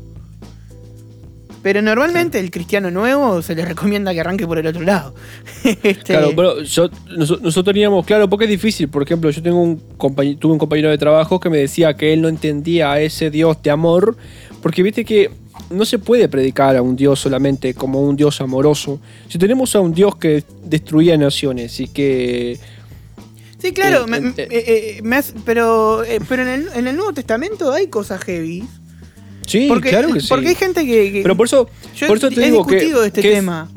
Pero 1.62 1.82
normalmente 1.82 2.38
el 2.40 2.50
cristiano 2.50 2.90
nuevo 2.90 3.42
se 3.42 3.54
le 3.54 3.66
recomienda 3.66 4.14
que 4.14 4.20
arranque 4.20 4.46
por 4.46 4.56
el 4.58 4.66
otro 4.66 4.80
lado. 4.82 5.14
Este, 5.82 6.14
Claro, 6.14 6.30
pero 6.34 6.62
yo, 6.62 6.88
noso- 7.10 7.38
nosotros 7.40 7.64
teníamos, 7.74 8.06
claro, 8.06 8.30
porque 8.30 8.46
es 8.46 8.50
difícil. 8.50 8.88
Por 8.88 9.02
ejemplo, 9.02 9.28
yo 9.30 9.42
tengo 9.42 9.60
un 9.62 9.78
tuve 10.38 10.52
un 10.52 10.58
compañero 10.58 10.88
de 10.88 10.96
trabajo 10.96 11.38
que 11.38 11.50
me 11.50 11.58
decía 11.58 11.92
que 11.94 12.14
él 12.14 12.22
no 12.22 12.28
entendía 12.28 12.92
a 12.92 13.00
ese 13.02 13.30
Dios 13.30 13.62
de 13.62 13.70
amor, 13.70 14.16
porque 14.62 14.82
viste 14.82 15.04
que 15.04 15.30
no 15.70 15.84
se 15.84 15.98
puede 15.98 16.28
predicar 16.28 16.76
a 16.76 16.82
un 16.82 16.96
Dios 16.96 17.20
solamente 17.20 17.74
como 17.74 18.00
un 18.02 18.16
Dios 18.16 18.40
amoroso. 18.40 19.00
Si 19.28 19.38
tenemos 19.38 19.74
a 19.76 19.80
un 19.80 19.92
Dios 19.94 20.16
que 20.16 20.44
destruía 20.64 21.16
naciones 21.16 21.78
y 21.80 21.88
que... 21.88 22.58
Sí, 23.58 23.72
claro, 23.72 24.04
Eh, 24.04 24.20
me- 24.20 24.32
eh, 24.36 24.98
me- 25.02 25.08
me 25.10 25.16
hace- 25.16 25.34
pero, 25.44 26.02
pero 26.28 26.42
en, 26.42 26.48
el, 26.48 26.68
en 26.74 26.86
el 26.86 26.96
Nuevo 26.96 27.12
Testamento 27.12 27.72
hay 27.72 27.88
cosas 27.88 28.22
heavy. 28.24 28.64
Sí, 29.46 29.66
Porque, 29.68 29.90
claro 29.90 30.12
que 30.12 30.20
sí. 30.20 30.28
porque 30.28 30.48
hay 30.48 30.54
gente 30.54 30.84
que... 30.86 31.12
que- 31.12 31.22
Pero 31.22 31.36
por 31.36 31.46
eso, 31.46 31.68
Yo 31.96 32.06
por 32.06 32.16
eso 32.16 32.28
te 32.30 32.40
he 32.40 32.44
digo 32.46 32.64
que... 32.66 32.76
discutido 32.76 33.04
este 33.04 33.20
que 33.22 33.28
es- 33.28 33.34
tema. 33.34 33.68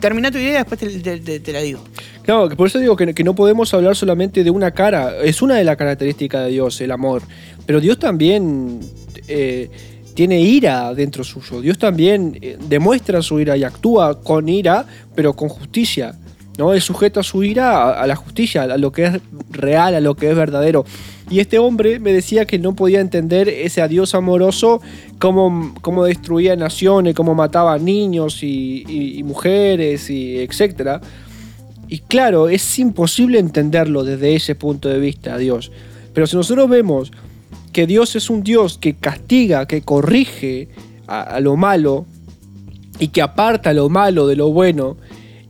Termina 0.00 0.30
tu 0.30 0.36
idea 0.38 0.50
y 0.50 0.56
después 0.56 0.78
te, 0.78 0.88
te- 1.00 1.20
te- 1.20 1.40
te 1.40 1.52
la 1.52 1.60
digo. 1.60 1.80
Claro, 2.22 2.48
por 2.56 2.66
eso 2.66 2.78
digo 2.78 2.96
que, 2.96 3.14
que 3.14 3.24
no 3.24 3.34
podemos 3.34 3.72
hablar 3.72 3.96
solamente 3.96 4.44
de 4.44 4.50
una 4.50 4.72
cara. 4.72 5.16
Es 5.22 5.40
una 5.40 5.54
de 5.56 5.64
las 5.64 5.76
características 5.76 6.44
de 6.44 6.50
Dios, 6.50 6.78
el 6.82 6.90
amor. 6.90 7.22
Pero 7.64 7.80
Dios 7.80 7.98
también 7.98 8.80
eh, 9.28 9.70
tiene 10.16 10.40
ira 10.40 10.92
dentro 10.94 11.22
suyo. 11.22 11.60
Dios 11.60 11.78
también 11.78 12.36
eh, 12.40 12.58
demuestra 12.68 13.22
su 13.22 13.38
ira 13.38 13.56
y 13.56 13.62
actúa 13.62 14.20
con 14.20 14.48
ira, 14.48 14.84
pero 15.14 15.34
con 15.34 15.48
justicia. 15.48 16.16
¿no? 16.58 16.72
Él 16.72 16.80
sujeta 16.80 17.22
su 17.22 17.44
ira 17.44 17.76
a, 17.76 18.02
a 18.02 18.06
la 18.08 18.16
justicia, 18.16 18.64
a 18.64 18.78
lo 18.78 18.90
que 18.90 19.04
es 19.04 19.20
real, 19.50 19.94
a 19.94 20.00
lo 20.00 20.16
que 20.16 20.30
es 20.30 20.36
verdadero. 20.36 20.84
Y 21.28 21.40
este 21.40 21.58
hombre 21.58 21.98
me 21.98 22.12
decía 22.12 22.44
que 22.44 22.58
no 22.58 22.76
podía 22.76 23.00
entender 23.00 23.48
ese 23.48 23.82
a 23.82 23.88
Dios 23.88 24.14
amoroso, 24.14 24.80
cómo, 25.18 26.04
destruía 26.04 26.54
naciones, 26.54 27.14
cómo 27.16 27.34
mataba 27.34 27.78
niños 27.78 28.42
y, 28.42 29.20
mujeres, 29.24 30.08
y 30.08 30.38
etcétera. 30.38 31.00
Y 31.88 31.98
claro, 31.98 32.48
es 32.48 32.78
imposible 32.78 33.40
entenderlo 33.40 34.04
desde 34.04 34.36
ese 34.36 34.54
punto 34.54 34.88
de 34.88 35.00
vista 35.00 35.34
a 35.34 35.38
Dios. 35.38 35.72
Pero 36.14 36.28
si 36.28 36.36
nosotros 36.36 36.68
vemos 36.68 37.12
que 37.76 37.86
Dios 37.86 38.16
es 38.16 38.30
un 38.30 38.42
Dios 38.42 38.78
que 38.78 38.94
castiga, 38.94 39.66
que 39.66 39.82
corrige 39.82 40.68
a, 41.06 41.20
a 41.20 41.40
lo 41.40 41.56
malo 41.56 42.06
y 42.98 43.08
que 43.08 43.20
aparta 43.20 43.74
lo 43.74 43.90
malo 43.90 44.26
de 44.26 44.34
lo 44.34 44.48
bueno, 44.50 44.96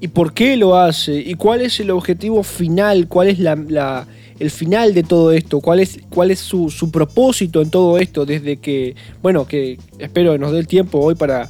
y 0.00 0.08
por 0.08 0.34
qué 0.34 0.56
lo 0.56 0.76
hace, 0.76 1.14
y 1.20 1.34
cuál 1.34 1.60
es 1.60 1.78
el 1.78 1.92
objetivo 1.92 2.42
final, 2.42 3.06
cuál 3.06 3.28
es 3.28 3.38
la- 3.38 3.54
la- 3.54 4.08
el 4.40 4.50
final 4.50 4.92
de 4.92 5.04
todo 5.04 5.30
esto, 5.30 5.60
cuál 5.60 5.78
es, 5.78 6.00
cuál 6.10 6.32
es 6.32 6.40
su, 6.40 6.68
su 6.68 6.90
propósito 6.90 7.62
en 7.62 7.70
todo 7.70 7.96
esto, 7.96 8.26
desde 8.26 8.56
que, 8.56 8.96
bueno, 9.22 9.46
que 9.46 9.78
espero 10.00 10.32
que 10.32 10.38
nos 10.40 10.50
dé 10.50 10.58
el 10.58 10.66
tiempo 10.66 10.98
hoy 10.98 11.14
para, 11.14 11.48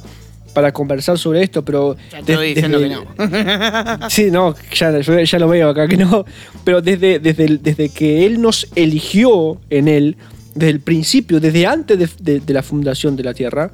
para 0.53 0.71
conversar 0.71 1.17
sobre 1.17 1.41
esto, 1.41 1.65
pero... 1.65 1.97
Ya 2.11 2.21
te 2.21 2.33
estoy 2.33 2.49
diciendo 2.53 2.79
desde- 2.79 2.95
que 2.95 3.97
no. 3.99 4.09
Sí, 4.11 4.29
no, 4.29 4.53
ya, 4.75 4.99
yo 4.99 5.19
ya 5.19 5.39
lo 5.39 5.47
veo 5.47 5.69
acá 5.69 5.87
que 5.87 5.97
no. 5.97 6.23
Pero 6.63 6.81
desde, 6.83 7.17
desde, 7.19 7.57
desde 7.57 7.89
que 7.89 8.27
Él 8.27 8.39
nos 8.39 8.67
eligió 8.75 9.57
en 9.71 9.87
Él, 9.87 10.15
desde 10.57 10.71
el 10.71 10.79
principio, 10.79 11.39
desde 11.39 11.65
antes 11.65 12.17
de, 12.19 12.41
la 12.53 12.63
fundación 12.63 13.15
de 13.15 13.23
la 13.23 13.33
Tierra, 13.33 13.71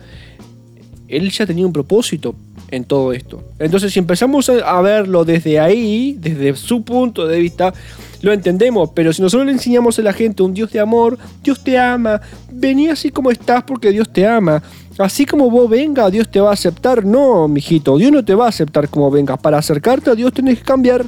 Él 1.08 1.32
ya 1.32 1.46
tenía 1.46 1.66
un 1.66 1.74
propósito 1.74 2.36
en 2.70 2.84
todo 2.84 3.14
esto. 3.14 3.44
Entonces, 3.60 3.94
si 3.94 4.00
empezamos 4.00 4.50
a, 4.50 4.78
a 4.78 4.82
verlo 4.82 5.24
desde 5.24 5.60
ahí, 5.60 6.18
desde 6.20 6.56
su 6.56 6.84
punto 6.84 7.28
de 7.28 7.40
vista, 7.40 7.74
lo 8.22 8.34
entendemos. 8.34 8.90
Pero 8.94 9.14
si 9.14 9.22
nosotros 9.22 9.46
le 9.46 9.54
enseñamos 9.54 10.00
a 10.00 10.02
la 10.02 10.14
gente 10.14 10.44
un 10.44 10.54
Dios 10.54 10.72
de 10.72 10.80
amor, 10.80 11.18
Dios 11.44 11.64
te 11.64 11.78
ama, 11.78 12.20
vení 12.52 12.88
así 12.88 13.12
como 13.12 13.32
estás 13.32 13.64
porque 13.64 13.92
Dios 13.92 14.12
te 14.12 14.26
ama. 14.26 14.62
Así 14.98 15.26
como 15.26 15.50
vos 15.50 15.70
venga, 15.70 16.10
Dios 16.10 16.30
te 16.30 16.40
va 16.40 16.50
a 16.50 16.54
aceptar. 16.54 17.06
No, 17.06 17.48
mijito, 17.48 17.98
Dios 17.98 18.12
no 18.12 18.24
te 18.24 18.36
va 18.36 18.46
a 18.46 18.50
aceptar 18.50 18.90
como 18.90 19.10
vengas. 19.10 19.40
Para 19.40 19.58
acercarte 19.58 20.12
a 20.12 20.16
Dios 20.16 20.34
tenés 20.34 20.60
que 20.60 20.66
cambiar. 20.66 21.06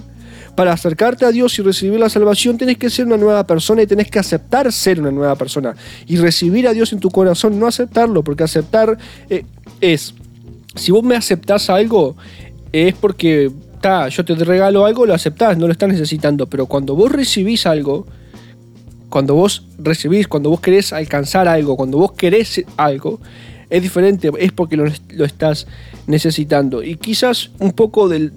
Para 0.55 0.71
acercarte 0.71 1.25
a 1.25 1.31
Dios 1.31 1.57
y 1.59 1.61
recibir 1.61 1.99
la 1.99 2.09
salvación 2.09 2.57
tenés 2.57 2.77
que 2.77 2.89
ser 2.89 3.05
una 3.05 3.17
nueva 3.17 3.45
persona 3.45 3.81
y 3.81 3.87
tenés 3.87 4.09
que 4.09 4.19
aceptar 4.19 4.71
ser 4.71 5.01
una 5.01 5.11
nueva 5.11 5.35
persona. 5.35 5.75
Y 6.07 6.17
recibir 6.17 6.67
a 6.67 6.73
Dios 6.73 6.93
en 6.93 6.99
tu 6.99 7.09
corazón, 7.09 7.59
no 7.59 7.67
aceptarlo, 7.67 8.23
porque 8.23 8.43
aceptar 8.43 8.97
eh, 9.29 9.45
es, 9.81 10.13
si 10.75 10.91
vos 10.91 11.03
me 11.03 11.15
aceptás 11.15 11.69
algo, 11.69 12.15
es 12.71 12.93
porque, 12.95 13.51
ta, 13.81 14.07
yo 14.09 14.23
te 14.23 14.35
regalo 14.35 14.85
algo, 14.85 15.05
lo 15.05 15.13
aceptás, 15.13 15.57
no 15.57 15.65
lo 15.65 15.71
estás 15.73 15.89
necesitando. 15.89 16.47
Pero 16.47 16.67
cuando 16.67 16.95
vos 16.95 17.11
recibís 17.11 17.65
algo, 17.65 18.05
cuando 19.09 19.35
vos 19.35 19.65
recibís, 19.77 20.27
cuando 20.27 20.49
vos 20.49 20.59
querés 20.59 20.93
alcanzar 20.93 21.47
algo, 21.47 21.77
cuando 21.77 21.97
vos 21.97 22.13
querés 22.13 22.63
algo, 22.77 23.19
es 23.69 23.81
diferente, 23.81 24.31
es 24.39 24.51
porque 24.51 24.77
lo, 24.77 24.85
lo 25.13 25.25
estás 25.25 25.67
necesitando. 26.07 26.83
Y 26.83 26.97
quizás 26.97 27.51
un 27.59 27.71
poco 27.71 28.07
de 28.07 28.31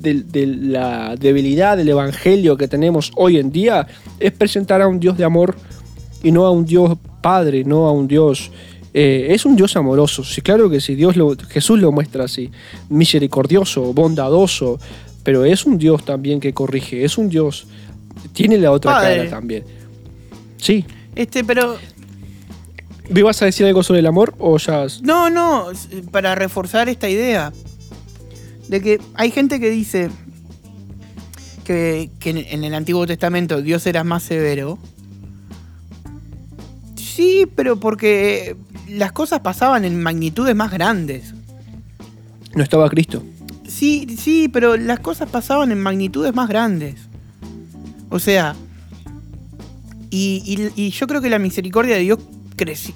la 0.44 1.16
debilidad 1.16 1.76
del 1.76 1.88
evangelio 1.90 2.56
que 2.56 2.68
tenemos 2.68 3.12
hoy 3.16 3.38
en 3.38 3.52
día 3.52 3.86
es 4.18 4.32
presentar 4.32 4.80
a 4.82 4.88
un 4.88 4.98
Dios 5.00 5.16
de 5.18 5.24
amor 5.24 5.56
y 6.22 6.30
no 6.32 6.46
a 6.46 6.50
un 6.50 6.64
Dios 6.64 6.96
padre, 7.22 7.64
no 7.64 7.86
a 7.86 7.92
un 7.92 8.08
Dios... 8.08 8.50
eh, 8.94 9.28
es 9.30 9.44
un 9.44 9.54
Dios 9.54 9.76
amoroso, 9.76 10.24
sí, 10.24 10.40
claro 10.40 10.68
que 10.70 10.80
sí, 10.80 10.94
Dios 10.94 11.14
lo, 11.16 11.36
Jesús 11.48 11.78
lo 11.78 11.92
muestra 11.92 12.24
así, 12.24 12.50
misericordioso, 12.88 13.92
bondadoso, 13.92 14.80
pero 15.22 15.44
es 15.44 15.66
un 15.66 15.76
Dios 15.78 16.04
también 16.04 16.40
que 16.40 16.52
corrige, 16.54 17.04
es 17.04 17.18
un 17.18 17.28
Dios, 17.28 17.66
tiene 18.32 18.56
la 18.56 18.72
otra 18.72 18.92
Padre. 18.92 19.16
cara 19.18 19.30
también. 19.30 19.64
Sí, 20.56 20.84
Este, 21.14 21.44
pero. 21.44 21.76
¿Me 23.10 23.22
vas 23.22 23.40
a 23.42 23.44
decir 23.46 23.66
algo 23.66 23.82
sobre 23.82 24.00
el 24.00 24.06
amor 24.06 24.34
o 24.38 24.56
ya? 24.58 24.86
No, 25.02 25.30
no, 25.30 25.66
para 26.10 26.34
reforzar 26.34 26.88
esta 26.88 27.08
idea. 27.08 27.52
De 28.68 28.80
que 28.82 29.00
hay 29.14 29.30
gente 29.30 29.58
que 29.60 29.70
dice 29.70 30.10
que, 31.64 32.10
que 32.20 32.30
en- 32.30 32.36
en 32.38 32.64
el 32.64 32.74
Antiguo 32.74 33.06
Testamento 33.06 33.62
Dios 33.62 33.86
era 33.86 34.04
más 34.04 34.22
severo. 34.22 34.78
Sí, 36.96 37.46
pero 37.54 37.78
porque 37.80 38.56
las 38.88 39.12
cosas 39.12 39.40
pasaban 39.40 39.84
en 39.84 40.00
magnitudes 40.02 40.54
más 40.54 40.70
grandes. 40.70 41.34
No 42.54 42.62
estaba 42.62 42.88
Cristo. 42.88 43.22
Sí, 43.66 44.06
sí, 44.18 44.48
pero 44.48 44.76
las 44.76 45.00
cosas 45.00 45.28
pasaban 45.28 45.72
en 45.72 45.80
magnitudes 45.80 46.34
más 46.34 46.48
grandes. 46.48 46.96
O 48.10 48.18
sea, 48.18 48.54
y, 50.10 50.42
y- 50.76 50.82
y 50.86 50.90
yo 50.90 51.06
creo 51.06 51.20
que 51.20 51.28
la 51.30 51.38
misericordia 51.38 51.96
de 51.96 52.02
Dios 52.02 52.18
creció. 52.58 52.94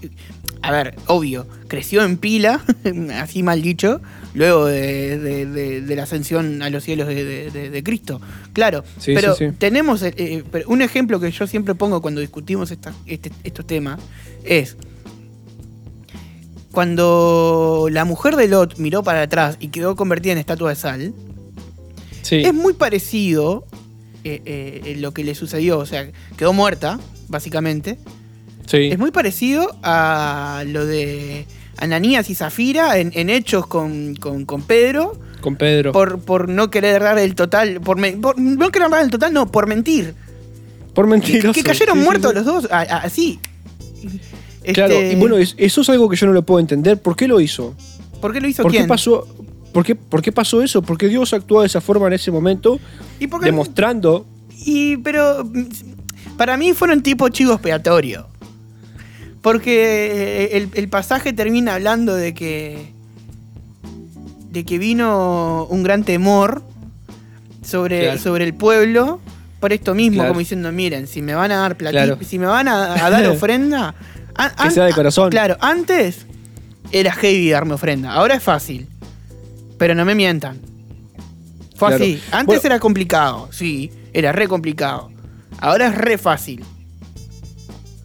A 0.60 0.70
ver, 0.70 0.94
obvio, 1.06 1.46
creció 1.68 2.04
en 2.04 2.18
pila, 2.18 2.62
así 3.20 3.42
mal 3.42 3.62
dicho, 3.62 4.00
luego 4.34 4.66
de, 4.66 5.18
de- 5.18 5.46
de- 5.46 5.80
de 5.80 5.96
la 5.96 6.02
ascensión 6.04 6.62
a 6.62 6.68
los 6.70 6.84
cielos 6.84 7.08
de, 7.08 7.82
Cristo. 7.84 8.20
Claro, 8.52 8.84
Sí, 8.98 9.14
pero 9.14 9.34
sí, 9.34 9.46
sí. 9.48 9.54
tenemos 9.58 10.02
eh, 10.02 10.14
eh, 10.16 10.44
pero 10.52 10.68
un 10.68 10.82
ejemplo 10.82 11.18
que 11.18 11.30
yo 11.30 11.46
siempre 11.46 11.74
pongo 11.74 12.00
cuando 12.02 12.20
discutimos 12.20 12.70
esta- 12.70 12.92
este- 13.06 13.32
estos 13.44 13.66
temas 13.66 13.98
es 14.44 14.76
cuando 16.70 17.88
la 17.90 18.04
mujer 18.04 18.36
de 18.36 18.48
Lot 18.48 18.78
miró 18.78 19.02
para 19.02 19.22
atrás 19.22 19.56
y 19.60 19.68
quedó 19.68 19.94
convertida 19.96 20.32
en 20.32 20.38
estatua 20.38 20.70
de 20.70 20.76
sal, 20.76 21.12
es 22.30 22.54
muy 22.54 22.72
parecido 22.72 23.66
eh, 24.24 24.40
eh, 24.46 24.94
lo 24.98 25.12
que 25.12 25.22
le 25.24 25.34
sucedió, 25.34 25.78
o 25.78 25.84
sea, 25.86 26.08
quedó 26.38 26.52
muerta, 26.54 26.98
básicamente. 27.28 27.98
Sí. 28.66 28.88
Es 28.92 28.98
muy 28.98 29.10
parecido 29.10 29.74
a 29.82 30.64
lo 30.66 30.84
de 30.86 31.46
Ananías 31.78 32.30
y 32.30 32.34
Zafira 32.34 32.98
en, 32.98 33.10
en 33.14 33.30
hechos 33.30 33.66
con, 33.66 34.14
con- 34.16 34.44
con 34.44 34.62
Pedro, 34.62 35.18
Con 35.40 35.56
Pedro. 35.56 35.92
por, 35.92 36.20
por 36.20 36.48
no 36.48 36.70
querer 36.70 37.02
dar 37.02 37.18
el 37.18 37.34
total, 37.34 37.80
por, 37.80 37.98
por 38.20 38.38
no 38.38 38.70
querer 38.70 38.90
dar 38.90 39.02
el 39.02 39.10
total, 39.10 39.32
no, 39.32 39.50
por 39.50 39.66
mentir. 39.66 40.14
Por 40.94 41.06
Que, 41.06 41.10
mentiroso. 41.10 41.52
que 41.54 41.62
cayeron 41.62 41.98
Sí, 41.98 42.04
muertos 42.04 42.30
sí. 42.30 42.36
los 42.36 42.44
dos, 42.44 42.68
así. 42.70 43.40
Claro, 44.74 44.94
Este, 44.94 45.12
y 45.12 45.16
bueno, 45.16 45.36
es- 45.38 45.54
eso 45.58 45.80
es 45.80 45.88
algo 45.88 46.08
que 46.08 46.16
yo 46.16 46.26
no 46.26 46.32
lo 46.32 46.42
puedo 46.42 46.60
entender. 46.60 47.00
¿Por 47.00 47.16
qué 47.16 47.26
lo 47.26 47.40
hizo? 47.40 47.74
¿Por 48.20 48.32
qué 48.32 48.40
lo 48.40 48.46
hizo 48.48 48.62
¿Por 48.62 48.70
quién? 48.70 48.84
qué 48.84 48.88
pasó? 48.88 49.26
¿Por 49.72 49.84
qué, 49.84 49.94
por 49.94 50.22
qué 50.22 50.30
pasó 50.32 50.62
eso? 50.62 50.82
Porque 50.82 51.08
Dios 51.08 51.32
actuó 51.32 51.62
de 51.62 51.66
esa 51.66 51.80
forma 51.80 52.06
en 52.06 52.12
ese 52.12 52.30
momento, 52.30 52.78
¿Y 53.18 53.26
por 53.26 53.40
qué- 53.40 53.46
demostrando. 53.46 54.26
Y 54.64 54.98
pero 54.98 55.44
mm, 55.44 56.36
para 56.36 56.56
mí 56.56 56.74
fueron 56.74 57.02
tipo 57.02 57.28
chivo 57.30 57.54
expiatorio. 57.54 58.28
Porque 59.43 60.45
eh, 60.45 60.57
el, 60.57 60.70
el 60.74 60.88
pasaje 60.88 61.32
termina 61.32 61.74
hablando 61.74 62.14
de 62.14 62.32
que 62.34 62.93
de 64.51 64.64
que 64.64 64.78
vino 64.78 65.66
un 65.70 65.82
gran 65.82 66.05
temor 66.05 66.62
sobre, 67.64 68.01
Claro. 68.03 68.18
sobre 68.18 68.45
el 68.45 68.55
pueblo 68.55 69.18
por 69.61 69.72
esto 69.72 69.95
mismo, 69.95 70.16
Claro. 70.16 70.30
como 70.30 70.40
diciendo, 70.40 70.70
miren, 70.72 71.07
si 71.07 71.22
me 71.22 71.34
van 71.34 71.51
a 71.53 71.57
dar 71.57 71.76
Claro. 71.76 72.18
si 72.22 72.38
me 72.38 72.47
van 72.47 72.68
a, 72.68 73.05
a 73.07 73.11
dar 73.11 73.26
ofrenda, 73.28 73.95
an- 74.34 74.53
Que 74.62 74.70
sea 74.70 74.84
de 74.84 74.93
corazón. 74.93 75.30
Claro, 75.30 75.57
antes 75.61 76.26
era 76.90 77.12
heavy 77.12 77.51
darme 77.51 77.74
ofrenda, 77.74 78.12
ahora 78.12 78.34
es 78.34 78.43
fácil. 78.43 78.86
Pero 79.78 79.95
no 79.95 80.05
me 80.05 80.14
mientan. 80.14 80.61
Fue 81.76 81.95
así. 81.95 82.20
Antes 82.30 82.47
Bueno. 82.47 82.61
era 82.64 82.78
complicado, 82.78 83.49
sí, 83.53 83.90
era 84.12 84.30
re 84.32 84.47
complicado. 84.49 85.11
Ahora 85.59 85.86
es 85.88 85.95
re 85.97 86.18
fácil, 86.18 86.62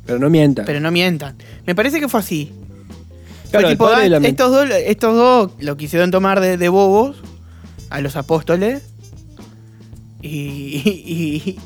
Pero 0.07 0.17
no 0.19 0.29
mientan. 0.31 0.65
pero 0.65 0.79
no 0.79 0.89
mientan. 0.91 1.35
Me 1.67 1.75
parece 1.75 1.99
que 1.99 2.07
fue 2.07 2.19
así. 2.21 2.51
Claro, 3.51 3.69
tipo, 3.69 3.87
ah, 3.87 4.07
la 4.07 4.17
estos, 4.27 4.51
dos, 4.51 4.67
estos 4.71 5.15
dos 5.15 5.51
lo 5.59 5.77
quisieron 5.77 6.09
tomar 6.11 6.39
de, 6.41 6.57
de 6.57 6.69
bobos 6.69 7.17
a 7.89 8.01
los 8.01 8.15
apóstoles. 8.15 8.81
Y, 10.21 10.81
y, 10.85 11.59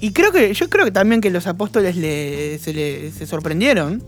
y 0.00 0.10
creo 0.12 0.32
que 0.32 0.52
yo 0.52 0.68
creo 0.68 0.84
que 0.84 0.90
también 0.90 1.20
que 1.20 1.30
los 1.30 1.46
apóstoles 1.46 1.96
le, 1.96 2.58
se, 2.58 2.72
le, 2.74 3.10
se 3.12 3.26
sorprendieron. 3.26 4.02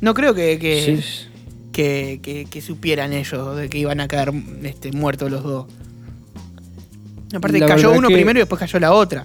No 0.00 0.14
creo 0.14 0.34
que, 0.34 0.58
que, 0.58 1.02
Sí, 1.02 1.28
que, 1.72 2.20
que- 2.22 2.46
que 2.46 2.60
supieran 2.62 3.12
ellos 3.12 3.56
de 3.56 3.68
que 3.68 3.78
iban 3.78 4.00
a 4.00 4.08
caer 4.08 4.32
este, 4.62 4.90
muertos 4.92 5.30
los 5.30 5.42
dos. 5.42 5.66
Aparte, 7.34 7.58
La 7.58 7.66
cayó 7.66 7.92
uno 7.92 8.08
primero 8.08 8.38
y 8.38 8.42
después 8.42 8.58
cayó 8.58 8.78
la 8.80 8.92
otra. 8.92 9.24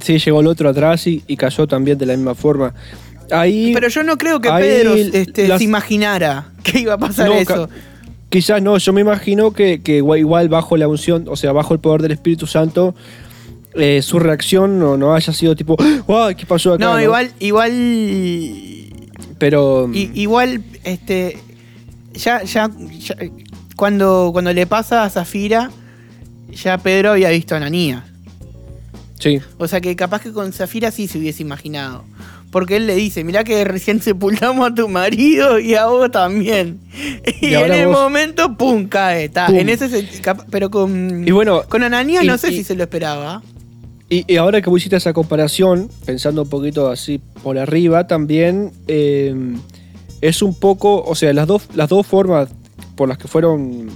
Sí, 0.00 0.18
llegó 0.18 0.40
el 0.40 0.46
otro 0.46 0.68
atrás 0.68 1.06
y, 1.06 1.22
y 1.26 1.36
cayó 1.36 1.66
también 1.66 1.96
de 1.98 2.06
la 2.06 2.16
misma 2.16 2.34
forma. 2.34 2.74
Ahí. 3.30 3.72
Pero 3.74 3.88
yo 3.88 4.02
no 4.02 4.18
creo 4.18 4.40
que 4.40 4.50
Pedro 4.50 4.94
este, 4.94 5.46
las- 5.48 5.58
se 5.58 5.64
imaginara 5.64 6.48
que 6.62 6.80
iba 6.80 6.94
a 6.94 6.98
pasar 6.98 7.28
No, 7.28 7.34
eso. 7.34 7.68
Quizás 8.28 8.62
no, 8.62 8.76
yo 8.78 8.92
me 8.92 9.00
imagino 9.00 9.52
que, 9.52 9.80
que 9.82 9.96
igual- 9.98 10.48
bajo 10.48 10.76
la 10.76 10.86
unción, 10.88 11.24
o 11.28 11.36
sea, 11.36 11.52
bajo 11.52 11.74
el 11.74 11.80
poder 11.80 12.02
del 12.02 12.12
Espíritu 12.12 12.46
Santo, 12.46 12.94
eh, 13.74 14.02
su 14.02 14.18
reacción 14.18 14.78
no, 14.80 14.96
no 14.96 15.14
haya 15.14 15.32
sido 15.32 15.54
tipo, 15.56 15.76
¡ay, 16.08 16.34
qué 16.34 16.44
pasó 16.46 16.74
acá! 16.74 16.84
No, 16.84 17.00
igual, 17.00 17.30
igual 17.38 17.70
Pero. 19.38 19.90
I- 19.92 20.10
igual, 20.14 20.62
este. 20.84 21.38
Ya, 22.14 22.42
ya, 22.42 22.68
ya- 22.98 23.16
cuando, 23.76 24.30
cuando 24.32 24.52
le 24.52 24.66
pasa 24.66 25.04
a 25.04 25.10
Zafira, 25.10 25.70
ya 26.52 26.78
Pedro 26.78 27.12
había 27.12 27.30
visto 27.30 27.54
a 27.54 27.58
Ananías. 27.58 28.02
Sí, 29.20 29.40
O 29.58 29.68
sea 29.68 29.80
que 29.80 29.94
capaz 29.94 30.20
que 30.22 30.32
con 30.32 30.52
Zafira 30.52 30.90
sí 30.90 31.06
se 31.06 31.18
hubiese 31.18 31.42
imaginado. 31.42 32.02
Porque 32.50 32.74
él 32.74 32.88
le 32.88 32.96
dice, 32.96 33.22
mirá 33.22 33.44
que 33.44 33.62
recién 33.62 34.02
sepultamos 34.02 34.68
a 34.68 34.74
tu 34.74 34.88
marido 34.88 35.60
y 35.60 35.76
a 35.76 35.86
vos 35.86 36.10
también. 36.10 36.80
Y, 37.40 37.46
Y 37.50 37.54
en 37.54 37.72
el 37.72 37.86
vos- 37.86 37.96
momento, 37.96 38.56
pum, 38.56 38.88
cae. 38.88 39.28
Pum. 39.30 39.54
En 39.54 39.68
ese 39.68 39.88
pero 40.50 40.68
con, 40.68 41.22
Y 41.28 41.30
bueno, 41.30 41.62
con 41.68 41.84
Ananías 41.84 42.24
no 42.24 42.36
sé 42.38 42.50
y- 42.50 42.56
si 42.56 42.64
se 42.64 42.74
lo 42.74 42.82
esperaba. 42.82 43.40
Y, 44.08 44.24
y 44.26 44.36
ahora 44.38 44.60
que 44.60 44.68
vos 44.68 44.80
hiciste 44.80 44.96
esa 44.96 45.12
comparación, 45.12 45.88
pensando 46.04 46.42
un 46.42 46.48
poquito 46.48 46.88
así 46.90 47.20
por 47.44 47.56
arriba, 47.56 48.08
también 48.08 48.72
eh, 48.88 49.32
es 50.20 50.42
un 50.42 50.52
poco, 50.58 51.04
o 51.04 51.14
sea, 51.14 51.32
las 51.32 51.46
dos, 51.46 51.68
las 51.76 51.88
dos 51.88 52.04
formas 52.04 52.48
por 52.96 53.08
las 53.08 53.16
que 53.18 53.28
fueron 53.28 53.88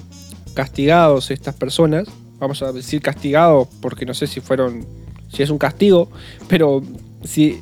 castigados 0.55 1.33
estas 1.33 1.57
personas, 1.57 2.07
vamos 2.39 2.63
a 2.63 2.71
decir 2.73 3.01
castigados 3.03 3.67
porque 3.81 4.07
no 4.07 4.15
sé 4.15 4.29
si 4.29 4.41
fueron, 4.41 4.87
si 5.35 5.43
es 5.43 5.51
un 5.51 5.59
castigo, 5.59 6.09
pero 6.49 6.83
si 7.25 7.61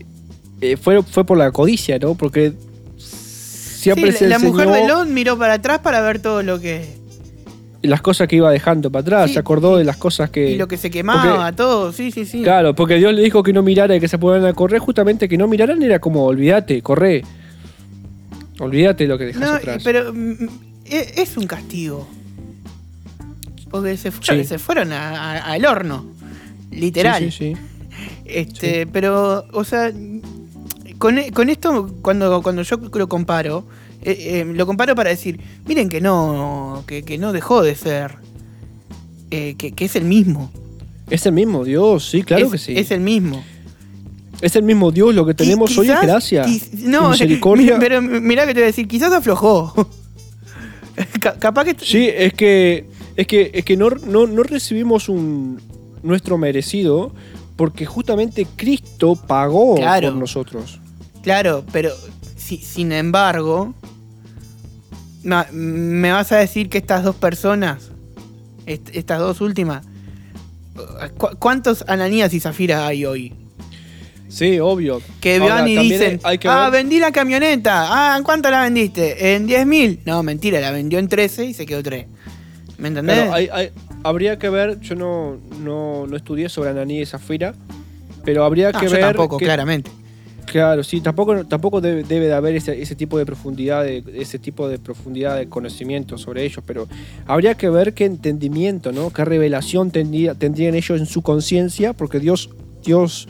eh, 0.60 0.76
fue, 0.76 1.02
fue 1.02 1.24
por 1.24 1.38
la 1.38 1.50
codicia, 1.50 1.98
¿no? 1.98 2.14
Porque 2.14 2.52
siempre 2.98 4.12
Sí, 4.12 4.18
se 4.18 4.28
la, 4.28 4.38
la 4.38 4.44
mujer 4.44 4.68
de 4.68 4.86
Lot 4.86 5.08
miró 5.08 5.36
para 5.38 5.54
atrás 5.54 5.80
para 5.80 6.00
ver 6.02 6.20
todo 6.20 6.42
lo 6.42 6.60
que. 6.60 7.00
las 7.82 8.00
cosas 8.00 8.28
que 8.28 8.36
iba 8.36 8.50
dejando 8.52 8.92
para 8.92 9.00
atrás, 9.02 9.26
Sí, 9.28 9.32
se 9.34 9.38
acordó 9.40 9.76
de 9.76 9.82
las 9.84 9.96
cosas 9.96 10.30
que... 10.30 10.52
Y 10.52 10.56
lo 10.56 10.68
que 10.68 10.76
se 10.76 10.88
quemaba, 10.90 11.50
todo, 11.52 11.92
sí, 11.92 12.12
sí, 12.12 12.24
sí. 12.24 12.42
Claro, 12.44 12.76
porque 12.76 12.94
Dios 12.94 13.12
le 13.12 13.22
dijo 13.22 13.42
que 13.42 13.52
no 13.52 13.62
mirara 13.62 13.96
y 13.96 14.00
que 14.00 14.06
se 14.06 14.18
pusieran 14.18 14.46
a 14.46 14.52
correr, 14.52 14.78
justamente 14.78 15.28
que 15.28 15.36
no 15.36 15.48
miraran 15.48 15.82
era 15.82 15.98
como, 15.98 16.24
olvídate, 16.24 16.80
corre. 16.80 17.24
Olvídate 18.60 19.08
lo 19.08 19.18
que 19.18 19.24
dejas 19.24 19.42
No, 19.42 19.52
atrás. 19.54 19.82
pero 19.82 20.12
mm, 20.12 20.32
e- 20.84 21.12
es 21.16 21.36
un 21.36 21.46
castigo. 21.48 22.06
Porque 23.70 23.96
se 23.96 24.10
fueron, 24.12 24.42
Sí. 24.44 24.48
se 24.48 24.58
fueron 24.60 24.92
a- 24.92 25.32
a- 25.38 25.52
al 25.54 25.64
horno. 25.66 26.06
Literal. 26.72 27.22
Sí, 27.24 27.30
sí, 27.30 27.54
sí. 27.54 27.60
Este, 28.24 28.86
pero, 28.86 29.44
o 29.52 29.64
sea, 29.64 29.92
con, 30.98 31.18
e- 31.18 31.30
con 31.32 31.48
esto, 31.50 31.94
cuando, 32.02 32.42
cuando 32.42 32.62
yo 32.62 32.76
lo 32.94 33.08
comparo, 33.08 33.64
eh, 34.02 34.44
eh, 34.46 34.52
lo 34.54 34.66
comparo 34.66 34.94
para 34.94 35.10
decir, 35.10 35.38
miren 35.66 35.88
que 35.88 36.00
no, 36.00 36.82
que, 36.86 37.02
que 37.02 37.18
no 37.18 37.32
dejó 37.32 37.62
de 37.62 37.74
ser. 37.74 38.16
eh, 39.30 39.54
que, 39.58 39.72
que 39.72 39.84
es 39.84 39.96
el 39.96 40.04
mismo. 40.04 40.50
Es 41.10 41.26
el 41.26 41.32
mismo 41.32 41.64
Dios, 41.64 42.08
sí, 42.08 42.22
claro 42.22 42.46
Es- 42.46 42.52
que 42.52 42.58
sí. 42.58 42.74
Es 42.76 42.90
el 42.90 43.00
mismo. 43.00 43.42
Es 44.40 44.56
el 44.56 44.62
mismo 44.64 44.90
Dios, 44.90 45.14
lo 45.14 45.24
que 45.24 45.34
tenemos 45.34 45.76
hoy 45.78 45.88
es 45.90 46.00
gracia. 46.02 46.44
no, 46.78 47.10
misericordia. 47.10 47.78
pero 47.80 48.02
mirá 48.02 48.44
que 48.46 48.54
te 48.54 48.60
voy 48.60 48.64
a 48.64 48.66
decir, 48.66 48.88
quizás 48.88 49.12
aflojó. 49.12 49.72
Ca- 51.20 51.38
capaz 51.38 51.64
que. 51.64 51.76
Sí, 51.84 52.08
es 52.12 52.34
que, 52.34 52.86
es 53.16 53.26
que, 53.26 53.50
es 53.54 53.64
que 53.64 53.76
no, 53.76 53.90
no, 53.90 54.26
no 54.26 54.42
recibimos 54.42 55.08
un 55.08 55.60
nuestro 56.02 56.38
merecido 56.38 57.12
porque 57.56 57.86
justamente 57.86 58.46
Cristo 58.56 59.14
pagó 59.16 59.76
Claro. 59.76 60.08
por 60.10 60.16
nosotros. 60.18 60.80
Claro, 61.22 61.64
pero 61.72 61.90
si- 62.36 62.58
sin 62.58 62.92
embargo, 62.92 63.74
¿Me 65.52 66.10
vas 66.10 66.32
a 66.32 66.38
decir 66.38 66.68
que 66.68 66.78
estas 66.78 67.04
dos 67.04 67.14
personas, 67.14 67.90
est- 68.66 68.88
estas 68.92 69.20
dos 69.20 69.40
últimas, 69.40 69.84
cu- 71.16 71.36
¿cuántos 71.38 71.84
Ananías 71.86 72.34
y 72.34 72.40
Zafira 72.40 72.86
hay 72.88 73.04
hoy? 73.04 73.32
Sí, 74.28 74.58
obvio. 74.58 75.00
Que 75.20 75.38
van 75.38 75.68
y 75.68 75.76
dicen, 75.76 76.18
hay 76.24 76.38
que 76.38 76.48
ah, 76.48 76.70
vendí 76.70 76.98
la 76.98 77.12
camioneta. 77.12 77.86
Ah, 78.14 78.16
¿en 78.18 78.24
cuánto 78.24 78.50
la 78.50 78.62
vendiste? 78.62 79.34
¿En 79.36 79.46
10 79.46 79.64
mil? 79.64 80.00
No, 80.06 80.22
mentira, 80.24 80.58
la 80.60 80.72
vendió 80.72 80.98
en 80.98 81.06
13 81.06 81.44
y 81.44 81.54
se 81.54 81.66
quedó 81.66 81.84
3. 81.84 82.06
¿Me 82.78 82.88
entendés? 82.88 83.16
Claro, 83.18 83.34
hay- 83.34 83.48
hay- 83.52 83.70
habría 84.04 84.38
que 84.38 84.48
ver, 84.50 84.80
yo 84.80 84.94
no, 84.94 85.38
no, 85.62 86.06
no 86.06 86.16
estudié 86.16 86.48
sobre 86.48 86.70
Ananí 86.70 87.00
y 87.00 87.06
Zafira, 87.06 87.54
pero 88.24 88.44
habría 88.44 88.72
No, 88.72 88.80
que 88.80 88.86
yo 88.86 88.92
ver. 88.92 89.00
tampoco, 89.00 89.36
que- 89.38 89.44
claramente. 89.44 89.90
Claro, 90.44 90.82
sí, 90.82 91.00
tampoco, 91.00 91.46
tampoco 91.46 91.80
debe, 91.80 92.02
debe 92.02 92.26
de 92.26 92.34
haber 92.34 92.56
ese, 92.56 92.82
ese 92.82 92.94
tipo 92.94 93.16
de 93.16 93.24
profundidad, 93.24 93.84
de, 93.84 94.02
ese 94.16 94.38
tipo 94.38 94.68
de 94.68 94.78
profundidad 94.78 95.36
de 95.38 95.48
conocimiento 95.48 96.18
sobre 96.18 96.44
ellos, 96.44 96.62
pero 96.66 96.88
habría 97.26 97.54
que 97.54 97.70
ver 97.70 97.94
qué 97.94 98.04
entendimiento, 98.04 98.92
¿no? 98.92 99.10
Qué 99.10 99.24
revelación 99.24 99.90
tendría- 99.90 100.34
tendrían 100.34 100.74
ellos 100.74 100.98
en 101.00 101.06
su 101.06 101.22
conciencia, 101.22 101.92
porque 101.94 102.18
Dios, 102.18 102.50
Dios 102.84 103.28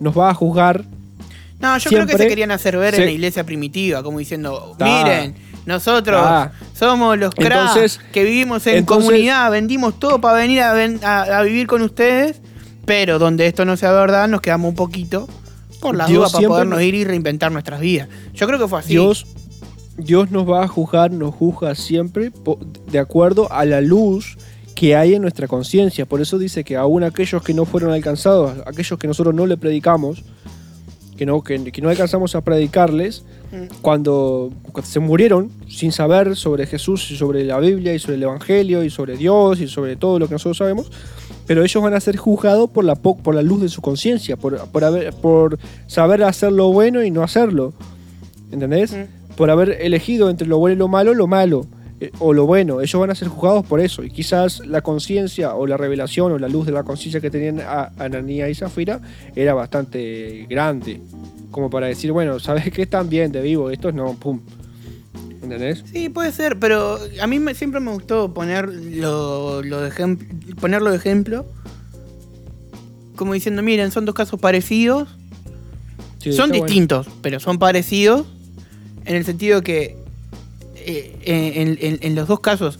nos 0.00 0.18
va 0.18 0.30
a 0.30 0.34
juzgar. 0.34 0.84
No, 1.60 1.78
yo 1.78 1.90
creo 1.90 2.06
que 2.06 2.18
se 2.18 2.26
querían 2.28 2.50
hacer 2.50 2.76
ver 2.76 2.94
se- 2.94 3.00
en 3.00 3.06
la 3.06 3.12
iglesia 3.12 3.44
primitiva, 3.44 4.02
como 4.02 4.18
diciendo, 4.18 4.76
miren, 4.78 5.34
nosotros 5.68 6.20
Ta. 6.22 6.52
somos 6.74 7.16
los 7.18 7.32
cracks 7.34 8.00
que 8.12 8.24
vivimos 8.24 8.66
en 8.66 8.78
entonces- 8.78 9.06
comunidad, 9.08 9.50
vendimos 9.50 9.98
todo 10.00 10.20
para 10.20 10.38
venir 10.38 10.62
a, 10.62 10.72
ven- 10.72 10.98
a- 11.04 11.22
a 11.38 11.42
vivir 11.42 11.66
con 11.68 11.82
ustedes, 11.82 12.40
pero 12.84 13.18
donde 13.18 13.46
esto 13.46 13.64
no 13.64 13.76
sea 13.76 13.92
verdad, 13.92 14.26
nos 14.28 14.40
quedamos 14.40 14.70
un 14.70 14.74
poquito 14.74 15.28
por 15.80 15.94
la 15.94 16.06
duda 16.08 16.28
para 16.28 16.48
podernos 16.48 16.78
nos- 16.78 16.82
ir 16.88 16.94
y 16.96 17.04
reinventar 17.04 17.52
nuestras 17.52 17.80
vidas. 17.80 18.08
Yo 18.34 18.46
creo 18.46 18.58
que 18.58 18.66
fue 18.66 18.80
así. 18.80 18.88
Dios, 18.88 19.26
Dios 19.96 20.30
nos 20.30 20.48
va 20.48 20.64
a 20.64 20.68
juzgar, 20.68 21.10
nos 21.12 21.34
juzga 21.34 21.74
siempre 21.74 22.32
de 22.90 22.98
acuerdo 22.98 23.52
a 23.52 23.64
la 23.64 23.80
luz 23.80 24.36
que 24.74 24.94
hay 24.96 25.14
en 25.14 25.22
nuestra 25.22 25.48
conciencia. 25.48 26.06
Por 26.06 26.20
eso 26.20 26.38
dice 26.38 26.64
que 26.64 26.76
aún 26.76 27.02
aquellos 27.04 27.42
que 27.42 27.52
no 27.52 27.64
fueron 27.64 27.92
alcanzados, 27.92 28.54
aquellos 28.66 28.98
que 28.98 29.06
nosotros 29.08 29.34
no 29.34 29.44
le 29.46 29.56
predicamos, 29.56 30.22
que 31.16 31.26
no, 31.26 31.42
que, 31.42 31.72
que 31.72 31.82
no 31.82 31.88
alcanzamos 31.90 32.34
a 32.36 32.40
predicarles. 32.42 33.24
Cuando, 33.82 34.50
cuando 34.72 34.90
se 34.90 35.00
murieron 35.00 35.50
sin 35.68 35.92
saber 35.92 36.36
sobre 36.36 36.66
Jesús 36.66 37.10
y 37.10 37.16
sobre 37.16 37.44
la 37.44 37.58
Biblia 37.58 37.94
y 37.94 37.98
sobre 37.98 38.16
el 38.16 38.22
Evangelio 38.24 38.84
y 38.84 38.90
sobre 38.90 39.16
Dios 39.16 39.60
y 39.60 39.68
sobre 39.68 39.96
todo 39.96 40.18
lo 40.18 40.26
que 40.28 40.34
nosotros 40.34 40.58
sabemos, 40.58 40.90
pero 41.46 41.64
ellos 41.64 41.82
van 41.82 41.94
a 41.94 42.00
ser 42.00 42.16
juzgados 42.16 42.68
por 42.70 42.84
la, 42.84 42.94
po- 42.94 43.16
por 43.16 43.34
la 43.34 43.42
luz 43.42 43.62
de 43.62 43.68
su 43.68 43.80
conciencia, 43.80 44.36
por, 44.36 44.58
por, 44.68 44.84
haber- 44.84 45.14
por 45.14 45.58
saber 45.86 46.22
hacer 46.24 46.52
lo 46.52 46.70
bueno 46.72 47.02
y 47.02 47.10
no 47.10 47.22
hacerlo. 47.22 47.72
¿Entendés? 48.52 48.92
Mm. 48.92 49.34
Por 49.36 49.50
haber 49.50 49.78
elegido 49.80 50.30
entre 50.30 50.46
lo 50.48 50.58
bueno 50.58 50.74
y 50.74 50.78
lo 50.78 50.88
malo, 50.88 51.14
lo 51.14 51.26
malo. 51.26 51.66
eh, 52.00 52.10
o 52.20 52.32
lo 52.32 52.46
bueno, 52.46 52.80
ellos 52.80 53.00
van 53.00 53.10
a 53.10 53.14
ser 53.14 53.28
juzgados 53.28 53.64
por 53.66 53.80
eso. 53.80 54.04
Y 54.04 54.10
quizás 54.10 54.60
la 54.66 54.82
conciencia 54.82 55.54
o 55.54 55.66
la 55.66 55.76
revelación 55.76 56.32
o 56.32 56.38
la 56.38 56.48
luz 56.48 56.64
de 56.66 56.72
la 56.72 56.82
conciencia 56.84 57.20
que 57.20 57.30
tenían 57.30 57.60
a 57.60 57.92
Ananía 57.98 58.48
y 58.48 58.54
Zafira 58.54 59.00
era 59.34 59.54
bastante 59.54 60.46
grande. 60.48 61.00
Como 61.50 61.70
para 61.70 61.86
decir, 61.86 62.12
bueno, 62.12 62.38
¿sabes 62.40 62.70
qué? 62.72 62.82
Están 62.82 63.08
bien 63.08 63.32
de 63.32 63.40
vivo, 63.40 63.70
estos 63.70 63.94
no, 63.94 64.14
pum. 64.14 64.40
¿Entendés? 65.42 65.82
Sí, 65.90 66.08
puede 66.10 66.30
ser, 66.32 66.58
pero 66.58 66.98
a 67.22 67.26
mí 67.26 67.38
me- 67.38 67.54
siempre 67.54 67.80
me 67.80 67.90
gustó 67.92 68.34
ponerlo, 68.34 69.62
lo 69.62 69.80
de 69.80 69.90
ejem- 69.90 70.54
ponerlo 70.56 70.90
de 70.90 70.96
ejemplo. 70.96 71.46
Como 73.16 73.32
diciendo, 73.34 73.62
miren, 73.62 73.90
son 73.90 74.04
dos 74.04 74.14
casos 74.14 74.38
parecidos. 74.38 75.08
Sí, 76.18 76.32
son 76.32 76.50
bueno. 76.50 76.64
distintos, 76.66 77.06
pero 77.22 77.40
son 77.40 77.58
parecidos. 77.58 78.26
En 79.06 79.16
el 79.16 79.24
sentido 79.24 79.62
que 79.62 79.96
eh, 80.76 81.18
en, 81.24 81.78
en- 81.80 81.98
en 82.02 82.14
los 82.14 82.28
dos 82.28 82.40
casos 82.40 82.78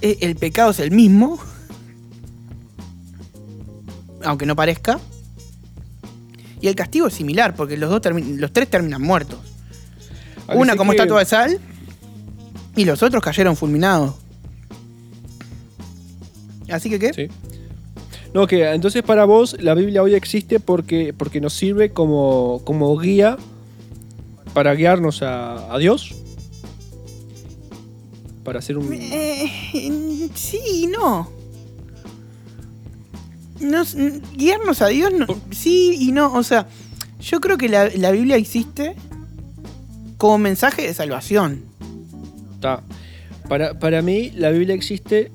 eh, 0.00 0.16
el 0.22 0.36
pecado 0.36 0.70
es 0.70 0.80
el 0.80 0.90
mismo. 0.92 1.38
Aunque 4.24 4.46
no 4.46 4.56
parezca. 4.56 4.98
Y 6.64 6.68
el 6.68 6.74
castigo 6.74 7.08
es 7.08 7.12
similar, 7.12 7.54
porque 7.54 7.76
los, 7.76 7.90
dos 7.90 8.00
los 8.38 8.50
tres 8.50 8.70
terminan 8.70 9.02
muertos. 9.02 9.38
¿A 10.48 10.52
que 10.52 10.58
Una 10.58 10.76
como 10.76 10.92
que- 10.92 10.96
estatua 10.96 11.18
de 11.18 11.26
sal 11.26 11.60
y 12.74 12.86
los 12.86 13.02
otros 13.02 13.22
cayeron 13.22 13.54
fulminados. 13.54 14.14
Así 16.70 16.88
que, 16.88 16.98
¿qué? 16.98 17.12
Sí. 17.12 17.28
No, 18.32 18.46
que 18.46 18.64
entonces 18.72 19.02
para 19.02 19.26
vos 19.26 19.58
la 19.60 19.74
Biblia 19.74 20.02
hoy 20.02 20.14
existe 20.14 20.58
porque, 20.58 21.12
porque 21.12 21.38
nos 21.38 21.52
sirve 21.52 21.90
como, 21.90 22.62
como 22.64 22.96
guía 22.98 23.36
para 24.54 24.72
guiarnos 24.74 25.20
a, 25.20 25.70
a 25.70 25.76
Dios. 25.76 26.14
Para 28.42 28.60
hacer 28.60 28.78
un... 28.78 28.90
Eh, 28.90 30.30
sí 30.34 30.60
y 30.66 30.86
no. 30.86 31.28
Nos- 33.64 33.96
guiarnos 34.36 34.82
a 34.82 34.88
Dios, 34.88 35.12
no- 35.12 35.26
sí 35.50 35.96
y 36.00 36.12
no. 36.12 36.32
O 36.34 36.42
sea, 36.42 36.66
yo 37.20 37.40
creo 37.40 37.56
que 37.58 37.68
la, 37.68 37.88
la 37.96 38.10
Biblia 38.10 38.36
existe 38.36 38.94
como 40.18 40.38
mensaje 40.38 40.82
de 40.82 40.94
salvación. 40.94 41.62
Para, 43.48 43.78
para 43.78 44.00
mí 44.02 44.30
la 44.36 44.50
Biblia 44.50 44.74
existe 44.74 45.30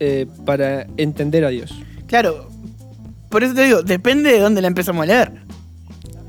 eh, 0.00 0.26
para 0.44 0.86
entender 0.96 1.44
a 1.44 1.50
Dios. 1.50 1.74
Claro, 2.06 2.48
por 3.28 3.44
eso 3.44 3.54
te 3.54 3.64
digo, 3.64 3.82
depende 3.82 4.32
de 4.32 4.38
dónde 4.40 4.62
la 4.62 4.68
empezamos 4.68 5.02
a 5.02 5.06
leer. 5.06 5.32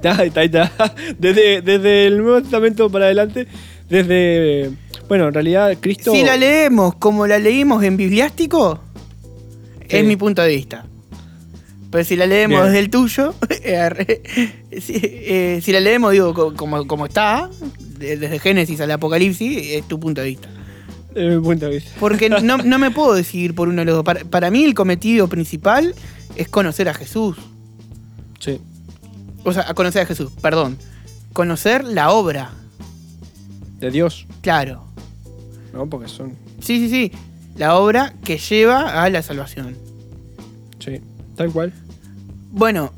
Está, 0.03 0.23
está. 0.43 0.71
Desde, 1.17 1.61
desde 1.61 2.07
el 2.07 2.17
Nuevo 2.19 2.41
Testamento 2.41 2.89
para 2.89 3.05
adelante, 3.05 3.47
desde... 3.89 4.69
Bueno, 5.07 5.27
en 5.29 5.33
realidad 5.33 5.75
Cristo... 5.79 6.11
Si 6.11 6.23
la 6.23 6.35
leemos 6.37 6.95
como 6.95 7.25
la 7.25 7.39
leímos 7.39 7.83
en 7.83 7.95
Bibliástico, 7.97 8.79
Sí. 9.89 9.95
es 9.97 10.05
mi 10.05 10.17
punto 10.17 10.41
de 10.41 10.49
vista. 10.49 10.85
Pero 11.91 12.03
si 12.03 12.15
la 12.15 12.25
leemos 12.25 12.57
Bien. 12.59 12.65
desde 12.65 12.79
el 12.79 12.89
tuyo, 12.89 13.33
eh, 13.49 14.21
si, 14.81 14.93
eh, 15.01 15.59
si 15.63 15.71
la 15.71 15.79
leemos, 15.79 16.11
digo, 16.11 16.33
co- 16.33 16.53
como, 16.53 16.85
como 16.87 17.05
está, 17.05 17.49
de- 17.97 18.17
desde 18.17 18.39
Génesis 18.39 18.79
al 18.81 18.91
Apocalipsis, 18.91 19.57
es 19.71 19.87
tu 19.87 19.99
punto 19.99 20.21
de 20.21 20.27
vista. 20.27 20.49
desde 21.13 21.37
mi 21.37 21.41
punto 21.43 21.65
de 21.65 21.71
vista. 21.75 21.91
Porque 21.99 22.29
no, 22.41 22.57
no 22.57 22.79
me 22.79 22.91
puedo 22.91 23.13
decidir 23.13 23.55
por 23.55 23.69
uno 23.69 23.81
de 23.81 23.85
los 23.85 23.95
dos. 23.95 24.03
Para, 24.03 24.25
para 24.25 24.51
mí 24.51 24.63
el 24.63 24.73
cometido 24.73 25.27
principal 25.29 25.95
es 26.35 26.49
conocer 26.49 26.89
a 26.89 26.93
Jesús. 26.93 27.37
Sí. 28.39 28.59
O 29.45 29.53
sea, 29.53 29.73
conocer 29.73 30.01
a 30.01 30.05
Jesús, 30.05 30.31
perdón. 30.41 30.77
Conocer 31.31 31.85
la 31.85 32.11
obra, 32.11 32.51
De 33.79 33.91
Dios. 33.91 34.25
claro. 34.41 34.83
¿No? 35.73 35.87
Porque 35.87 36.07
son... 36.09 36.31
Sí, 36.59 36.79
sí, 36.79 36.89
sí. 36.89 37.11
La 37.55 37.75
obra 37.75 38.13
que 38.25 38.37
lleva 38.39 39.03
a 39.03 39.09
la 39.09 39.21
salvación. 39.21 39.77
Sí. 40.79 40.99
Tal 41.37 41.51
cual. 41.51 41.71
Bueno, 42.51 42.91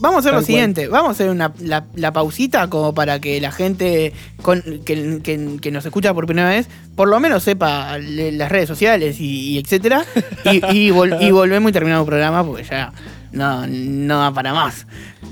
vamos 0.00 0.16
a 0.16 0.18
hacer 0.20 0.32
Tal 0.32 0.40
lo 0.40 0.46
siguiente. 0.46 0.88
Vamos 0.88 1.08
a 1.08 1.12
hacer 1.12 1.30
una, 1.30 1.52
la, 1.60 1.84
la 1.94 2.12
pausita 2.12 2.68
como 2.68 2.92
para 2.94 3.20
que 3.20 3.40
la 3.40 3.52
gente 3.52 4.12
con- 4.42 4.62
que, 4.84 5.20
que- 5.22 5.56
que 5.60 5.70
nos 5.70 5.86
escucha 5.86 6.12
por 6.12 6.26
primera 6.26 6.48
vez, 6.50 6.68
por 6.96 7.08
lo 7.08 7.18
menos 7.20 7.42
sepa 7.44 7.96
le- 7.98 8.32
las 8.32 8.50
redes 8.50 8.68
sociales 8.68 9.20
y, 9.20 9.50
y 9.52 9.58
etcétera. 9.58 10.04
Y, 10.44 10.56
y 10.76 10.90
vol- 10.90 11.16
y 11.20 11.30
volvemos 11.30 11.70
y 11.70 11.72
terminamos 11.72 12.04
el 12.04 12.08
programa 12.08 12.44
porque 12.44 12.64
ya 12.64 12.92
no, 13.32 13.66
no 13.66 14.18
da 14.18 14.32
para 14.32 14.52
más. 14.52 14.86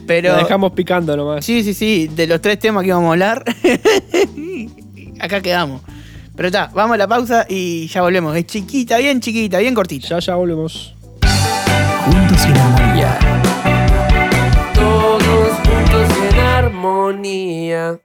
Pero. 0.06 0.32
La 0.32 0.38
dejamos 0.38 0.72
picando 0.72 1.16
nomás. 1.16 1.44
Sí, 1.44 1.64
sí, 1.64 1.74
sí. 1.74 2.08
De 2.14 2.26
los 2.28 2.40
tres 2.40 2.58
temas 2.60 2.82
que 2.82 2.88
íbamos 2.88 3.08
a 3.08 3.12
hablar, 3.12 3.44
acá 5.20 5.40
quedamos. 5.40 5.82
Pero 6.36 6.48
está, 6.48 6.70
vamos 6.74 6.94
a 6.94 6.98
la 6.98 7.08
pausa 7.08 7.46
y 7.48 7.88
ya 7.88 8.02
volvemos. 8.02 8.36
Es 8.36 8.46
chiquita, 8.46 8.98
bien 8.98 9.20
chiquita, 9.20 9.58
bien 9.58 9.74
cortita. 9.74 10.08
Ya, 10.08 10.18
ya 10.18 10.34
volvemos. 10.34 10.94
Juntos 12.06 12.44
en 12.44 12.56
armonía. 12.56 13.18
Todos 14.74 15.48
juntos 15.64 16.08
en 16.30 16.38
armonía. 16.38 18.00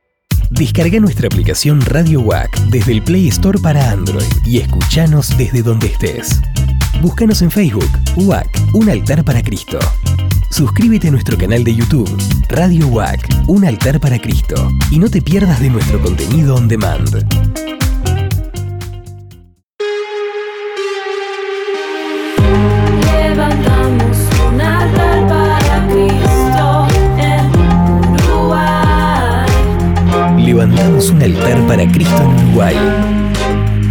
Descarga 0.49 0.99
nuestra 0.99 1.27
aplicación 1.27 1.81
Radio 1.81 2.21
WAC 2.21 2.49
desde 2.71 2.93
el 2.93 3.03
Play 3.03 3.27
Store 3.27 3.59
para 3.59 3.91
Android 3.91 4.25
y 4.43 4.57
escuchanos 4.57 5.37
desde 5.37 5.61
donde 5.61 5.85
estés. 5.85 6.41
Búscanos 6.99 7.43
en 7.43 7.51
Facebook, 7.51 7.89
WAC, 8.15 8.47
un 8.73 8.89
altar 8.89 9.23
para 9.23 9.43
Cristo. 9.43 9.77
Suscríbete 10.49 11.09
a 11.09 11.11
nuestro 11.11 11.37
canal 11.37 11.63
de 11.63 11.75
YouTube, 11.75 12.09
Radio 12.49 12.87
WAC, 12.87 13.19
un 13.45 13.65
altar 13.65 13.99
para 13.99 14.17
Cristo. 14.17 14.55
Y 14.89 14.97
no 14.97 15.11
te 15.11 15.21
pierdas 15.21 15.59
de 15.59 15.69
nuestro 15.69 16.01
contenido 16.01 16.55
on 16.55 16.67
demand. 16.67 17.80
Un 31.09 31.19
altar 31.23 31.57
para 31.67 31.91
Cristo 31.91 32.21
en 32.21 32.27
Uruguay. 32.27 32.75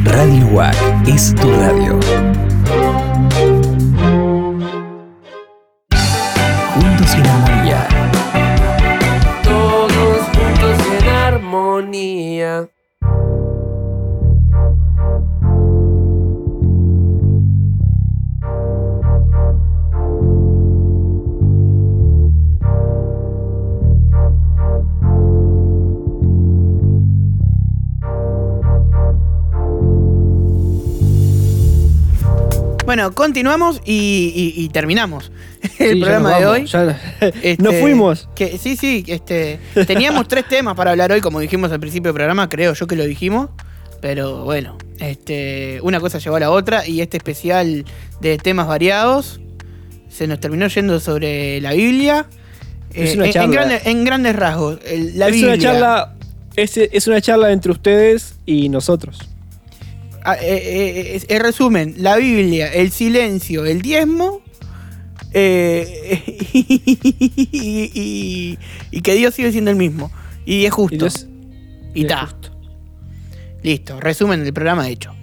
Radio 0.04 0.46
WAC 0.52 0.76
es 1.08 1.34
tu 1.34 1.50
radio. 1.50 1.98
Juntos 6.72 7.14
en 7.14 7.26
armonía. 7.26 7.88
Todos 9.42 10.20
juntos 10.32 10.86
en 11.00 11.08
armonía. 11.08 12.68
Bueno, 32.90 33.12
continuamos 33.14 33.80
y, 33.84 34.32
y- 34.56 34.64
y 34.64 34.68
terminamos 34.70 35.30
el 35.78 35.94
Sí, 35.94 36.00
programa 36.00 36.40
de 36.40 36.46
hoy. 36.46 36.66
ya- 36.66 37.00
Este, 37.20 37.56
nos 37.62 37.76
fuimos. 37.76 38.28
Que, 38.34 38.58
sí, 38.58 38.74
sí, 38.76 39.04
este, 39.06 39.60
teníamos 39.86 40.26
tres 40.26 40.48
temas 40.48 40.74
para 40.74 40.90
hablar 40.90 41.12
hoy, 41.12 41.20
como 41.20 41.38
dijimos 41.38 41.70
al 41.70 41.78
principio 41.78 42.08
del 42.08 42.14
programa, 42.16 42.48
creo 42.48 42.74
yo 42.74 42.88
que 42.88 42.96
lo 42.96 43.04
dijimos. 43.04 43.50
Pero 44.00 44.42
bueno, 44.42 44.76
este, 44.98 45.78
una 45.84 46.00
cosa 46.00 46.18
llevó 46.18 46.34
a 46.34 46.40
la 46.40 46.50
otra 46.50 46.84
y 46.84 47.00
este 47.00 47.16
especial 47.18 47.84
de 48.20 48.38
temas 48.38 48.66
variados 48.66 49.40
se 50.08 50.26
nos 50.26 50.40
terminó 50.40 50.66
yendo 50.66 50.98
sobre 50.98 51.60
la 51.60 51.74
Biblia. 51.74 52.26
Es 52.92 53.10
Eh, 53.10 53.14
una 53.14 53.22
en- 53.26 53.28
en, 53.28 53.32
charla. 53.34 53.52
grandes, 53.52 53.86
en 53.86 54.04
grandes 54.04 54.34
rasgos, 54.34 54.80
el- 54.84 55.16
la 55.16 55.28
es 55.28 55.32
Biblia. 55.34 55.54
una 55.54 55.62
charla. 55.62 56.14
Es, 56.56 56.76
es 56.76 57.06
una 57.06 57.20
charla 57.20 57.52
entre 57.52 57.70
ustedes 57.70 58.34
y 58.46 58.68
nosotros. 58.68 59.29
Ah, 60.24 60.36
eh, 60.36 60.46
eh, 60.50 61.16
eh, 61.16 61.24
en 61.28 61.40
resumen, 61.42 61.94
la 61.98 62.16
Biblia, 62.16 62.72
el 62.72 62.90
silencio, 62.90 63.64
el 63.64 63.80
diezmo 63.82 64.42
eh, 65.32 66.22
y, 66.52 67.90
y- 67.94 68.58
y 68.90 69.00
que 69.00 69.14
Dios 69.14 69.34
sigue 69.34 69.52
siendo 69.52 69.70
el 69.70 69.76
mismo. 69.76 70.10
Y 70.44 70.64
es 70.66 70.72
justo. 70.72 70.94
Y 70.94 70.98
Dios- 70.98 71.26
Y 71.94 72.02
es 72.02 72.08
ta. 72.08 72.26
justo. 72.26 72.50
Listo, 73.62 74.00
resumen 74.00 74.42
del 74.44 74.52
programa 74.52 74.88
hecho. 74.88 75.14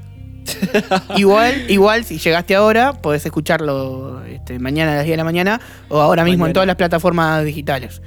igual, 1.17 1.65
igual, 1.69 2.05
si 2.05 2.17
llegaste 2.19 2.55
ahora, 2.55 2.93
podés 2.93 3.25
escucharlo 3.25 4.23
este, 4.25 4.59
mañana 4.59 4.93
a 4.93 4.95
las 4.97 5.03
10 5.05 5.13
de 5.13 5.17
la 5.17 5.23
mañana 5.25 5.59
o 5.89 5.99
ahora 5.99 6.23
mismo 6.23 6.45
en 6.47 6.53
todas 6.53 6.67
las 6.67 6.77
plataformas 6.77 7.43
digitales 7.43 8.01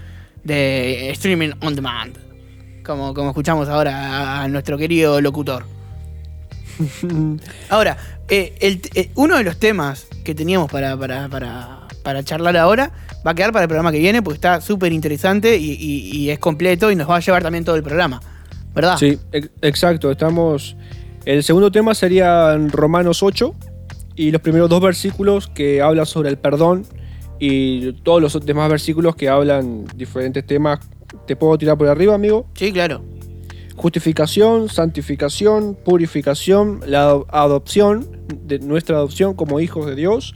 de 0.45 1.11
streaming 1.11 1.51
on 1.61 1.74
demand. 1.74 2.16
Como, 2.84 3.12
como 3.12 3.28
escuchamos 3.30 3.68
ahora 3.68 4.43
a 4.43 4.49
nuestro 4.49 4.78
querido 4.78 5.20
locutor. 5.20 5.66
Ahora, 7.68 7.97
eh, 8.28 8.55
el- 8.61 8.81
eh, 8.95 9.11
uno 9.16 9.37
de 9.37 9.45
los 9.45 9.59
temas 9.59 10.07
que 10.24 10.35
teníamos 10.35 10.70
para, 10.70 10.97
para, 10.97 11.28
para, 11.28 11.81
para 12.03 12.22
charlar 12.24 12.57
ahora 12.57 12.91
va 13.26 13.33
a 13.33 13.35
quedar 13.35 13.53
para 13.53 13.64
el 13.64 13.68
programa 13.68 13.93
que 13.93 13.99
viene 13.99 14.22
porque 14.22 14.37
está 14.37 14.61
súper 14.61 14.93
interesante 14.93 15.57
y, 15.57 15.72
y- 15.72 16.11
y 16.16 16.31
es 16.31 16.39
completo 16.39 16.91
y 16.91 16.97
nos 16.97 17.09
va 17.09 17.16
a 17.16 17.20
llevar 17.20 17.43
también 17.43 17.64
todo 17.64 17.76
el 17.76 17.83
programa. 17.83 18.20
¿Verdad? 18.74 18.97
Sí, 18.99 19.18
ex- 19.33 19.51
exacto. 19.62 20.11
Estamos. 20.11 20.76
El 21.24 21.43
segundo 21.43 21.70
tema 21.72 21.95
sería 21.95 22.55
en 22.55 22.70
Romanos 22.70 23.22
8 23.22 23.55
y 24.16 24.31
los 24.31 24.41
primeros 24.41 24.70
dos 24.70 24.81
versículos 24.81 25.49
que 25.49 25.83
hablan 25.83 26.07
sobre 26.07 26.28
el 26.31 26.39
perdón 26.39 26.87
y 27.39 27.93
todos 28.05 28.22
los 28.22 28.47
demás 28.47 28.70
versículos 28.70 29.16
que 29.16 29.28
hablan 29.28 29.87
diferentes 29.97 30.47
temas. 30.47 30.78
¿Te 31.26 31.35
puedo 31.37 31.59
tirar 31.59 31.76
por 31.76 31.89
arriba, 31.89 32.14
amigo? 32.14 32.47
Sí, 32.55 32.72
claro. 32.72 33.03
Justificación, 33.81 34.68
santificación, 34.68 35.74
purificación, 35.74 36.81
la 36.87 37.05
ado- 37.05 37.26
adopción, 37.31 38.11
de 38.45 38.59
nuestra 38.59 38.97
adopción 38.97 39.33
como 39.33 39.59
hijos 39.59 39.87
de 39.87 39.95
Dios 39.95 40.35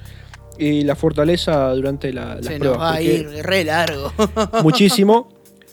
y 0.59 0.83
la 0.85 0.97
fortaleza 0.97 1.69
durante 1.75 2.11
la, 2.15 2.37
las 2.37 2.47
Se 2.47 2.59
nos 2.59 2.79
va 2.79 2.95
a 2.95 3.03
ir 3.03 3.29
re 3.43 3.65
largo. 3.65 4.11
Muchísimo, 4.63 5.29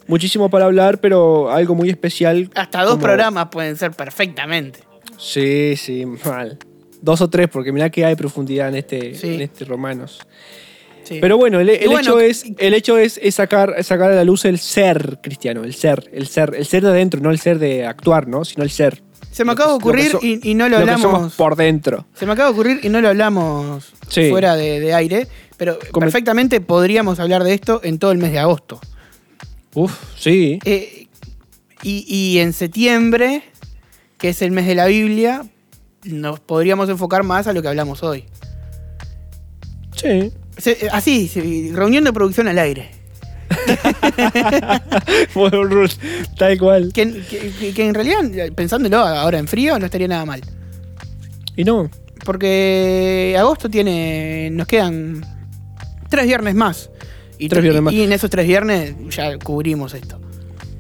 muchísimo 0.07 0.49
para 0.49 0.65
hablar, 0.65 0.99
pero 0.99 1.49
algo 1.49 1.73
muy 1.73 1.89
especial. 1.89 2.49
Hasta 2.55 2.81
dos 2.81 2.91
como- 2.95 3.03
programas 3.03 3.47
pueden 3.49 3.77
ser 3.77 3.91
perfectamente. 3.91 4.79
Sí, 5.17 5.75
sí, 5.77 6.05
mal. 6.25 6.57
Dos 7.01 7.21
o 7.21 7.29
tres, 7.29 7.47
porque 7.47 7.71
mirá 7.71 7.89
que 7.89 8.03
hay 8.03 8.15
profundidad 8.15 8.67
en 8.67 8.75
este, 8.75 9.15
Sí. 9.15 9.35
en 9.35 9.41
este 9.41 9.63
Romanos. 9.63 10.19
Sí. 11.03 11.17
Pero 11.21 11.37
bueno, 11.37 11.59
el, 11.59 11.69
el 11.69 11.83
Y 11.83 11.87
bueno, 11.87 12.01
hecho 12.11 12.19
es, 12.19 12.45
el 12.57 12.73
hecho 12.73 12.97
es, 12.97 13.19
es 13.21 13.35
sacar, 13.35 13.83
sacar 13.83 14.11
a 14.11 14.15
la 14.15 14.23
luz 14.23 14.45
el 14.45 14.59
ser 14.59 15.19
cristiano, 15.21 15.63
el 15.63 15.73
ser, 15.73 16.09
el 16.13 16.27
ser, 16.27 16.53
el 16.55 16.65
ser 16.65 16.83
de 16.83 16.89
adentro, 16.89 17.19
no 17.21 17.31
el 17.31 17.39
ser 17.39 17.59
de 17.59 17.85
actuar, 17.85 18.27
¿no? 18.27 18.45
Sino 18.45 18.63
el 18.63 18.69
ser. 18.69 19.01
se 19.31 19.43
me 19.45 19.51
acaba 19.53 19.71
de 19.71 19.75
ocurrir 19.77 20.11
so- 20.11 20.19
y, 20.21 20.39
y 20.43 20.53
no 20.53 20.69
lo 20.69 20.79
Lo 20.79 20.85
que 20.85 20.91
somos 20.93 21.05
hablamos. 21.05 21.33
por 21.35 21.55
dentro. 21.55 22.05
Se 22.13 22.25
me 22.25 22.33
acaba 22.33 22.49
de 22.49 22.53
ocurrir 22.53 22.79
y 22.83 22.89
no 22.89 23.01
lo 23.01 23.09
hablamos 23.09 23.91
Sí. 24.07 24.29
fuera 24.29 24.55
de, 24.55 24.79
de 24.79 24.93
aire. 24.93 25.27
Pero 25.57 25.77
perfectamente 25.99 26.59
podríamos 26.61 27.19
hablar 27.19 27.43
de 27.43 27.53
esto 27.53 27.81
en 27.83 27.99
todo 27.99 28.11
el 28.11 28.17
mes 28.17 28.31
de 28.31 28.39
agosto. 28.39 28.79
Uf, 29.73 29.93
sí. 30.17 30.59
Eh, 30.65 31.07
y, 31.83 32.05
y 32.07 32.39
en 32.39 32.51
septiembre, 32.53 33.43
que 34.17 34.29
es 34.29 34.41
el 34.41 34.51
mes 34.51 34.65
de 34.67 34.75
la 34.75 34.85
Biblia, 34.87 35.43
nos 36.03 36.39
podríamos 36.39 36.89
enfocar 36.89 37.23
más 37.23 37.47
a 37.47 37.53
lo 37.53 37.61
que 37.61 37.67
hablamos 37.67 38.01
hoy. 38.03 38.25
Sí. 39.95 40.31
Se- 40.61 40.87
así, 40.91 41.27
sí, 41.27 41.71
reunión 41.73 42.03
de 42.03 42.13
producción 42.13 42.47
al 42.47 42.59
aire. 42.59 42.89
Tal 46.37 46.57
cual. 46.57 46.91
Que- 46.93 47.21
que- 47.59 47.73
que 47.73 47.87
en 47.87 47.93
realidad, 47.93 48.19
pensándolo 48.55 48.97
ahora 48.99 49.39
en 49.39 49.47
frío, 49.47 49.77
no 49.79 49.85
estaría 49.85 50.07
nada 50.07 50.25
mal. 50.25 50.41
Y 51.55 51.63
no. 51.63 51.89
Porque 52.25 53.35
agosto 53.37 53.69
tiene. 53.69 54.49
Nos 54.51 54.67
quedan 54.67 55.25
tres 56.09 56.25
viernes 56.25 56.55
más. 56.55 56.89
Y, 57.37 57.49
Tres 57.49 57.63
viernes 57.63 57.81
más. 57.83 57.93
y 57.93 58.03
en 58.03 58.11
esos 58.13 58.29
tres 58.29 58.45
viernes 58.47 58.93
ya 59.09 59.37
cubrimos 59.39 59.93
esto. 59.95 60.19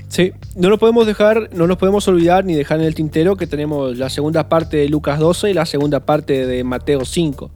Sí, 0.09 0.31
no 0.55 0.69
nos 0.69 0.77
podemos 0.77 1.07
dejar, 1.07 1.49
no 1.53 1.65
nos 1.67 1.77
podemos 1.77 2.07
olvidar 2.07 2.45
ni 2.45 2.53
dejar 2.53 2.79
en 2.81 2.85
el 2.85 2.93
tintero 2.93 3.35
que 3.37 3.47
tenemos 3.47 3.97
la 3.97 4.09
segunda 4.09 4.47
parte 4.49 4.77
de 4.77 4.89
Lucas 4.89 5.17
12 5.19 5.49
y 5.49 5.53
la 5.53 5.65
segunda 5.65 6.01
parte 6.01 6.45
de 6.45 6.63
Mateo 6.63 7.05
5. 7.05 7.49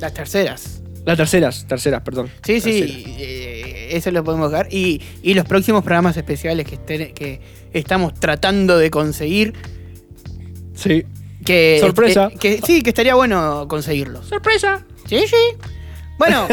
Las 0.00 0.12
terceras. 0.12 0.82
Las 1.04 1.16
terceras, 1.18 1.66
terceras, 1.68 2.02
perdón. 2.02 2.28
Sí, 2.44 2.60
Terceras. 2.60 2.90
sí, 2.90 3.04
eh, 3.18 3.88
eso 3.92 4.10
lo 4.10 4.24
podemos 4.24 4.50
dejar. 4.50 4.68
Y, 4.72 5.00
y 5.22 5.34
los 5.34 5.44
próximos 5.46 5.84
programas 5.84 6.16
especiales 6.16 6.66
que, 6.66 6.76
estén- 6.78 7.12
que 7.12 7.40
estamos 7.74 8.14
tratando 8.14 8.78
de 8.78 8.90
conseguir. 8.90 9.52
Sí. 10.74 11.04
Que, 11.44 11.76
Sorpresa. 11.80 12.30
eh, 12.32 12.38
que, 12.38 12.60
sí, 12.64 12.80
que 12.82 12.90
estaría 12.90 13.14
bueno 13.14 13.66
conseguirlos. 13.68 14.26
¡Sorpresa! 14.28 14.86
Sí, 15.06 15.24
sí. 15.28 15.58
Bueno, 16.18 16.46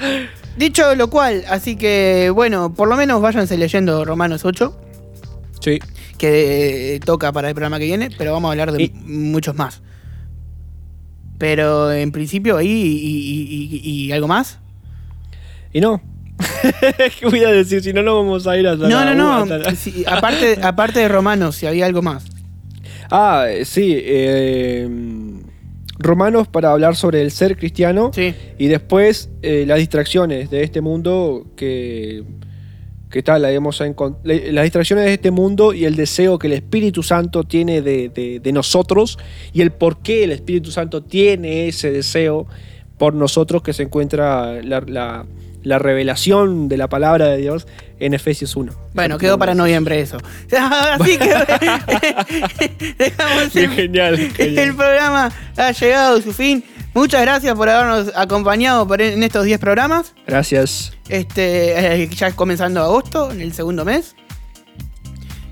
dicho 0.56 0.94
lo 0.96 1.08
cual, 1.08 1.44
así 1.48 1.76
que 1.76 2.30
bueno, 2.34 2.74
por 2.74 2.88
lo 2.88 2.96
menos 2.96 3.20
váyanse 3.22 3.56
leyendo 3.56 4.04
Romanos 4.04 4.44
8, 4.44 4.76
Sí. 5.60 5.78
que 6.18 6.96
eh, 6.96 7.00
toca 7.00 7.30
para 7.32 7.48
el 7.48 7.54
programa 7.54 7.78
que 7.78 7.84
viene, 7.84 8.08
pero 8.18 8.32
vamos 8.32 8.48
a 8.48 8.52
hablar 8.52 8.72
de 8.72 8.82
Y- 8.82 8.90
muchos 9.04 9.54
más. 9.54 9.80
Pero 11.42 11.90
en 11.92 12.12
principio 12.12 12.56
ahí 12.56 12.68
y, 12.70 13.74
y- 13.74 13.80
y- 13.82 14.04
y 14.06 14.12
algo 14.12 14.28
más. 14.28 14.60
Y 15.72 15.80
no. 15.80 16.00
¿Qué 17.18 17.26
voy 17.26 17.42
a 17.42 17.50
decir? 17.50 17.82
Si 17.82 17.92
no, 17.92 18.00
no 18.04 18.14
vamos 18.14 18.46
a 18.46 18.56
ir 18.56 18.64
hasta 18.68 18.88
No, 18.88 19.04
la- 19.04 19.12
no, 19.12 19.44
no. 19.44 19.58
la- 19.58 19.74
sí, 19.74 20.04
aparte, 20.06 20.58
aparte 20.62 21.00
de 21.00 21.08
Romanos, 21.08 21.56
si 21.56 21.66
había 21.66 21.86
algo 21.86 22.00
más. 22.00 22.26
Ah, 23.10 23.46
sí. 23.64 23.92
eh, 23.98 24.88
Romanos 25.98 26.46
para 26.46 26.70
hablar 26.70 26.94
sobre 26.94 27.22
el 27.22 27.32
ser 27.32 27.56
cristiano. 27.56 28.12
Sí. 28.14 28.36
Y 28.56 28.68
después 28.68 29.28
eh, 29.42 29.64
las 29.66 29.78
distracciones 29.78 30.48
de 30.48 30.62
este 30.62 30.80
mundo 30.80 31.48
que, 31.56 32.22
que 33.12 33.22
tal, 33.22 33.42
la 33.42 33.50
le- 34.24 34.50
las 34.52 34.64
distracciones 34.64 35.04
de 35.04 35.12
este 35.12 35.30
mundo 35.30 35.72
y 35.74 35.84
el 35.84 35.94
deseo 35.94 36.38
que 36.38 36.46
el 36.48 36.54
Espíritu 36.54 37.02
Santo 37.02 37.44
tiene 37.44 37.82
de, 37.82 38.08
de- 38.08 38.40
de 38.40 38.52
nosotros 38.52 39.18
y 39.52 39.60
el 39.60 39.70
por 39.70 39.98
qué 40.02 40.24
el 40.24 40.32
Espíritu 40.32 40.70
Santo 40.72 41.02
tiene 41.02 41.68
ese 41.68 41.90
deseo 41.92 42.46
por 42.98 43.14
nosotros 43.14 43.62
que 43.62 43.72
se 43.74 43.82
encuentra 43.84 44.62
la, 44.62 44.80
la- 44.80 45.26
la 45.62 45.78
revelación 45.78 46.68
de 46.68 46.76
la 46.76 46.88
palabra 46.88 47.26
de 47.28 47.36
Dios 47.36 47.68
en 48.00 48.14
Efesios 48.14 48.56
1. 48.56 48.72
Bueno, 48.94 49.16
quedó 49.16 49.38
para 49.38 49.54
noviembre 49.54 50.00
eso. 50.00 50.16
Así 50.50 51.16
que 51.18 51.34
dejamos 52.98 53.54
el, 53.56 53.68
genial, 53.70 54.18
el 54.38 54.74
programa 54.74 55.30
ha 55.56 55.70
llegado 55.72 56.16
a 56.18 56.22
su 56.22 56.32
fin. 56.32 56.64
Muchas 56.94 57.22
gracias 57.22 57.54
por 57.56 57.68
habernos 57.70 58.12
acompañado 58.14 58.86
por 58.86 59.00
en 59.00 59.22
estos 59.22 59.44
10 59.44 59.58
programas. 59.58 60.14
Gracias. 60.26 60.92
Este, 61.08 62.02
eh, 62.02 62.08
ya 62.08 62.32
comenzando 62.32 62.82
agosto, 62.82 63.30
en 63.30 63.40
el 63.40 63.52
segundo 63.54 63.84
mes. 63.84 64.14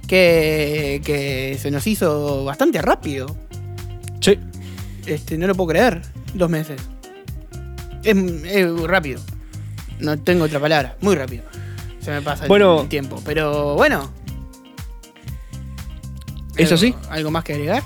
Que, 0.06 1.00
que 1.04 1.56
se 1.60 1.70
nos 1.70 1.86
hizo 1.86 2.44
bastante 2.44 2.82
rápido. 2.82 3.34
Sí. 4.20 4.38
Este, 5.06 5.38
no 5.38 5.46
lo 5.46 5.54
puedo 5.54 5.68
creer. 5.70 6.02
Dos 6.34 6.50
meses. 6.50 6.80
Es, 8.02 8.16
es 8.16 8.80
rápido. 8.82 9.20
No 9.98 10.18
tengo 10.18 10.44
otra 10.44 10.60
palabra. 10.60 10.96
Muy 11.00 11.14
rápido. 11.14 11.44
Se 12.00 12.10
me 12.10 12.20
pasa 12.22 12.44
el- 12.44 12.48
Bueno. 12.48 12.82
el 12.82 12.88
tiempo. 12.88 13.22
Pero 13.24 13.76
bueno. 13.76 14.10
¿Es 16.56 16.70
¿Algo- 16.70 16.74
así? 16.74 16.94
¿Algo 17.08 17.30
más 17.30 17.44
que 17.44 17.52
agregar? 17.54 17.82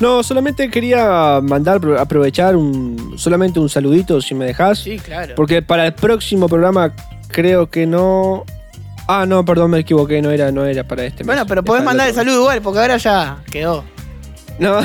No, 0.00 0.22
solamente 0.22 0.70
quería 0.70 1.40
mandar, 1.42 1.80
aprovechar 1.98 2.56
un, 2.56 3.14
solamente 3.16 3.60
un 3.60 3.68
saludito, 3.68 4.20
si 4.22 4.34
me 4.34 4.46
dejas. 4.46 4.78
Sí, 4.78 4.98
claro. 4.98 5.34
Porque 5.36 5.60
para 5.62 5.86
el 5.86 5.92
próximo 5.94 6.48
programa 6.48 6.92
creo 7.28 7.68
que 7.70 7.86
no. 7.86 8.44
Ah, 9.06 9.26
no, 9.26 9.44
perdón, 9.44 9.72
me 9.72 9.80
equivoqué, 9.80 10.22
no 10.22 10.30
era, 10.30 10.50
no 10.52 10.64
era 10.64 10.84
para 10.84 11.04
este. 11.04 11.24
bueno, 11.24 11.42
mes, 11.42 11.48
pero 11.48 11.62
podés 11.62 11.84
mandar 11.84 12.08
el 12.08 12.14
saludo 12.14 12.40
igual, 12.40 12.62
porque 12.62 12.78
ahora 12.80 12.96
ya 12.96 13.38
quedó. 13.50 13.84
No, 14.58 14.80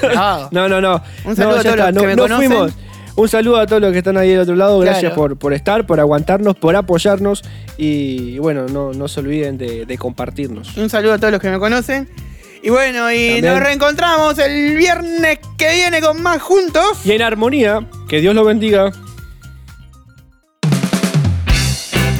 no, 0.52 0.68
no, 0.68 0.80
no. 0.80 1.02
Un 1.24 1.34
saludo 1.36 1.54
No, 1.54 1.60
a 1.60 1.62
todos 1.62 1.76
los 1.76 1.94
no- 1.94 2.00
que 2.02 2.06
me 2.06 2.16
no 2.16 2.22
conocen. 2.22 2.46
fuimos. 2.48 2.72
Un 3.16 3.28
saludo 3.28 3.56
a 3.58 3.66
todos 3.66 3.82
los 3.82 3.92
que 3.92 3.98
están 3.98 4.16
ahí 4.16 4.30
del 4.30 4.40
otro 4.40 4.54
lado. 4.54 4.78
Gracias 4.78 5.00
Claro. 5.12 5.16
por, 5.16 5.36
por 5.36 5.52
estar, 5.52 5.84
por 5.86 5.98
aguantarnos, 6.00 6.56
por 6.56 6.76
apoyarnos. 6.76 7.42
Y 7.76 8.38
bueno, 8.38 8.66
no, 8.68 8.92
no 8.92 9.08
se 9.08 9.20
olviden 9.20 9.58
de, 9.58 9.84
de 9.84 9.98
compartirnos. 9.98 10.76
Un 10.76 10.88
saludo 10.88 11.14
a 11.14 11.18
todos 11.18 11.32
los 11.32 11.40
que 11.40 11.50
me 11.50 11.58
conocen. 11.58 12.08
Y 12.62 12.68
bueno, 12.70 13.10
y 13.10 13.34
También. 13.34 13.44
nos 13.46 13.60
reencontramos 13.60 14.38
el 14.38 14.76
viernes 14.76 15.38
que 15.56 15.74
viene 15.74 16.00
con 16.00 16.22
más 16.22 16.42
juntos. 16.42 16.98
Y 17.04 17.12
en 17.12 17.22
armonía, 17.22 17.86
que 18.08 18.20
Dios 18.20 18.34
lo 18.34 18.44
bendiga. 18.44 18.92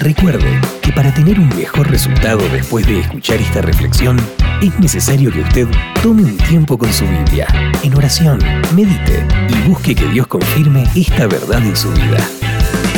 Recuerde 0.00 0.58
que 0.80 0.92
para 0.92 1.12
tener 1.12 1.38
un 1.38 1.48
mejor 1.50 1.90
resultado 1.90 2.40
después 2.48 2.86
de 2.86 3.00
escuchar 3.00 3.36
esta 3.38 3.60
reflexión, 3.60 4.18
es 4.62 4.78
necesario 4.78 5.30
que 5.30 5.40
usted 5.40 5.68
tome 6.02 6.22
un 6.22 6.38
tiempo 6.38 6.78
con 6.78 6.90
su 6.90 7.06
Biblia, 7.06 7.46
en 7.82 7.94
oración, 7.94 8.38
medite 8.74 9.26
y 9.50 9.68
busque 9.68 9.94
que 9.94 10.06
Dios 10.06 10.26
confirme 10.26 10.84
esta 10.94 11.26
verdad 11.26 11.62
en 11.62 11.76
su 11.76 11.90
vida. 11.92 12.18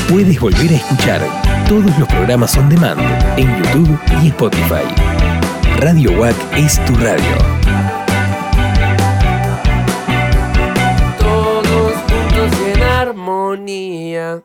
Puedes 0.08 0.38
volver 0.38 0.70
a 0.70 0.76
escuchar 0.76 1.20
todos 1.68 1.98
los 1.98 2.08
programas 2.08 2.56
on 2.56 2.68
demand 2.68 3.00
en 3.36 3.48
YouTube 3.64 3.98
y 4.22 4.28
Spotify. 4.28 5.31
Radio 5.82 6.12
WAC 6.12 6.36
es 6.56 6.78
tu 6.84 6.94
radio. 6.94 7.36
Todos 11.18 11.92
juntos 12.06 12.52
en 12.72 12.82
armonía. 12.84 14.44